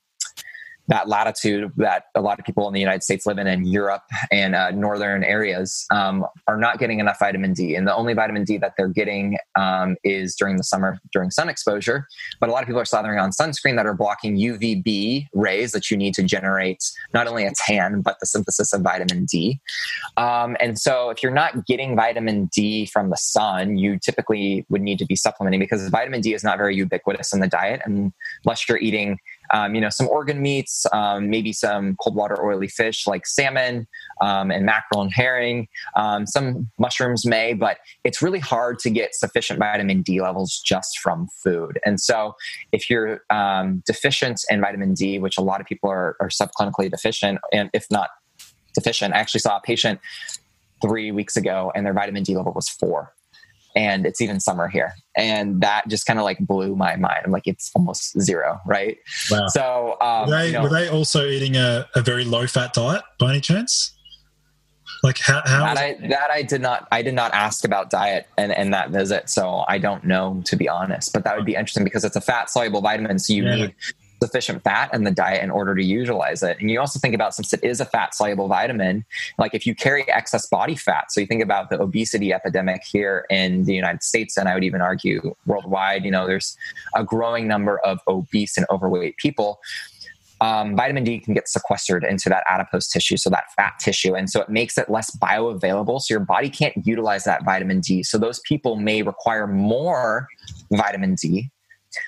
that 0.87 1.07
latitude 1.07 1.71
that 1.77 2.05
a 2.15 2.21
lot 2.21 2.39
of 2.39 2.45
people 2.45 2.67
in 2.67 2.73
the 2.73 2.79
United 2.79 3.03
States 3.03 3.25
live 3.25 3.37
in, 3.37 3.47
in 3.47 3.65
Europe 3.65 4.03
and 4.31 4.55
uh, 4.55 4.71
northern 4.71 5.23
areas, 5.23 5.85
um, 5.91 6.25
are 6.47 6.57
not 6.57 6.79
getting 6.79 6.99
enough 6.99 7.17
vitamin 7.19 7.53
D. 7.53 7.75
And 7.75 7.87
the 7.87 7.95
only 7.95 8.13
vitamin 8.13 8.43
D 8.43 8.57
that 8.57 8.73
they're 8.77 8.87
getting 8.87 9.37
um, 9.55 9.95
is 10.03 10.35
during 10.35 10.57
the 10.57 10.63
summer 10.63 10.99
during 11.11 11.31
sun 11.31 11.49
exposure. 11.49 12.07
But 12.39 12.49
a 12.49 12.51
lot 12.51 12.61
of 12.61 12.67
people 12.67 12.81
are 12.81 12.85
slathering 12.85 13.21
on 13.21 13.31
sunscreen 13.31 13.75
that 13.77 13.85
are 13.85 13.93
blocking 13.93 14.37
UVB 14.37 15.27
rays 15.33 15.71
that 15.71 15.89
you 15.89 15.97
need 15.97 16.13
to 16.15 16.23
generate 16.23 16.83
not 17.13 17.27
only 17.27 17.45
a 17.45 17.51
tan, 17.65 18.01
but 18.01 18.19
the 18.19 18.25
synthesis 18.25 18.73
of 18.73 18.81
vitamin 18.81 19.25
D. 19.25 19.59
Um, 20.17 20.55
and 20.59 20.77
so 20.77 21.09
if 21.09 21.23
you're 21.23 21.31
not 21.31 21.65
getting 21.65 21.95
vitamin 21.95 22.45
D 22.53 22.85
from 22.85 23.09
the 23.09 23.17
sun, 23.17 23.77
you 23.77 23.97
typically 23.97 24.65
would 24.69 24.81
need 24.81 24.99
to 24.99 25.05
be 25.05 25.15
supplementing 25.15 25.59
because 25.59 25.87
vitamin 25.89 26.21
D 26.21 26.33
is 26.33 26.43
not 26.43 26.57
very 26.57 26.75
ubiquitous 26.75 27.33
in 27.33 27.39
the 27.39 27.47
diet 27.47 27.81
unless 27.85 28.67
you're 28.69 28.77
eating 28.77 29.19
um, 29.53 29.75
you 29.75 29.81
know, 29.81 29.89
some 29.89 30.07
organ 30.07 30.41
meats, 30.41 30.85
um, 30.91 31.29
maybe 31.29 31.53
some 31.53 31.95
cold 32.01 32.15
water 32.15 32.43
oily 32.43 32.67
fish 32.67 33.07
like 33.07 33.25
salmon 33.25 33.87
um, 34.21 34.51
and 34.51 34.65
mackerel 34.65 35.01
and 35.01 35.11
herring. 35.13 35.67
Um, 35.95 36.25
some 36.25 36.69
mushrooms 36.79 37.25
may, 37.25 37.53
but 37.53 37.77
it's 38.03 38.21
really 38.21 38.39
hard 38.39 38.79
to 38.79 38.89
get 38.89 39.15
sufficient 39.15 39.59
vitamin 39.59 40.01
D 40.01 40.21
levels 40.21 40.61
just 40.65 40.99
from 40.99 41.27
food. 41.43 41.79
And 41.85 41.99
so, 41.99 42.35
if 42.71 42.89
you're 42.89 43.21
um, 43.29 43.83
deficient 43.85 44.41
in 44.49 44.61
vitamin 44.61 44.93
D, 44.93 45.19
which 45.19 45.37
a 45.37 45.41
lot 45.41 45.61
of 45.61 45.67
people 45.67 45.89
are, 45.89 46.15
are 46.19 46.29
subclinically 46.29 46.89
deficient, 46.89 47.39
and 47.51 47.69
if 47.73 47.85
not 47.91 48.09
deficient, 48.73 49.13
I 49.13 49.17
actually 49.17 49.39
saw 49.41 49.57
a 49.57 49.61
patient 49.61 49.99
three 50.81 51.11
weeks 51.11 51.37
ago 51.37 51.71
and 51.75 51.85
their 51.85 51.93
vitamin 51.93 52.23
D 52.23 52.35
level 52.35 52.51
was 52.53 52.67
four 52.67 53.13
and 53.75 54.05
it's 54.05 54.21
even 54.21 54.39
summer 54.39 54.67
here 54.67 54.93
and 55.17 55.61
that 55.61 55.87
just 55.87 56.05
kind 56.05 56.19
of 56.19 56.25
like 56.25 56.39
blew 56.39 56.75
my 56.75 56.95
mind 56.95 57.21
i'm 57.25 57.31
like 57.31 57.47
it's 57.47 57.71
almost 57.75 58.19
zero 58.19 58.59
right 58.65 58.97
wow. 59.31 59.47
so 59.47 59.97
um, 60.01 60.29
were, 60.29 60.37
they, 60.37 60.47
you 60.47 60.53
know, 60.53 60.63
were 60.63 60.69
they 60.69 60.89
also 60.89 61.25
eating 61.25 61.55
a, 61.55 61.87
a 61.95 62.01
very 62.01 62.23
low 62.23 62.47
fat 62.47 62.73
diet 62.73 63.03
by 63.19 63.31
any 63.31 63.41
chance 63.41 63.91
like 65.03 65.19
how, 65.19 65.41
how 65.45 65.73
that, 65.73 65.77
I, 65.77 66.07
that 66.07 66.31
I 66.31 66.41
did 66.41 66.61
not 66.61 66.87
I 66.91 67.01
did 67.01 67.13
not 67.13 67.33
ask 67.33 67.65
about 67.65 67.89
diet 67.89 68.27
and, 68.37 68.51
and 68.51 68.73
that 68.73 68.91
visit 68.91 69.29
so 69.29 69.63
I 69.67 69.77
don't 69.77 70.03
know 70.03 70.41
to 70.45 70.55
be 70.55 70.69
honest 70.69 71.13
but 71.13 71.23
that 71.23 71.35
would 71.35 71.45
be 71.45 71.55
interesting 71.55 71.83
because 71.83 72.03
it's 72.03 72.15
a 72.15 72.21
fat 72.21 72.49
soluble 72.49 72.81
vitamin 72.81 73.19
so 73.19 73.33
you 73.33 73.45
yeah. 73.45 73.55
need 73.55 73.75
sufficient 74.21 74.63
fat 74.63 74.93
in 74.93 75.03
the 75.03 75.11
diet 75.11 75.43
in 75.43 75.51
order 75.51 75.75
to 75.75 75.83
utilize 75.83 76.41
it. 76.43 76.57
And 76.59 76.69
you 76.71 76.79
also 76.79 76.99
think 76.99 77.13
about 77.13 77.35
since 77.35 77.53
it 77.53 77.63
is 77.63 77.79
a 77.79 77.85
fat 77.85 78.15
soluble 78.15 78.47
vitamin, 78.47 79.05
like 79.37 79.53
if 79.53 79.65
you 79.65 79.75
carry 79.75 80.09
excess 80.09 80.47
body 80.47 80.75
fat, 80.75 81.11
so 81.11 81.21
you 81.21 81.27
think 81.27 81.43
about 81.43 81.69
the 81.69 81.79
obesity 81.79 82.33
epidemic 82.33 82.83
here 82.83 83.25
in 83.29 83.65
the 83.65 83.73
United 83.73 84.03
States, 84.03 84.37
and 84.37 84.47
I 84.47 84.53
would 84.53 84.63
even 84.63 84.81
argue 84.81 85.35
worldwide, 85.45 86.05
you 86.05 86.11
know, 86.11 86.25
there's 86.27 86.57
a 86.95 87.03
growing 87.03 87.47
number 87.47 87.79
of 87.79 87.99
obese 88.07 88.57
and 88.57 88.65
overweight 88.69 89.17
people. 89.17 89.59
Um, 90.41 90.75
vitamin 90.75 91.05
D 91.05 91.19
can 91.19 91.33
get 91.33 91.47
sequestered 91.47 92.03
into 92.03 92.27
that 92.29 92.43
adipose 92.49 92.89
tissue, 92.89 93.15
so 93.17 93.29
that 93.29 93.45
fat 93.55 93.73
tissue. 93.79 94.15
And 94.15 94.29
so 94.29 94.41
it 94.41 94.49
makes 94.49 94.77
it 94.77 94.89
less 94.89 95.15
bioavailable. 95.15 96.01
So 96.01 96.13
your 96.13 96.19
body 96.19 96.49
can't 96.49 96.75
utilize 96.85 97.23
that 97.23 97.45
vitamin 97.45 97.79
D. 97.79 98.03
So 98.03 98.17
those 98.17 98.41
people 98.41 98.75
may 98.75 99.01
require 99.01 99.47
more 99.47 100.27
vitamin 100.71 101.15
D 101.15 101.49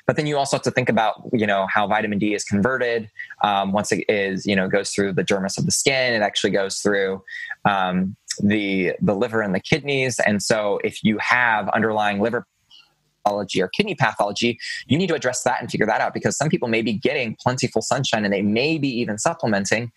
but 0.06 0.16
then 0.16 0.28
you 0.28 0.38
also 0.38 0.58
have 0.58 0.64
to 0.64 0.72
think 0.72 0.90
about, 0.90 1.22
you 1.34 1.48
know, 1.48 1.68
how 1.70 1.88
vitamin 1.88 2.20
D 2.20 2.34
is 2.34 2.44
converted. 2.44 3.10
Um, 3.44 3.72
once 3.72 3.92
it 3.92 4.06
is, 4.10 4.46
you 4.46 4.56
know, 4.56 4.68
goes 4.68 4.92
through 4.92 5.14
the 5.14 5.24
dermis 5.24 5.58
of 5.58 5.66
the 5.66 5.72
skin, 5.72 6.14
it 6.14 6.22
actually 6.22 6.52
goes 6.52 6.80
through 6.80 7.24
um, 7.66 8.16
the 8.42 8.94
the 9.02 9.16
liver 9.16 9.42
and 9.42 9.54
the 9.56 9.60
kidneys. 9.60 10.20
And 10.20 10.42
so, 10.42 10.80
if 10.84 11.04
you 11.04 11.18
have 11.20 11.70
underlying 11.70 12.20
liver 12.20 12.46
pathology 13.28 13.62
or 13.62 13.68
kidney 13.68 13.96
pathology, 13.96 14.60
you 14.88 14.98
need 14.98 15.08
to 15.08 15.16
address 15.16 15.44
that 15.44 15.62
and 15.62 15.70
figure 15.70 15.86
that 15.86 16.02
out 16.02 16.14
because 16.14 16.38
some 16.38 16.50
people 16.50 16.68
may 16.68 16.82
be 16.82 16.94
getting 16.94 17.36
plentiful 17.42 17.82
sunshine 17.82 18.24
and 18.24 18.34
they 18.34 18.42
may 18.42 18.78
be 18.78 18.88
even 18.88 19.18
supplementing, 19.18 19.92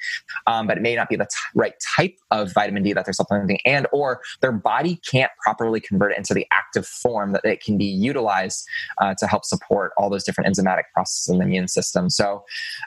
um, 0.47 0.67
but 0.67 0.77
it 0.77 0.81
may 0.83 0.95
not 0.95 1.09
be 1.09 1.17
the 1.17 1.25
t- 1.25 1.31
right 1.55 1.75
type 1.97 2.17
of 2.31 2.53
vitamin 2.53 2.83
D 2.83 2.93
that 2.93 3.05
they're 3.05 3.13
supplementing, 3.13 3.59
and 3.65 3.87
or 3.93 4.21
their 4.41 4.53
body 4.53 5.01
can't 5.11 5.31
properly 5.43 5.81
convert 5.81 6.13
it 6.13 6.19
into 6.19 6.35
the 6.35 6.47
active 6.53 6.87
form 6.87 7.33
that 7.33 7.45
it 7.45 7.63
can 7.63 7.79
be 7.79 7.85
utilized 7.85 8.67
uh, 8.99 9.15
to 9.19 9.27
help 9.27 9.45
support 9.45 9.93
all 9.97 10.11
those 10.11 10.25
different 10.25 10.55
enzymatic 10.55 10.85
processes 10.93 11.29
in 11.29 11.39
the 11.39 11.45
immune 11.45 11.69
system. 11.69 12.11
So. 12.11 12.45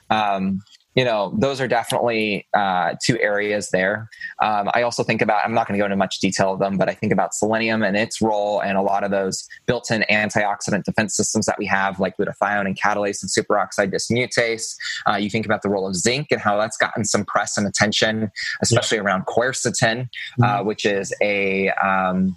Um, 0.10 0.62
you 0.96 1.04
know 1.04 1.34
those 1.38 1.60
are 1.60 1.68
definitely 1.68 2.48
uh, 2.54 2.96
two 3.04 3.20
areas 3.20 3.70
there 3.72 4.10
um, 4.42 4.70
i 4.74 4.82
also 4.82 5.04
think 5.04 5.22
about 5.22 5.44
i'm 5.44 5.54
not 5.54 5.68
going 5.68 5.78
to 5.78 5.82
go 5.82 5.86
into 5.86 5.96
much 5.96 6.20
detail 6.20 6.54
of 6.54 6.60
them 6.60 6.78
but 6.78 6.90
i 6.90 6.94
think 6.94 7.12
about 7.12 7.34
selenium 7.34 7.84
and 7.84 7.98
its 7.98 8.22
role 8.22 8.62
and 8.62 8.78
a 8.78 8.82
lot 8.82 9.04
of 9.04 9.12
those 9.12 9.48
built-in 9.66 10.04
antioxidant 10.10 10.84
defense 10.84 11.16
systems 11.16 11.46
that 11.46 11.58
we 11.58 11.66
have 11.66 12.00
like 12.00 12.16
glutathione 12.18 12.66
and 12.66 12.80
catalase 12.80 13.22
and 13.22 13.32
superoxide 13.32 13.94
dismutase 13.94 14.76
uh, 15.08 15.16
you 15.16 15.30
think 15.30 15.46
about 15.46 15.62
the 15.62 15.70
role 15.70 15.88
of 15.88 15.96
zinc 15.96 16.28
and 16.32 16.42
how 16.42 16.58
that's 16.58 16.78
gotten 16.78 17.04
some 17.06 17.26
press 17.26 17.58
and 17.58 17.68
attention 17.68 18.32
especially 18.62 18.98
yeah. 18.98 19.04
around 19.04 19.26
quercetin 19.26 20.10
uh, 20.42 20.58
mm-hmm. 20.58 20.68
which 20.68 20.86
is 20.86 21.14
a 21.22 21.70
um, 21.72 22.36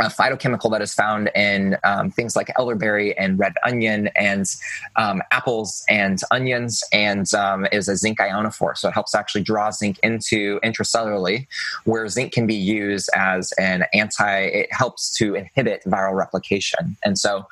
a 0.00 0.04
phytochemical 0.04 0.70
that 0.70 0.82
is 0.82 0.92
found 0.94 1.30
in 1.34 1.76
um, 1.84 2.10
things 2.10 2.36
like 2.36 2.50
elderberry 2.58 3.16
and 3.16 3.38
red 3.38 3.54
onion 3.64 4.08
and 4.16 4.46
um, 4.96 5.22
apples 5.30 5.84
and 5.88 6.20
onions 6.30 6.82
and 6.92 7.32
um, 7.34 7.66
is 7.72 7.88
a 7.88 7.96
zinc 7.96 8.18
ionophore. 8.18 8.76
So 8.76 8.88
it 8.88 8.92
helps 8.92 9.14
actually 9.14 9.42
draw 9.42 9.70
zinc 9.70 9.98
into 10.02 10.60
intracellularly, 10.60 11.46
where 11.84 12.08
zinc 12.08 12.32
can 12.32 12.46
be 12.46 12.54
used 12.54 13.08
as 13.14 13.52
an 13.52 13.84
anti, 13.92 14.40
it 14.40 14.72
helps 14.72 15.16
to 15.18 15.34
inhibit 15.34 15.84
viral 15.84 16.14
replication. 16.14 16.96
And 17.04 17.18
so 17.18 17.46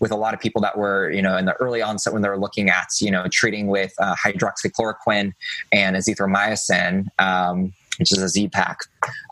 with 0.00 0.12
a 0.12 0.16
lot 0.16 0.34
of 0.34 0.40
people 0.40 0.62
that 0.62 0.78
were, 0.78 1.10
you 1.10 1.22
know, 1.22 1.36
in 1.36 1.44
the 1.44 1.54
early 1.54 1.82
onset 1.82 2.12
when 2.12 2.22
they 2.22 2.28
were 2.28 2.38
looking 2.38 2.70
at, 2.70 2.88
you 3.00 3.10
know, 3.10 3.26
treating 3.30 3.66
with 3.66 3.92
uh, 3.98 4.14
hydroxychloroquine 4.14 5.32
and 5.72 5.96
azithromycin, 5.96 7.06
um, 7.18 7.72
which 7.98 8.12
is 8.12 8.22
a 8.22 8.28
Z-Pak 8.28 8.78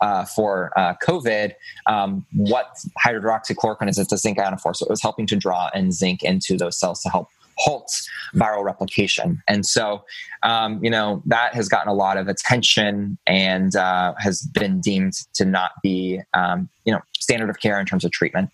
uh, 0.01 0.25
for 0.25 0.71
uh, 0.77 0.93
COVID, 1.03 1.53
um, 1.87 2.25
what 2.33 2.77
hydroxychloroquine 3.03 3.89
is, 3.89 3.97
it's 3.97 4.11
a 4.11 4.17
zinc 4.17 4.37
ionophore. 4.37 4.75
So 4.75 4.85
it 4.85 4.89
was 4.89 5.01
helping 5.01 5.27
to 5.27 5.35
draw 5.35 5.69
in 5.73 5.91
zinc 5.91 6.23
into 6.23 6.57
those 6.57 6.79
cells 6.79 7.01
to 7.03 7.09
help 7.09 7.29
halt 7.57 7.91
viral 8.35 8.63
replication. 8.63 9.41
And 9.47 9.65
so, 9.65 10.03
um, 10.43 10.83
you 10.83 10.89
know, 10.89 11.21
that 11.25 11.53
has 11.53 11.67
gotten 11.67 11.89
a 11.89 11.93
lot 11.93 12.17
of 12.17 12.27
attention 12.27 13.17
and 13.25 13.75
uh, 13.75 14.13
has 14.19 14.41
been 14.41 14.79
deemed 14.79 15.13
to 15.33 15.45
not 15.45 15.71
be, 15.81 16.21
um, 16.33 16.69
you 16.85 16.93
know, 16.93 17.01
standard 17.19 17.49
of 17.49 17.59
care 17.59 17.79
in 17.79 17.85
terms 17.85 18.05
of 18.05 18.11
treatment 18.11 18.49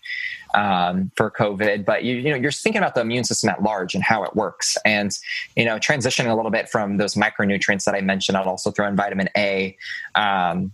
um, 0.54 1.10
for 1.16 1.30
COVID. 1.30 1.84
But 1.84 2.04
you, 2.04 2.16
you 2.16 2.30
know, 2.30 2.36
you're 2.36 2.52
thinking 2.52 2.80
about 2.80 2.94
the 2.94 3.02
immune 3.02 3.24
system 3.24 3.50
at 3.50 3.62
large 3.62 3.94
and 3.94 4.02
how 4.02 4.24
it 4.24 4.34
works, 4.34 4.76
and 4.84 5.16
you 5.56 5.64
know, 5.64 5.76
transitioning 5.76 6.30
a 6.30 6.34
little 6.34 6.50
bit 6.50 6.68
from 6.68 6.96
those 6.96 7.14
micronutrients 7.14 7.84
that 7.84 7.94
I 7.94 8.00
mentioned. 8.00 8.36
I'll 8.36 8.48
also 8.48 8.70
throw 8.70 8.88
in 8.88 8.96
vitamin 8.96 9.28
A. 9.36 9.76
Um, 10.14 10.72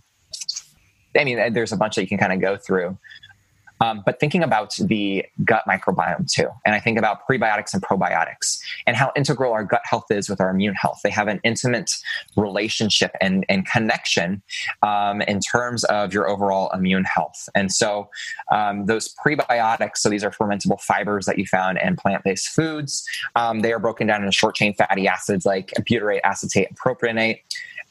I 1.17 1.25
mean, 1.25 1.53
there's 1.53 1.73
a 1.73 1.77
bunch 1.77 1.95
that 1.95 2.01
you 2.01 2.07
can 2.07 2.17
kind 2.17 2.31
of 2.31 2.39
go 2.39 2.55
through. 2.55 2.97
Um, 3.81 4.03
but 4.05 4.19
thinking 4.19 4.43
about 4.43 4.75
the 4.75 5.25
gut 5.43 5.63
microbiome 5.67 6.31
too. 6.31 6.47
And 6.65 6.75
I 6.75 6.79
think 6.79 6.97
about 6.97 7.27
prebiotics 7.27 7.73
and 7.73 7.81
probiotics 7.81 8.59
and 8.87 8.95
how 8.95 9.11
integral 9.15 9.51
our 9.51 9.63
gut 9.63 9.81
health 9.83 10.05
is 10.09 10.29
with 10.29 10.39
our 10.39 10.49
immune 10.49 10.75
health. 10.75 10.99
They 11.03 11.09
have 11.09 11.27
an 11.27 11.41
intimate 11.43 11.91
relationship 12.37 13.11
and, 13.19 13.45
and 13.49 13.65
connection 13.65 14.41
um, 14.83 15.21
in 15.23 15.39
terms 15.39 15.83
of 15.85 16.13
your 16.13 16.29
overall 16.29 16.69
immune 16.73 17.03
health. 17.03 17.49
And 17.55 17.71
so 17.71 18.09
um, 18.51 18.85
those 18.85 19.13
prebiotics, 19.25 19.97
so 19.97 20.09
these 20.09 20.23
are 20.23 20.31
fermentable 20.31 20.79
fibers 20.79 21.25
that 21.25 21.37
you 21.37 21.45
found 21.45 21.79
in 21.79 21.95
plant 21.95 22.23
based 22.23 22.49
foods, 22.49 23.03
um, 23.35 23.61
they 23.61 23.73
are 23.73 23.79
broken 23.79 24.07
down 24.07 24.21
into 24.21 24.31
short 24.31 24.55
chain 24.55 24.73
fatty 24.73 25.07
acids 25.07 25.45
like 25.45 25.73
butyrate, 25.79 26.21
acetate, 26.23 26.67
and 26.67 26.77
propionate. 26.79 27.39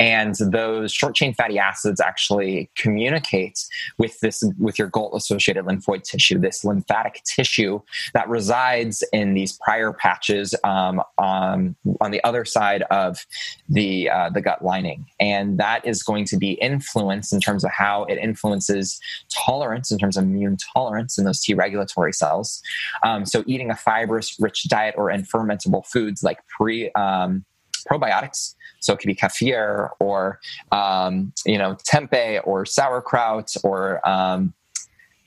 And 0.01 0.35
those 0.35 0.93
short 0.93 1.15
chain 1.15 1.35
fatty 1.35 1.59
acids 1.59 2.01
actually 2.01 2.71
communicate 2.75 3.65
with 3.99 4.19
this, 4.21 4.43
with 4.59 4.79
your 4.79 4.89
GOLT 4.89 5.15
associated 5.15 5.67
lymphoid 5.67 6.03
tissue, 6.05 6.39
this 6.39 6.65
lymphatic 6.65 7.23
tissue 7.25 7.81
that 8.15 8.27
resides 8.29 9.05
in 9.13 9.35
these 9.35 9.59
Peyer's 9.59 9.95
patches 9.99 10.55
um, 10.65 11.03
on, 11.19 11.77
on 12.01 12.11
the 12.11 12.25
other 12.25 12.47
side 12.47 12.83
of 12.91 13.27
the, 13.69 14.09
uh, 14.09 14.31
the 14.31 14.41
gut 14.41 14.65
lining. 14.65 15.05
And 15.21 15.59
that 15.59 15.87
is 15.87 16.03
going 16.03 16.25
to 16.27 16.39
be 16.39 16.53
influenced 16.53 17.33
in 17.35 17.41
terms 17.41 17.63
of 17.63 17.71
how 17.71 18.05
it 18.05 18.17
influences 18.17 18.99
tolerance, 19.29 19.91
in 19.93 19.99
terms 19.99 20.17
of 20.17 20.25
immune 20.25 20.57
tolerance 20.75 21.19
in 21.19 21.25
those 21.25 21.41
T 21.41 21.53
regulatory 21.53 22.15
cells. 22.15 22.63
Um, 23.03 23.27
so 23.27 23.45
eating 23.47 23.71
a 23.71 23.77
fibrous 23.77 24.41
rich 24.41 24.65
diet 24.69 24.95
or 24.97 25.11
in 25.11 25.25
fermentable 25.25 25.85
foods 25.85 26.23
like 26.23 26.39
pre, 26.49 26.91
um, 26.93 27.45
probiotics. 27.91 28.55
So 28.81 28.93
it 28.93 28.99
could 28.99 29.07
be 29.07 29.15
kefir 29.15 29.91
or 30.01 30.41
um, 30.73 31.33
you 31.45 31.59
know 31.59 31.77
tempeh 31.89 32.41
or 32.45 32.67
sauerkraut 32.67 33.55
or 33.63 34.07
um, 34.09 34.55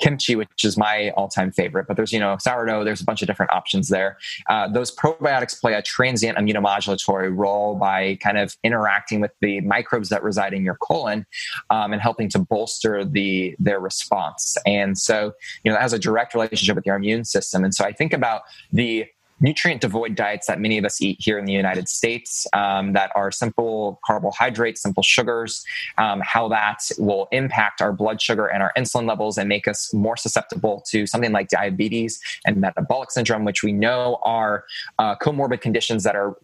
kimchi, 0.04 0.36
which 0.36 0.66
is 0.66 0.78
my 0.78 1.12
all-time 1.12 1.52
favorite. 1.52 1.88
But 1.88 1.96
there's 1.96 2.12
you 2.12 2.20
know 2.20 2.38
sourdough. 2.38 2.84
There's 2.84 3.02
a 3.02 3.06
bunch 3.06 3.22
of 3.22 3.28
different 3.28 3.54
options 3.54 3.88
there. 3.90 4.18
Uh, 4.50 4.68
those 4.68 4.94
probiotics 4.94 5.60
play 5.60 5.74
a 5.74 5.82
transient 5.82 6.38
immunomodulatory 6.38 7.36
role 7.36 7.76
by 7.76 8.16
kind 8.16 8.38
of 8.38 8.58
interacting 8.64 9.22
with 9.22 9.32
the 9.40 9.62
microbes 9.62 10.10
that 10.10 10.24
reside 10.24 10.54
in 10.54 10.64
your 10.64 10.76
colon 10.76 11.26
um, 11.70 11.94
and 11.94 12.02
helping 12.02 12.30
to 12.30 12.40
bolster 12.40 13.06
the 13.06 13.56
their 13.60 13.80
response. 13.80 14.58
And 14.66 14.98
so 14.98 15.34
you 15.64 15.72
know 15.72 15.76
that 15.76 15.82
has 15.82 15.94
a 15.94 16.00
direct 16.00 16.34
relationship 16.34 16.76
with 16.76 16.86
your 16.86 16.96
immune 16.96 17.26
system. 17.26 17.64
And 17.64 17.74
so 17.74 17.86
I 17.86 17.94
think 17.94 18.14
about 18.14 18.42
the 18.72 19.06
nutrient 19.40 19.82
devoid 19.82 20.16
diets 20.16 20.48
that 20.48 20.60
many 20.60 20.78
of 20.78 20.86
us 20.86 21.02
eat 21.02 21.18
here 21.20 21.38
in 21.38 21.46
the 21.46 21.54
United 21.54 21.90
States 21.90 22.48
um, 22.54 22.94
that 22.94 23.12
are 23.16 23.32
simple 23.32 24.00
carbohydrates, 24.06 24.82
simple 24.82 25.04
sugars, 25.04 25.64
um, 25.98 26.22
how 26.24 26.48
that 26.48 26.80
will 26.98 27.28
impact 27.32 27.82
our 27.82 27.92
blood 27.92 28.22
sugar 28.22 28.48
and 28.48 28.64
our 28.64 28.72
insulin 28.78 29.08
levels 29.08 29.38
and 29.38 29.50
make 29.50 29.68
us 29.68 29.94
more 29.94 30.16
susceptible 30.18 30.84
to 30.90 31.06
something 31.06 31.32
like 31.32 31.50
diabetes 31.50 32.20
and 32.46 32.58
metabolic 32.58 33.12
syndrome, 33.12 33.44
which 33.46 33.64
we 33.64 33.72
know 33.72 34.20
are 34.24 34.64
uh, 35.00 35.16
comorbid 35.16 35.62
conditions 35.62 36.04
that 36.04 36.16
are 36.16 36.36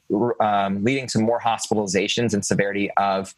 um, 0.42 0.84
leading 0.84 1.08
to 1.08 1.20
more 1.20 1.40
hospitalizations 1.40 2.34
and 2.34 2.46
severity 2.46 2.90
of 2.98 3.34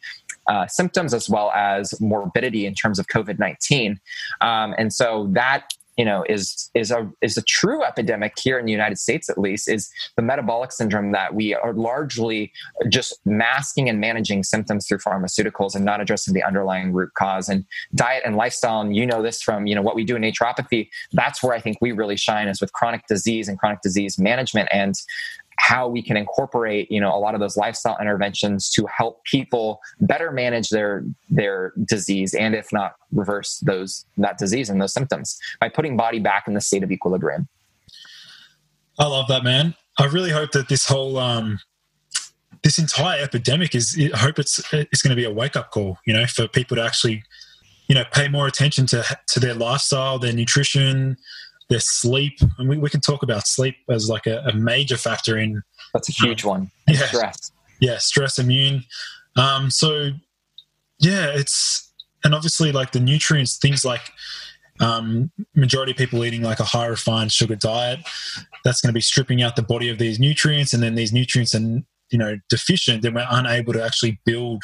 uh, 0.48 0.66
symptoms 0.66 1.14
as 1.14 1.28
well 1.28 1.52
as 1.52 1.98
morbidity 2.00 2.66
in 2.66 2.74
terms 2.74 2.98
of 2.98 3.06
COVID 3.06 3.38
19. 3.38 4.00
Um, 4.40 4.74
and 4.76 4.92
so 4.92 5.28
that 5.32 5.72
you 5.96 6.04
know 6.04 6.24
is 6.28 6.70
is 6.74 6.90
a 6.90 7.10
is 7.20 7.36
a 7.36 7.42
true 7.42 7.84
epidemic 7.84 8.34
here 8.38 8.58
in 8.58 8.64
the 8.64 8.72
United 8.72 8.98
States 8.98 9.28
at 9.28 9.38
least 9.38 9.68
is 9.68 9.90
the 10.16 10.22
metabolic 10.22 10.72
syndrome 10.72 11.12
that 11.12 11.34
we 11.34 11.54
are 11.54 11.74
largely 11.74 12.52
just 12.88 13.18
masking 13.24 13.88
and 13.88 14.00
managing 14.00 14.42
symptoms 14.42 14.86
through 14.86 14.98
pharmaceuticals 14.98 15.74
and 15.74 15.84
not 15.84 16.00
addressing 16.00 16.34
the 16.34 16.42
underlying 16.42 16.92
root 16.92 17.12
cause. 17.14 17.48
And 17.48 17.64
diet 17.94 18.22
and 18.24 18.36
lifestyle 18.36 18.80
and 18.80 18.96
you 18.96 19.06
know 19.06 19.22
this 19.22 19.42
from 19.42 19.66
you 19.66 19.74
know 19.74 19.82
what 19.82 19.94
we 19.94 20.04
do 20.04 20.16
in 20.16 20.22
naturopathy 20.22 20.88
that's 21.12 21.42
where 21.42 21.54
I 21.54 21.60
think 21.60 21.78
we 21.80 21.92
really 21.92 22.16
shine 22.16 22.48
is 22.48 22.60
with 22.60 22.72
chronic 22.72 23.06
disease 23.06 23.48
and 23.48 23.58
chronic 23.58 23.80
disease 23.82 24.18
management. 24.18 24.68
And 24.72 24.94
how 25.58 25.88
we 25.88 26.02
can 26.02 26.16
incorporate 26.16 26.90
you 26.90 27.00
know 27.00 27.14
a 27.14 27.18
lot 27.18 27.34
of 27.34 27.40
those 27.40 27.56
lifestyle 27.56 27.96
interventions 28.00 28.70
to 28.70 28.86
help 28.86 29.24
people 29.24 29.80
better 30.00 30.32
manage 30.32 30.70
their 30.70 31.04
their 31.30 31.72
disease 31.84 32.34
and 32.34 32.54
if 32.54 32.72
not 32.72 32.94
reverse 33.12 33.58
those 33.58 34.04
that 34.16 34.38
disease 34.38 34.70
and 34.70 34.80
those 34.80 34.92
symptoms 34.92 35.38
by 35.60 35.68
putting 35.68 35.96
body 35.96 36.18
back 36.18 36.48
in 36.48 36.54
the 36.54 36.60
state 36.60 36.82
of 36.82 36.90
equilibrium. 36.90 37.48
I 38.98 39.06
love 39.06 39.28
that 39.28 39.44
man. 39.44 39.74
I 39.98 40.06
really 40.06 40.30
hope 40.30 40.52
that 40.52 40.68
this 40.68 40.86
whole 40.86 41.18
um 41.18 41.60
this 42.62 42.78
entire 42.78 43.20
epidemic 43.22 43.74
is 43.74 43.98
i 44.14 44.16
hope 44.16 44.38
it's 44.38 44.62
it's 44.72 45.02
going 45.02 45.10
to 45.10 45.16
be 45.16 45.24
a 45.24 45.30
wake-up 45.30 45.70
call 45.70 45.98
you 46.06 46.12
know 46.12 46.26
for 46.26 46.46
people 46.46 46.76
to 46.76 46.82
actually 46.82 47.22
you 47.88 47.94
know 47.94 48.04
pay 48.12 48.28
more 48.28 48.46
attention 48.46 48.86
to 48.86 49.04
to 49.26 49.40
their 49.40 49.54
lifestyle 49.54 50.18
their 50.18 50.32
nutrition 50.32 51.16
their 51.68 51.80
sleep. 51.80 52.38
And 52.58 52.68
we, 52.68 52.78
we 52.78 52.90
can 52.90 53.00
talk 53.00 53.22
about 53.22 53.46
sleep 53.46 53.76
as 53.88 54.08
like 54.08 54.26
a, 54.26 54.40
a 54.46 54.52
major 54.54 54.96
factor 54.96 55.38
in. 55.38 55.62
That's 55.92 56.08
a 56.08 56.12
huge 56.12 56.44
one. 56.44 56.70
Yeah. 56.88 57.06
Stress. 57.06 57.52
Yeah, 57.80 57.98
stress, 57.98 58.38
immune. 58.38 58.84
Um, 59.36 59.70
so, 59.70 60.10
yeah, 60.98 61.32
it's, 61.34 61.92
and 62.24 62.34
obviously 62.34 62.70
like 62.70 62.92
the 62.92 63.00
nutrients, 63.00 63.56
things 63.56 63.84
like 63.84 64.12
um, 64.80 65.30
majority 65.54 65.92
of 65.92 65.98
people 65.98 66.24
eating 66.24 66.42
like 66.42 66.60
a 66.60 66.64
high 66.64 66.86
refined 66.86 67.32
sugar 67.32 67.56
diet, 67.56 68.00
that's 68.64 68.80
going 68.80 68.90
to 68.90 68.94
be 68.94 69.00
stripping 69.00 69.42
out 69.42 69.56
the 69.56 69.62
body 69.62 69.88
of 69.88 69.98
these 69.98 70.20
nutrients. 70.20 70.72
And 70.72 70.82
then 70.82 70.94
these 70.94 71.12
nutrients 71.12 71.54
are, 71.54 71.58
you 71.58 72.18
know, 72.18 72.38
deficient, 72.48 73.02
then 73.02 73.14
we're 73.14 73.26
unable 73.30 73.72
to 73.72 73.82
actually 73.82 74.20
build 74.24 74.62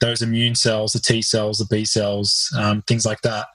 those 0.00 0.22
immune 0.22 0.54
cells, 0.54 0.92
the 0.92 1.00
T 1.00 1.22
cells, 1.22 1.58
the 1.58 1.66
B 1.70 1.84
cells, 1.84 2.52
um, 2.56 2.82
things 2.82 3.04
like 3.04 3.20
that. 3.22 3.46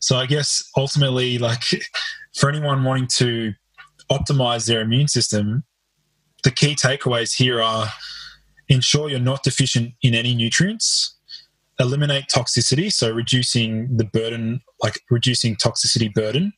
So 0.00 0.16
I 0.16 0.26
guess 0.26 0.62
ultimately, 0.76 1.38
like 1.38 1.62
for 2.36 2.48
anyone 2.48 2.84
wanting 2.84 3.08
to 3.16 3.54
optimize 4.10 4.66
their 4.66 4.80
immune 4.80 5.08
system, 5.08 5.64
the 6.44 6.50
key 6.50 6.74
takeaways 6.74 7.36
here 7.36 7.60
are 7.62 7.88
ensure 8.68 9.08
you're 9.08 9.18
not 9.18 9.42
deficient 9.42 9.94
in 10.02 10.14
any 10.14 10.34
nutrients, 10.34 11.16
eliminate 11.80 12.24
toxicity, 12.32 12.92
so 12.92 13.10
reducing 13.10 13.96
the 13.96 14.04
burden, 14.04 14.60
like 14.82 15.00
reducing 15.10 15.56
toxicity 15.56 16.12
burden, 16.12 16.52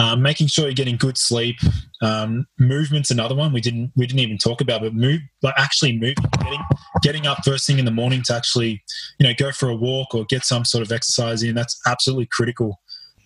um, 0.00 0.22
making 0.22 0.46
sure 0.46 0.64
you're 0.64 0.72
getting 0.72 0.96
good 0.96 1.18
sleep. 1.18 1.58
Um, 2.00 2.46
movement's 2.58 3.10
another 3.10 3.34
one 3.34 3.52
we 3.52 3.60
didn't 3.60 3.92
we 3.96 4.06
didn't 4.06 4.20
even 4.20 4.38
talk 4.38 4.62
about, 4.62 4.80
but 4.80 4.94
move, 4.94 5.20
but 5.42 5.52
actually 5.58 5.98
move, 5.98 6.14
getting 6.42 6.60
getting 7.02 7.26
up 7.26 7.44
first 7.44 7.66
thing 7.66 7.78
in 7.78 7.84
the 7.84 7.90
morning 7.90 8.22
to 8.24 8.34
actually, 8.34 8.82
you 9.18 9.26
know, 9.26 9.34
go 9.36 9.52
for 9.52 9.68
a 9.68 9.76
walk 9.76 10.14
or 10.14 10.24
get 10.24 10.44
some 10.44 10.64
sort 10.64 10.82
of 10.82 10.90
exercise 10.90 11.42
in. 11.42 11.54
That's 11.54 11.78
absolutely 11.86 12.28
critical. 12.32 12.80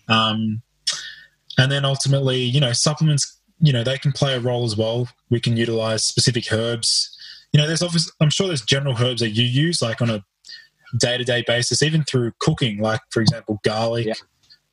Um, 0.09 0.61
and 1.57 1.71
then 1.71 1.85
ultimately, 1.85 2.39
you 2.39 2.59
know, 2.59 2.73
supplements, 2.73 3.39
you 3.59 3.71
know, 3.71 3.83
they 3.83 3.97
can 3.97 4.11
play 4.11 4.35
a 4.35 4.41
role 4.41 4.65
as 4.65 4.75
well. 4.75 5.07
We 5.29 5.39
can 5.39 5.55
utilize 5.55 6.05
specific 6.05 6.51
herbs. 6.51 7.09
You 7.53 7.61
know, 7.61 7.67
there's 7.67 7.81
obviously, 7.81 8.11
I'm 8.19 8.29
sure 8.29 8.47
there's 8.47 8.61
general 8.61 9.01
herbs 9.01 9.21
that 9.21 9.29
you 9.29 9.45
use 9.45 9.81
like 9.81 10.01
on 10.01 10.09
a 10.09 10.25
day 10.99 11.17
to 11.17 11.23
day 11.23 11.45
basis, 11.47 11.81
even 11.81 12.03
through 12.03 12.33
cooking, 12.39 12.79
like 12.79 12.99
for 13.11 13.21
example, 13.21 13.61
garlic. 13.63 14.07
Yeah 14.07 14.13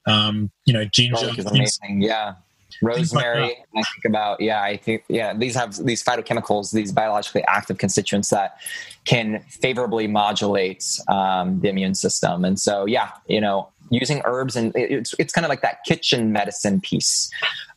um, 0.07 0.51
you 0.65 0.73
know, 0.73 0.85
ginger. 0.85 1.31
is 1.39 1.47
amazing. 1.47 2.03
Yeah. 2.03 2.35
Rosemary. 2.81 3.43
Like 3.43 3.67
I 3.77 3.83
think 3.83 4.05
about, 4.07 4.41
yeah, 4.41 4.63
I 4.63 4.77
think, 4.77 5.05
yeah, 5.09 5.35
these 5.35 5.55
have 5.55 5.77
these 5.85 6.03
phytochemicals, 6.03 6.73
these 6.73 6.91
biologically 6.91 7.45
active 7.45 7.79
constituents 7.79 8.31
that 8.31 8.59
can 9.05 9.41
favorably 9.49 10.07
modulate 10.09 10.85
um, 11.09 11.61
the 11.61 11.69
immune 11.69 11.95
system. 11.95 12.45
And 12.45 12.59
so, 12.59 12.87
yeah, 12.87 13.11
you 13.29 13.41
know, 13.41 13.69
using 13.91 14.23
herbs 14.25 14.57
and 14.57 14.73
it's, 14.75 15.15
it's 15.19 15.33
kind 15.33 15.45
of 15.45 15.51
like 15.51 15.61
that 15.61 15.85
kitchen 15.85 16.33
medicine 16.33 16.81
piece 16.81 17.31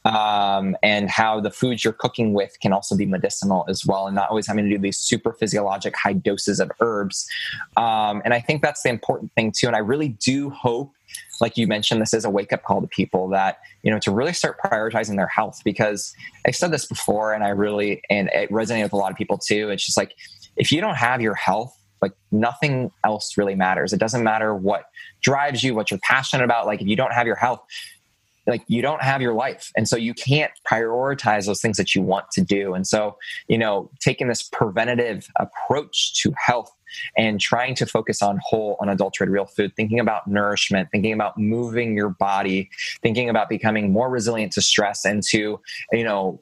um, 0.06 0.78
and 0.82 1.10
how 1.10 1.42
the 1.42 1.52
foods 1.52 1.84
you're 1.84 1.94
cooking 1.94 2.34
with 2.34 2.58
can 2.62 2.72
also 2.72 2.96
be 2.96 3.06
medicinal 3.06 3.66
as 3.68 3.86
well 3.86 4.08
and 4.08 4.16
not 4.16 4.30
always 4.30 4.48
having 4.48 4.64
to 4.64 4.70
do 4.70 4.78
these 4.78 4.98
super 4.98 5.34
physiologic 5.34 5.94
high 5.96 6.14
doses 6.14 6.62
of 6.62 6.72
herbs 6.80 7.28
um, 7.76 8.22
and 8.24 8.34
i 8.34 8.40
think 8.40 8.62
that's 8.62 8.82
the 8.84 8.90
important 8.90 9.30
thing 9.34 9.52
too 9.52 9.68
and 9.68 9.76
i 9.76 9.80
really 9.80 10.10
do 10.10 10.50
hope 10.50 10.94
like 11.42 11.58
you 11.58 11.68
mentioned, 11.68 12.02
this 12.02 12.14
is 12.14 12.26
a 12.26 12.30
wake 12.30 12.54
up 12.54 12.64
call 12.64 12.82
to 12.82 12.88
people 12.88 13.28
that, 13.30 13.60
you 13.84 13.92
know, 13.92 14.00
to 14.00 14.12
really 14.12 14.34
start 14.34 14.58
prioritizing 14.60 15.16
their 15.16 15.28
health 15.28 15.62
because 15.64 16.14
I've 16.48 16.56
said 16.56 16.72
this 16.72 16.86
before 16.86 17.34
and 17.34 17.44
I 17.44 17.50
really, 17.50 18.02
and 18.10 18.30
it 18.34 18.50
resonated 18.50 18.84
with 18.84 18.94
a 18.94 18.98
lot 18.98 19.12
of 19.12 19.18
people 19.18 19.38
too. 19.38 19.70
It's 19.70 19.86
just 19.86 19.98
like, 19.98 20.16
if 20.58 20.72
you 20.72 20.82
don't 20.82 20.96
have 20.96 21.22
your 21.22 21.36
health, 21.36 21.78
like 22.02 22.14
nothing 22.32 22.92
else 23.04 23.38
really 23.38 23.56
matters. 23.56 23.94
It 23.94 24.00
doesn't 24.00 24.24
matter 24.24 24.56
what 24.56 24.86
drives 25.22 25.64
you, 25.64 25.74
what 25.74 25.92
you're 25.92 26.00
passionate 26.04 26.44
about. 26.44 26.66
Like 26.66 26.82
if 26.82 26.88
you 26.88 26.96
don't 26.96 27.14
have 27.14 27.28
your 27.28 27.36
health, 27.36 27.62
like 28.48 28.64
you 28.68 28.82
don't 28.82 29.02
have 29.02 29.22
your 29.22 29.34
life 29.34 29.72
and 29.76 29.88
so 29.88 29.96
you 29.98 30.14
can't 30.14 30.52
prioritize 30.70 31.46
those 31.46 31.62
things 31.62 31.78
that 31.78 31.96
you 31.96 32.02
want 32.02 32.30
to 32.32 32.42
do 32.42 32.74
and 32.74 32.86
so 32.86 33.18
you 33.48 33.58
know 33.58 33.90
taking 34.00 34.28
this 34.28 34.44
preventative 34.44 35.28
approach 35.40 36.14
to 36.22 36.34
health 36.38 36.72
and 37.18 37.40
trying 37.40 37.76
to 37.76 37.86
focus 37.86 38.22
on 38.22 38.40
whole, 38.44 38.78
unadulterated, 38.82 39.32
real 39.32 39.46
food, 39.46 39.76
thinking 39.76 40.00
about 40.00 40.28
nourishment, 40.28 40.90
thinking 40.92 41.14
about 41.14 41.38
moving 41.38 41.96
your 41.96 42.10
body, 42.10 42.70
thinking 43.02 43.30
about 43.30 43.50
becoming 43.50 43.92
more 43.92 44.10
resilient 44.10 44.52
to 44.54 44.62
stress 44.62 45.06
and 45.06 45.24
to, 45.24 45.60
you 45.92 46.04
know, 46.04 46.40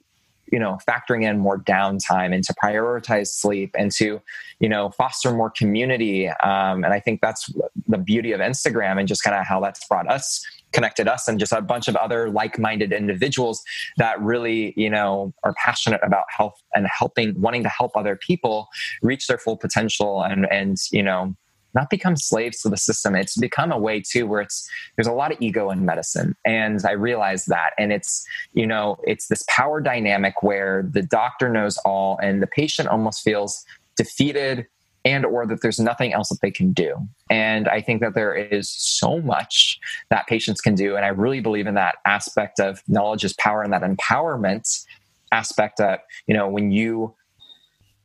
you 0.51 0.59
know 0.59 0.77
factoring 0.87 1.23
in 1.23 1.39
more 1.39 1.57
downtime 1.57 2.33
and 2.33 2.43
to 2.43 2.53
prioritize 2.61 3.27
sleep 3.27 3.73
and 3.77 3.91
to 3.91 4.21
you 4.59 4.69
know 4.69 4.89
foster 4.91 5.31
more 5.31 5.49
community. 5.49 6.27
Um, 6.27 6.83
and 6.83 6.87
i 6.87 6.99
think 6.99 7.21
that's 7.21 7.51
the 7.87 7.97
beauty 7.97 8.33
of 8.33 8.39
instagram 8.39 8.99
and 8.99 9.07
just 9.07 9.23
kind 9.23 9.35
of 9.35 9.47
how 9.47 9.59
that's 9.59 9.87
brought 9.87 10.07
us 10.07 10.45
connected 10.73 11.07
us 11.07 11.27
and 11.27 11.39
just 11.39 11.51
a 11.51 11.61
bunch 11.61 11.87
of 11.87 11.95
other 11.95 12.29
like-minded 12.29 12.91
individuals 12.91 13.63
that 13.97 14.19
really 14.21 14.73
you 14.75 14.89
know 14.89 15.33
are 15.43 15.53
passionate 15.63 16.01
about 16.03 16.25
health 16.35 16.61
and 16.75 16.87
helping 16.87 17.39
wanting 17.39 17.63
to 17.63 17.69
help 17.69 17.95
other 17.95 18.15
people 18.15 18.67
reach 19.01 19.27
their 19.27 19.37
full 19.37 19.57
potential 19.57 20.23
and 20.23 20.45
and 20.51 20.77
you 20.91 21.03
know 21.03 21.35
not 21.73 21.89
become 21.89 22.15
slaves 22.15 22.61
to 22.61 22.69
the 22.69 22.77
system. 22.77 23.15
It's 23.15 23.37
become 23.37 23.71
a 23.71 23.77
way 23.77 24.01
too 24.01 24.27
where 24.27 24.41
it's 24.41 24.69
there's 24.95 25.07
a 25.07 25.13
lot 25.13 25.31
of 25.31 25.37
ego 25.41 25.69
in 25.71 25.85
medicine. 25.85 26.35
And 26.45 26.79
i 26.85 26.91
realize 26.91 27.45
that. 27.45 27.71
And 27.77 27.91
it's 27.91 28.25
you 28.53 28.67
know 28.67 28.97
it's 29.03 29.27
this 29.27 29.43
power 29.49 29.81
dynamic 29.81 30.43
where 30.43 30.87
the 30.89 31.01
doctor 31.01 31.49
knows 31.49 31.77
all 31.85 32.17
and 32.21 32.41
the 32.41 32.47
patient 32.47 32.89
almost 32.89 33.23
feels 33.23 33.63
defeated 33.95 34.65
and 35.05 35.25
or 35.25 35.45
that 35.45 35.61
there's 35.61 35.79
nothing 35.79 36.13
else 36.13 36.29
that 36.29 36.39
they 36.41 36.51
can 36.51 36.71
do. 36.71 36.95
And 37.29 37.67
i 37.67 37.81
think 37.81 38.01
that 38.01 38.13
there 38.13 38.35
is 38.35 38.69
so 38.69 39.19
much 39.21 39.79
that 40.09 40.27
patients 40.27 40.61
can 40.61 40.75
do. 40.75 40.95
And 40.95 41.05
i 41.05 41.09
really 41.09 41.39
believe 41.39 41.67
in 41.67 41.75
that 41.75 41.95
aspect 42.05 42.59
of 42.59 42.81
knowledge 42.87 43.23
is 43.23 43.33
power 43.33 43.63
and 43.63 43.73
that 43.73 43.81
empowerment 43.81 44.85
aspect 45.31 45.77
that 45.77 46.01
you 46.27 46.33
know 46.33 46.47
when 46.47 46.71
you 46.71 47.13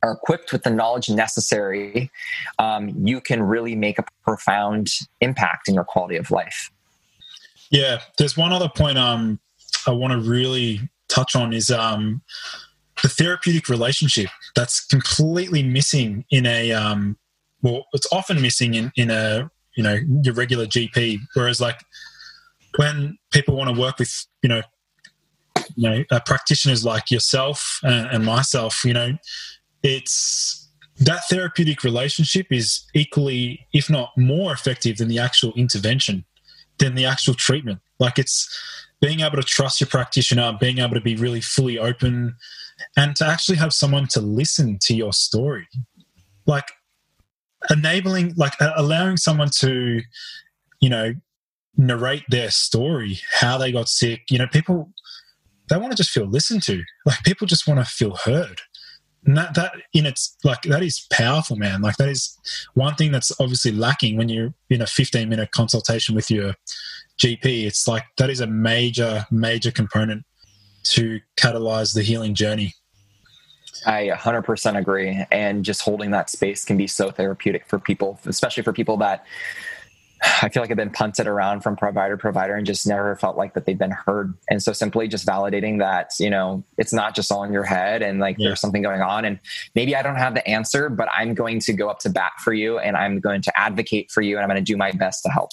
are 0.03 0.12
equipped 0.12 0.53
with 0.53 0.62
the 0.62 0.70
knowledge 0.70 1.11
necessary 1.11 2.11
um, 2.59 2.88
you 3.05 3.20
can 3.20 3.42
really 3.42 3.74
make 3.74 3.99
a 3.99 4.05
profound 4.22 4.88
impact 5.20 5.68
in 5.68 5.74
your 5.74 5.82
quality 5.82 6.16
of 6.16 6.30
life. 6.30 6.70
Yeah 7.70 8.01
there's 8.16 8.36
one 8.36 8.53
other 8.53 8.68
point 8.68 8.96
um, 8.96 9.38
i 9.86 9.90
want 9.90 10.12
to 10.12 10.28
really 10.28 10.80
touch 11.09 11.34
on 11.34 11.53
is 11.53 11.70
um, 11.70 12.22
the 13.03 13.09
therapeutic 13.09 13.68
relationship 13.68 14.28
that's 14.55 14.84
completely 14.86 15.62
missing 15.62 16.24
in 16.30 16.46
a 16.46 16.72
um, 16.72 17.16
well 17.62 17.86
it's 17.92 18.07
often 18.12 18.40
missing 18.40 18.74
in, 18.74 18.92
in 18.96 19.11
a 19.11 19.51
you 19.76 19.82
know 19.82 19.99
your 20.22 20.34
regular 20.34 20.66
gp 20.66 21.18
whereas 21.34 21.61
like 21.61 21.80
when 22.76 23.16
people 23.30 23.57
want 23.57 23.74
to 23.74 23.80
work 23.80 23.99
with 23.99 24.26
you 24.42 24.49
know 24.49 24.62
you 25.76 25.88
know 25.88 26.05
uh, 26.11 26.20
practitioners 26.20 26.84
like 26.84 27.11
yourself 27.11 27.78
and, 27.82 28.09
and 28.11 28.24
myself 28.24 28.84
you 28.84 28.92
know 28.92 29.12
it's 29.82 30.68
that 31.01 31.20
therapeutic 31.30 31.84
relationship 31.84 32.46
is 32.51 32.84
equally 32.94 33.66
if 33.72 33.88
not 33.88 34.11
more 34.16 34.53
effective 34.53 34.96
than 34.96 35.09
the 35.09 35.18
actual 35.18 35.53
intervention 35.55 36.24
than 36.78 36.94
the 36.94 37.05
actual 37.05 37.34
treatment. 37.34 37.80
Like 37.99 38.18
it's 38.18 38.49
being 39.01 39.20
able 39.20 39.36
to 39.36 39.42
trust 39.42 39.80
your 39.80 39.88
practitioner, 39.88 40.57
being 40.59 40.78
able 40.78 40.94
to 40.94 41.01
be 41.01 41.16
really 41.16 41.40
fully 41.40 41.78
open, 41.78 42.36
and 42.97 43.16
to 43.16 43.26
actually 43.26 43.59
have 43.59 43.72
someone 43.72 44.07
to 44.09 44.20
listen 44.20 44.79
to 44.83 44.95
your 44.95 45.12
story. 45.12 45.68
Like 46.47 46.70
enabling, 47.70 48.35
like 48.37 48.55
allowing 48.61 49.16
someone 49.16 49.51
to, 49.61 50.01
you 50.81 50.89
know, 50.89 51.14
narrate 51.76 52.24
their 52.29 52.51
story, 52.51 53.20
how 53.35 53.59
they 53.59 53.72
got 53.72 53.89
sick. 53.89 54.22
You 54.31 54.39
know, 54.39 54.47
people, 54.47 54.91
they 55.68 55.76
want 55.76 55.93
to 55.93 55.97
just 55.97 56.11
feel 56.11 56.26
listened 56.26 56.62
to. 56.64 56.83
Like 57.05 57.22
people 57.24 57.47
just 57.47 57.66
want 57.66 57.81
to 57.81 57.87
feel 57.87 58.16
heard. 58.16 58.61
And 59.24 59.37
that, 59.37 59.55
that 59.55 59.72
in 59.93 60.07
its 60.07 60.37
like 60.45 60.62
that 60.62 60.83
is 60.83 61.07
powerful 61.12 61.57
man 61.57 61.83
like 61.83 61.97
that 61.97 62.09
is 62.09 62.39
one 62.74 62.95
thing 62.95 63.12
that's 63.12 63.33
obviously 63.41 63.72
lacking 63.72 64.16
when 64.16 64.29
you're 64.29 64.55
in 64.70 64.81
a 64.81 64.87
15 64.87 65.29
minute 65.29 65.51
consultation 65.51 66.14
with 66.14 66.31
your 66.31 66.55
gp 67.20 67.66
it's 67.66 67.89
like 67.89 68.05
that 68.16 68.31
is 68.31 68.41
a 68.41 68.47
major 68.47 69.26
major 69.31 69.72
component 69.72 70.24
to 70.93 71.20
catalyze 71.36 71.95
the 71.95 72.03
healing 72.03 72.34
journey 72.34 72.74
I 73.86 74.09
100% 74.09 74.78
agree. 74.78 75.24
And 75.30 75.64
just 75.64 75.82
holding 75.82 76.11
that 76.11 76.30
space 76.30 76.64
can 76.64 76.76
be 76.76 76.86
so 76.86 77.11
therapeutic 77.11 77.66
for 77.66 77.78
people, 77.78 78.18
especially 78.26 78.62
for 78.62 78.72
people 78.72 78.97
that 78.99 79.24
I 80.43 80.49
feel 80.49 80.62
like 80.62 80.70
I've 80.70 80.76
been 80.76 80.91
punted 80.91 81.26
around 81.26 81.61
from 81.61 81.76
provider 81.76 82.16
to 82.16 82.20
provider 82.20 82.55
and 82.55 82.66
just 82.66 82.86
never 82.86 83.14
felt 83.16 83.36
like 83.36 83.55
that 83.55 83.66
they've 83.66 83.78
been 83.78 83.93
heard. 83.93 84.34
And 84.51 84.62
so 84.62 84.72
simply 84.72 85.09
just 85.09 85.26
validating 85.26 85.78
that, 85.78 86.11
you 86.18 86.30
know, 86.30 86.64
it's 86.76 86.93
not 86.93 87.14
just 87.14 87.30
all 87.30 87.45
in 87.45 87.53
your 87.53 87.62
head 87.62 88.03
and 88.03 88.18
like 88.18 88.36
yeah. 88.39 88.49
there's 88.49 88.61
something 88.61 88.82
going 88.82 89.01
on. 89.01 89.24
And 89.24 89.39
maybe 89.74 89.95
I 89.95 90.03
don't 90.03 90.16
have 90.16 90.34
the 90.34 90.47
answer, 90.47 90.89
but 90.89 91.09
I'm 91.16 91.34
going 91.34 91.61
to 91.61 91.72
go 91.72 91.89
up 91.89 92.01
to 92.01 92.11
bat 92.11 92.32
for 92.43 92.53
you 92.53 92.78
and 92.78 92.97
I'm 92.97 93.20
going 93.20 93.43
to 93.43 93.59
advocate 93.59 94.11
for 94.11 94.22
you 94.22 94.36
and 94.36 94.43
I'm 94.43 94.49
going 94.49 94.62
to 94.62 94.72
do 94.72 94.76
my 94.76 94.93
best 94.93 95.22
to 95.24 95.30
help. 95.30 95.51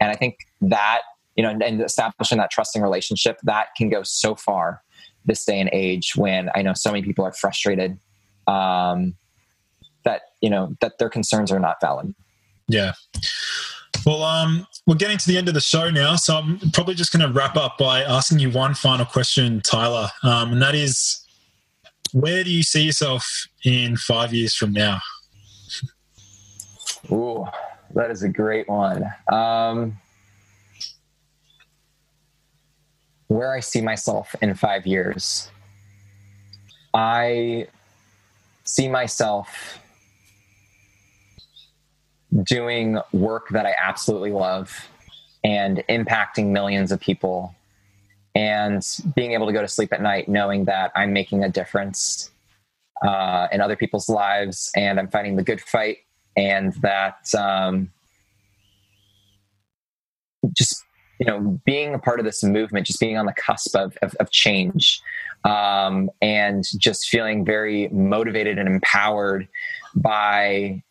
And 0.00 0.10
I 0.10 0.14
think 0.14 0.36
that, 0.62 1.02
you 1.36 1.42
know, 1.42 1.50
and 1.50 1.80
establishing 1.82 2.38
that 2.38 2.50
trusting 2.50 2.82
relationship, 2.82 3.38
that 3.42 3.68
can 3.76 3.88
go 3.88 4.02
so 4.02 4.34
far 4.34 4.82
this 5.24 5.44
day 5.44 5.60
and 5.60 5.70
age 5.72 6.14
when 6.16 6.50
I 6.54 6.62
know 6.62 6.74
so 6.74 6.90
many 6.90 7.02
people 7.02 7.24
are 7.24 7.32
frustrated 7.32 7.98
um, 8.46 9.14
that, 10.04 10.22
you 10.40 10.50
know, 10.50 10.76
that 10.80 10.98
their 10.98 11.08
concerns 11.08 11.52
are 11.52 11.60
not 11.60 11.80
valid. 11.80 12.14
Yeah. 12.68 12.92
Well, 14.04 14.24
um, 14.24 14.66
we're 14.86 14.96
getting 14.96 15.18
to 15.18 15.28
the 15.28 15.38
end 15.38 15.46
of 15.46 15.54
the 15.54 15.60
show 15.60 15.88
now, 15.90 16.16
so 16.16 16.36
I'm 16.36 16.58
probably 16.72 16.94
just 16.94 17.12
going 17.12 17.24
to 17.26 17.32
wrap 17.32 17.56
up 17.56 17.78
by 17.78 18.02
asking 18.02 18.40
you 18.40 18.50
one 18.50 18.74
final 18.74 19.06
question, 19.06 19.60
Tyler, 19.64 20.08
um, 20.24 20.52
and 20.52 20.62
that 20.62 20.74
is, 20.74 21.24
where 22.12 22.42
do 22.42 22.50
you 22.50 22.64
see 22.64 22.82
yourself 22.82 23.46
in 23.64 23.96
five 23.96 24.34
years 24.34 24.56
from 24.56 24.72
now? 24.72 24.98
Ooh, 27.12 27.46
that 27.94 28.10
is 28.10 28.22
a 28.22 28.28
great 28.28 28.68
one. 28.68 29.04
Um, 29.32 29.98
where 33.32 33.52
I 33.52 33.60
see 33.60 33.80
myself 33.80 34.34
in 34.42 34.54
five 34.54 34.86
years, 34.86 35.50
I 36.92 37.66
see 38.64 38.88
myself 38.88 39.78
doing 42.44 42.98
work 43.12 43.48
that 43.50 43.66
I 43.66 43.74
absolutely 43.80 44.32
love 44.32 44.88
and 45.44 45.82
impacting 45.88 46.46
millions 46.46 46.92
of 46.92 47.00
people 47.00 47.54
and 48.34 48.86
being 49.14 49.32
able 49.32 49.46
to 49.46 49.52
go 49.52 49.60
to 49.60 49.68
sleep 49.68 49.92
at 49.92 50.00
night 50.00 50.28
knowing 50.28 50.64
that 50.66 50.92
I'm 50.94 51.12
making 51.12 51.42
a 51.42 51.48
difference 51.48 52.30
uh, 53.02 53.48
in 53.50 53.60
other 53.60 53.76
people's 53.76 54.08
lives 54.08 54.70
and 54.76 54.98
I'm 54.98 55.08
fighting 55.08 55.36
the 55.36 55.42
good 55.42 55.60
fight 55.60 55.98
and 56.36 56.72
that 56.82 57.34
um, 57.34 57.90
just 60.56 60.84
you 61.22 61.30
know 61.30 61.60
being 61.64 61.94
a 61.94 61.98
part 62.00 62.18
of 62.18 62.24
this 62.24 62.42
movement 62.42 62.84
just 62.84 62.98
being 62.98 63.16
on 63.16 63.26
the 63.26 63.32
cusp 63.32 63.76
of, 63.76 63.96
of, 64.02 64.12
of 64.18 64.28
change 64.32 65.00
um, 65.44 66.10
and 66.20 66.64
just 66.78 67.08
feeling 67.08 67.44
very 67.44 67.86
motivated 67.88 68.58
and 68.58 68.68
empowered 68.68 69.46
by 69.94 70.82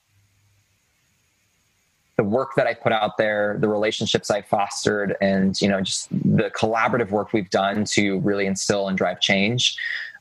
the 2.16 2.24
work 2.24 2.56
that 2.56 2.68
I 2.68 2.74
put 2.74 2.92
out 2.92 3.18
there, 3.18 3.58
the 3.60 3.68
relationships 3.68 4.30
I 4.30 4.42
fostered, 4.42 5.18
and 5.22 5.60
you 5.62 5.68
know, 5.68 5.82
just 5.82 6.10
the 6.12 6.52
collaborative 6.52 7.10
work 7.10 7.34
we've 7.34 7.50
done 7.50 7.84
to 7.96 8.20
really 8.20 8.46
instill 8.46 8.88
and 8.88 8.98
drive 8.98 9.20
change, 9.20 9.76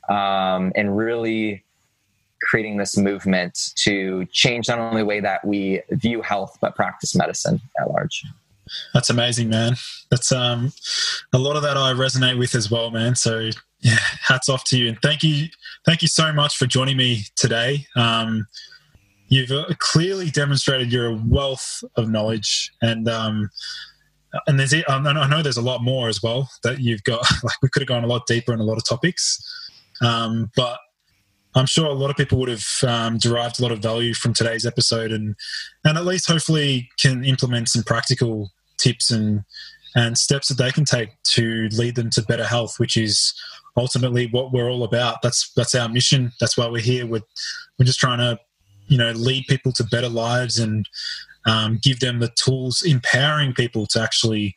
um, 0.09 0.73
and 0.75 0.97
really 0.97 1.63
creating 2.41 2.77
this 2.77 2.97
movement 2.97 3.71
to 3.75 4.25
change 4.25 4.67
not 4.67 4.79
only 4.79 5.01
the 5.01 5.05
way 5.05 5.19
that 5.21 5.45
we 5.45 5.81
view 5.91 6.21
health 6.21 6.57
but 6.59 6.75
practice 6.75 7.15
medicine 7.15 7.61
at 7.79 7.89
large. 7.89 8.25
That's 8.93 9.09
amazing, 9.09 9.49
man. 9.49 9.75
That's 10.09 10.31
um, 10.31 10.73
a 11.33 11.37
lot 11.37 11.55
of 11.55 11.63
that 11.63 11.77
I 11.77 11.93
resonate 11.93 12.37
with 12.37 12.55
as 12.55 12.69
well, 12.69 12.91
man. 12.91 13.15
So 13.15 13.49
yeah, 13.79 13.97
hats 14.21 14.49
off 14.49 14.63
to 14.65 14.77
you, 14.77 14.89
and 14.89 14.97
thank 15.01 15.23
you, 15.23 15.47
thank 15.85 16.01
you 16.01 16.07
so 16.07 16.31
much 16.31 16.57
for 16.57 16.65
joining 16.65 16.97
me 16.97 17.23
today. 17.35 17.87
Um, 17.95 18.47
you've 19.27 19.51
uh, 19.51 19.65
clearly 19.79 20.29
demonstrated 20.29 20.91
your 20.91 21.17
wealth 21.25 21.83
of 21.95 22.09
knowledge 22.09 22.71
and 22.81 23.07
um, 23.07 23.49
and 24.47 24.59
there's 24.59 24.73
I 24.73 24.99
know 24.99 25.41
there's 25.41 25.57
a 25.57 25.61
lot 25.61 25.83
more 25.83 26.07
as 26.07 26.21
well 26.23 26.49
that 26.63 26.79
you've 26.79 27.03
got. 27.03 27.25
Like 27.43 27.61
we 27.61 27.69
could 27.69 27.81
have 27.81 27.87
gone 27.87 28.03
a 28.03 28.07
lot 28.07 28.27
deeper 28.27 28.53
in 28.53 28.59
a 28.59 28.63
lot 28.63 28.77
of 28.77 28.87
topics, 28.87 29.41
um, 30.01 30.51
but 30.55 30.77
I'm 31.55 31.65
sure 31.65 31.87
a 31.87 31.93
lot 31.93 32.09
of 32.09 32.15
people 32.15 32.37
would 32.39 32.49
have 32.49 32.65
um, 32.87 33.17
derived 33.17 33.59
a 33.59 33.63
lot 33.63 33.71
of 33.71 33.79
value 33.79 34.13
from 34.13 34.33
today's 34.33 34.65
episode, 34.65 35.11
and 35.11 35.35
and 35.83 35.97
at 35.97 36.05
least 36.05 36.29
hopefully 36.29 36.89
can 36.99 37.25
implement 37.25 37.69
some 37.69 37.83
practical 37.83 38.51
tips 38.81 39.11
and 39.11 39.43
and 39.95 40.17
steps 40.17 40.47
that 40.47 40.57
they 40.57 40.71
can 40.71 40.85
take 40.85 41.09
to 41.23 41.67
lead 41.73 41.95
them 41.95 42.09
to 42.11 42.21
better 42.23 42.45
health, 42.45 42.79
which 42.79 42.95
is 42.95 43.33
ultimately 43.75 44.27
what 44.27 44.51
we're 44.51 44.69
all 44.69 44.83
about. 44.83 45.21
That's 45.21 45.51
that's 45.53 45.75
our 45.75 45.89
mission. 45.89 46.31
That's 46.39 46.57
why 46.57 46.67
we're 46.67 46.81
here. 46.81 47.05
We're 47.05 47.21
we're 47.77 47.85
just 47.85 47.99
trying 47.99 48.19
to 48.19 48.39
you 48.87 48.97
know 48.97 49.11
lead 49.11 49.45
people 49.47 49.71
to 49.73 49.83
better 49.85 50.09
lives 50.09 50.59
and 50.59 50.87
um, 51.45 51.79
give 51.81 51.99
them 51.99 52.19
the 52.19 52.31
tools, 52.35 52.83
empowering 52.83 53.53
people 53.53 53.85
to 53.87 54.01
actually 54.01 54.55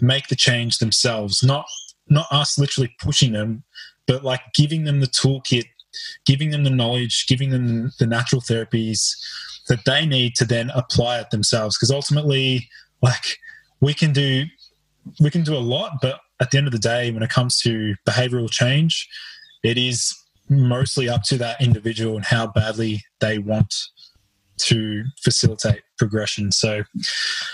make 0.00 0.28
the 0.28 0.36
change 0.36 0.78
themselves. 0.78 1.42
Not 1.42 1.66
not 2.08 2.26
us 2.30 2.58
literally 2.58 2.94
pushing 3.00 3.32
them, 3.32 3.64
but 4.06 4.24
like 4.24 4.40
giving 4.54 4.84
them 4.84 5.00
the 5.00 5.06
toolkit, 5.06 5.66
giving 6.24 6.50
them 6.50 6.64
the 6.64 6.70
knowledge, 6.70 7.26
giving 7.26 7.50
them 7.50 7.92
the 7.98 8.06
natural 8.06 8.40
therapies 8.40 9.12
that 9.68 9.84
they 9.84 10.06
need 10.06 10.34
to 10.36 10.44
then 10.44 10.70
apply 10.74 11.18
it 11.20 11.30
themselves. 11.30 11.76
Because 11.76 11.90
ultimately, 11.90 12.68
like 13.02 13.38
we 13.80 13.94
can 13.94 14.12
do 14.12 14.44
we 15.20 15.30
can 15.30 15.42
do 15.42 15.54
a 15.54 15.58
lot, 15.58 15.98
but 16.02 16.20
at 16.40 16.50
the 16.50 16.58
end 16.58 16.66
of 16.66 16.72
the 16.72 16.78
day, 16.78 17.10
when 17.10 17.22
it 17.22 17.30
comes 17.30 17.58
to 17.60 17.94
behavioral 18.06 18.50
change, 18.50 19.08
it 19.62 19.78
is 19.78 20.14
mostly 20.48 21.08
up 21.08 21.22
to 21.24 21.38
that 21.38 21.60
individual 21.60 22.16
and 22.16 22.24
how 22.24 22.46
badly 22.46 23.02
they 23.20 23.38
want 23.38 23.72
to 24.58 25.04
facilitate 25.22 25.82
progression. 25.98 26.50
So, 26.50 26.82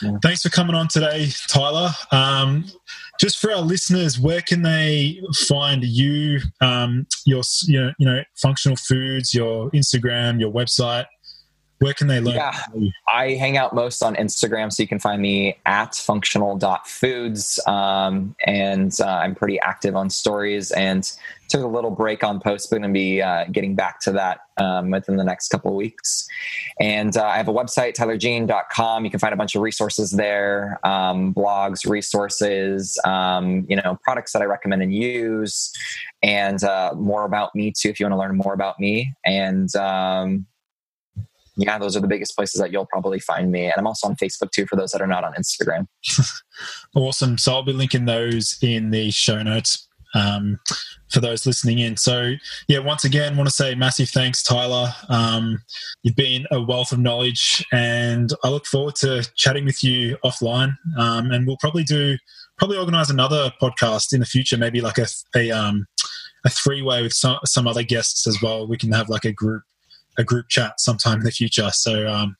yeah. 0.02 0.18
thanks 0.22 0.42
for 0.42 0.50
coming 0.50 0.74
on 0.74 0.88
today, 0.88 1.30
Tyler. 1.48 1.90
Um, 2.10 2.64
just 3.20 3.38
for 3.38 3.52
our 3.52 3.60
listeners, 3.60 4.18
where 4.18 4.40
can 4.40 4.62
they 4.62 5.20
find 5.48 5.84
you, 5.84 6.40
um, 6.60 7.06
your 7.24 7.42
you 7.66 7.80
know, 7.80 7.92
you 7.98 8.06
know, 8.06 8.22
functional 8.36 8.76
foods, 8.76 9.34
your 9.34 9.70
Instagram, 9.70 10.40
your 10.40 10.52
website? 10.52 11.06
Where 11.82 11.94
can 11.94 12.06
they 12.06 12.20
learn? 12.20 12.36
Yeah, 12.36 12.56
I 13.12 13.30
hang 13.30 13.56
out 13.56 13.74
most 13.74 14.04
on 14.04 14.14
Instagram, 14.14 14.72
so 14.72 14.84
you 14.84 14.88
can 14.88 15.00
find 15.00 15.20
me 15.20 15.56
at 15.66 15.96
functional.foods. 15.96 17.66
Um, 17.66 18.36
and 18.46 18.96
uh, 19.00 19.06
I'm 19.06 19.34
pretty 19.34 19.58
active 19.58 19.96
on 19.96 20.08
stories 20.08 20.70
and 20.70 21.10
took 21.48 21.64
a 21.64 21.66
little 21.66 21.90
break 21.90 22.22
on 22.22 22.38
posts, 22.38 22.68
but 22.68 22.76
I'm 22.76 22.82
going 22.82 22.94
to 22.94 22.98
be 22.98 23.20
uh, 23.20 23.46
getting 23.50 23.74
back 23.74 23.98
to 24.02 24.12
that 24.12 24.42
um, 24.58 24.92
within 24.92 25.16
the 25.16 25.24
next 25.24 25.48
couple 25.48 25.72
of 25.72 25.76
weeks. 25.76 26.28
And 26.78 27.16
uh, 27.16 27.24
I 27.24 27.36
have 27.36 27.48
a 27.48 27.52
website, 27.52 27.94
tylerjean.com. 27.94 29.04
You 29.04 29.10
can 29.10 29.18
find 29.18 29.34
a 29.34 29.36
bunch 29.36 29.56
of 29.56 29.62
resources 29.62 30.12
there, 30.12 30.78
um, 30.84 31.34
blogs, 31.34 31.88
resources, 31.88 32.96
um, 33.04 33.66
you 33.68 33.74
know, 33.74 33.98
products 34.04 34.32
that 34.34 34.42
I 34.42 34.44
recommend 34.44 34.82
and 34.82 34.94
use, 34.94 35.72
and 36.22 36.62
uh, 36.62 36.92
more 36.94 37.24
about 37.24 37.56
me 37.56 37.72
too, 37.76 37.88
if 37.88 37.98
you 37.98 38.06
want 38.06 38.12
to 38.12 38.18
learn 38.18 38.36
more 38.36 38.54
about 38.54 38.78
me. 38.78 39.12
And 39.26 39.74
um, 39.74 40.46
yeah, 41.56 41.78
those 41.78 41.96
are 41.96 42.00
the 42.00 42.08
biggest 42.08 42.34
places 42.34 42.60
that 42.60 42.72
you'll 42.72 42.86
probably 42.86 43.20
find 43.20 43.50
me. 43.50 43.64
And 43.64 43.74
I'm 43.76 43.86
also 43.86 44.08
on 44.08 44.16
Facebook 44.16 44.50
too 44.52 44.66
for 44.66 44.76
those 44.76 44.92
that 44.92 45.02
are 45.02 45.06
not 45.06 45.24
on 45.24 45.34
Instagram. 45.34 45.86
awesome. 46.94 47.38
So 47.38 47.52
I'll 47.52 47.62
be 47.62 47.72
linking 47.72 48.06
those 48.06 48.58
in 48.62 48.90
the 48.90 49.10
show 49.10 49.42
notes 49.42 49.88
um, 50.14 50.58
for 51.10 51.20
those 51.20 51.46
listening 51.46 51.78
in. 51.78 51.96
So, 51.96 52.34
yeah, 52.68 52.78
once 52.78 53.04
again, 53.04 53.36
want 53.36 53.48
to 53.48 53.54
say 53.54 53.74
massive 53.74 54.08
thanks, 54.08 54.42
Tyler. 54.42 54.92
Um, 55.08 55.62
you've 56.02 56.16
been 56.16 56.46
a 56.50 56.60
wealth 56.60 56.92
of 56.92 56.98
knowledge, 56.98 57.64
and 57.72 58.32
I 58.44 58.48
look 58.48 58.66
forward 58.66 58.94
to 58.96 59.28
chatting 59.36 59.64
with 59.64 59.82
you 59.82 60.16
offline. 60.24 60.76
Um, 60.98 61.30
and 61.30 61.46
we'll 61.46 61.58
probably 61.58 61.84
do 61.84 62.16
probably 62.58 62.78
organize 62.78 63.10
another 63.10 63.52
podcast 63.60 64.12
in 64.12 64.20
the 64.20 64.26
future, 64.26 64.56
maybe 64.56 64.80
like 64.80 64.98
a 64.98 65.06
a, 65.36 65.50
um, 65.50 65.86
a 66.44 66.50
three 66.50 66.82
way 66.82 67.02
with 67.02 67.12
some 67.12 67.38
some 67.44 67.66
other 67.66 67.82
guests 67.82 68.26
as 68.26 68.40
well. 68.42 68.66
We 68.66 68.78
can 68.78 68.92
have 68.92 69.08
like 69.08 69.24
a 69.24 69.32
group 69.32 69.62
a 70.18 70.24
group 70.24 70.48
chat 70.48 70.74
sometime 70.78 71.18
in 71.18 71.24
the 71.24 71.30
future. 71.30 71.70
So, 71.72 72.06
um, 72.06 72.36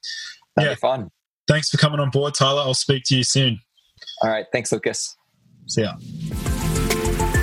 That'd 0.57 0.73
yeah, 0.73 0.75
fun. 0.77 1.11
Thanks 1.49 1.71
for 1.71 1.77
coming 1.77 2.01
on 2.01 2.11
board, 2.11 2.35
Tyler. 2.35 2.63
I'll 2.63 2.75
speak 2.75 3.05
to 3.07 3.17
you 3.17 3.25
soon. 3.25 3.61
All 4.23 4.31
right. 4.31 4.47
Thanks, 4.53 4.73
Lucas. 4.73 5.17
See 5.67 5.83
ya. 5.83 5.95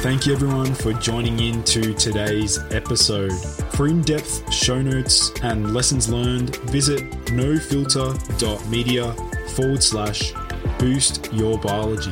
Thank 0.01 0.25
you 0.25 0.33
everyone 0.33 0.73
for 0.73 0.93
joining 0.93 1.39
in 1.41 1.61
to 1.65 1.93
today's 1.93 2.57
episode. 2.71 3.33
For 3.73 3.87
in 3.87 4.01
depth 4.01 4.53
show 4.53 4.81
notes 4.81 5.31
and 5.43 5.73
lessons 5.73 6.07
learned, 6.09 6.55
visit 6.67 7.11
nofilter.media 7.25 9.13
forward 9.49 9.83
slash 9.83 10.33
boost 10.79 11.33
your 11.33 11.57
biology. 11.59 12.11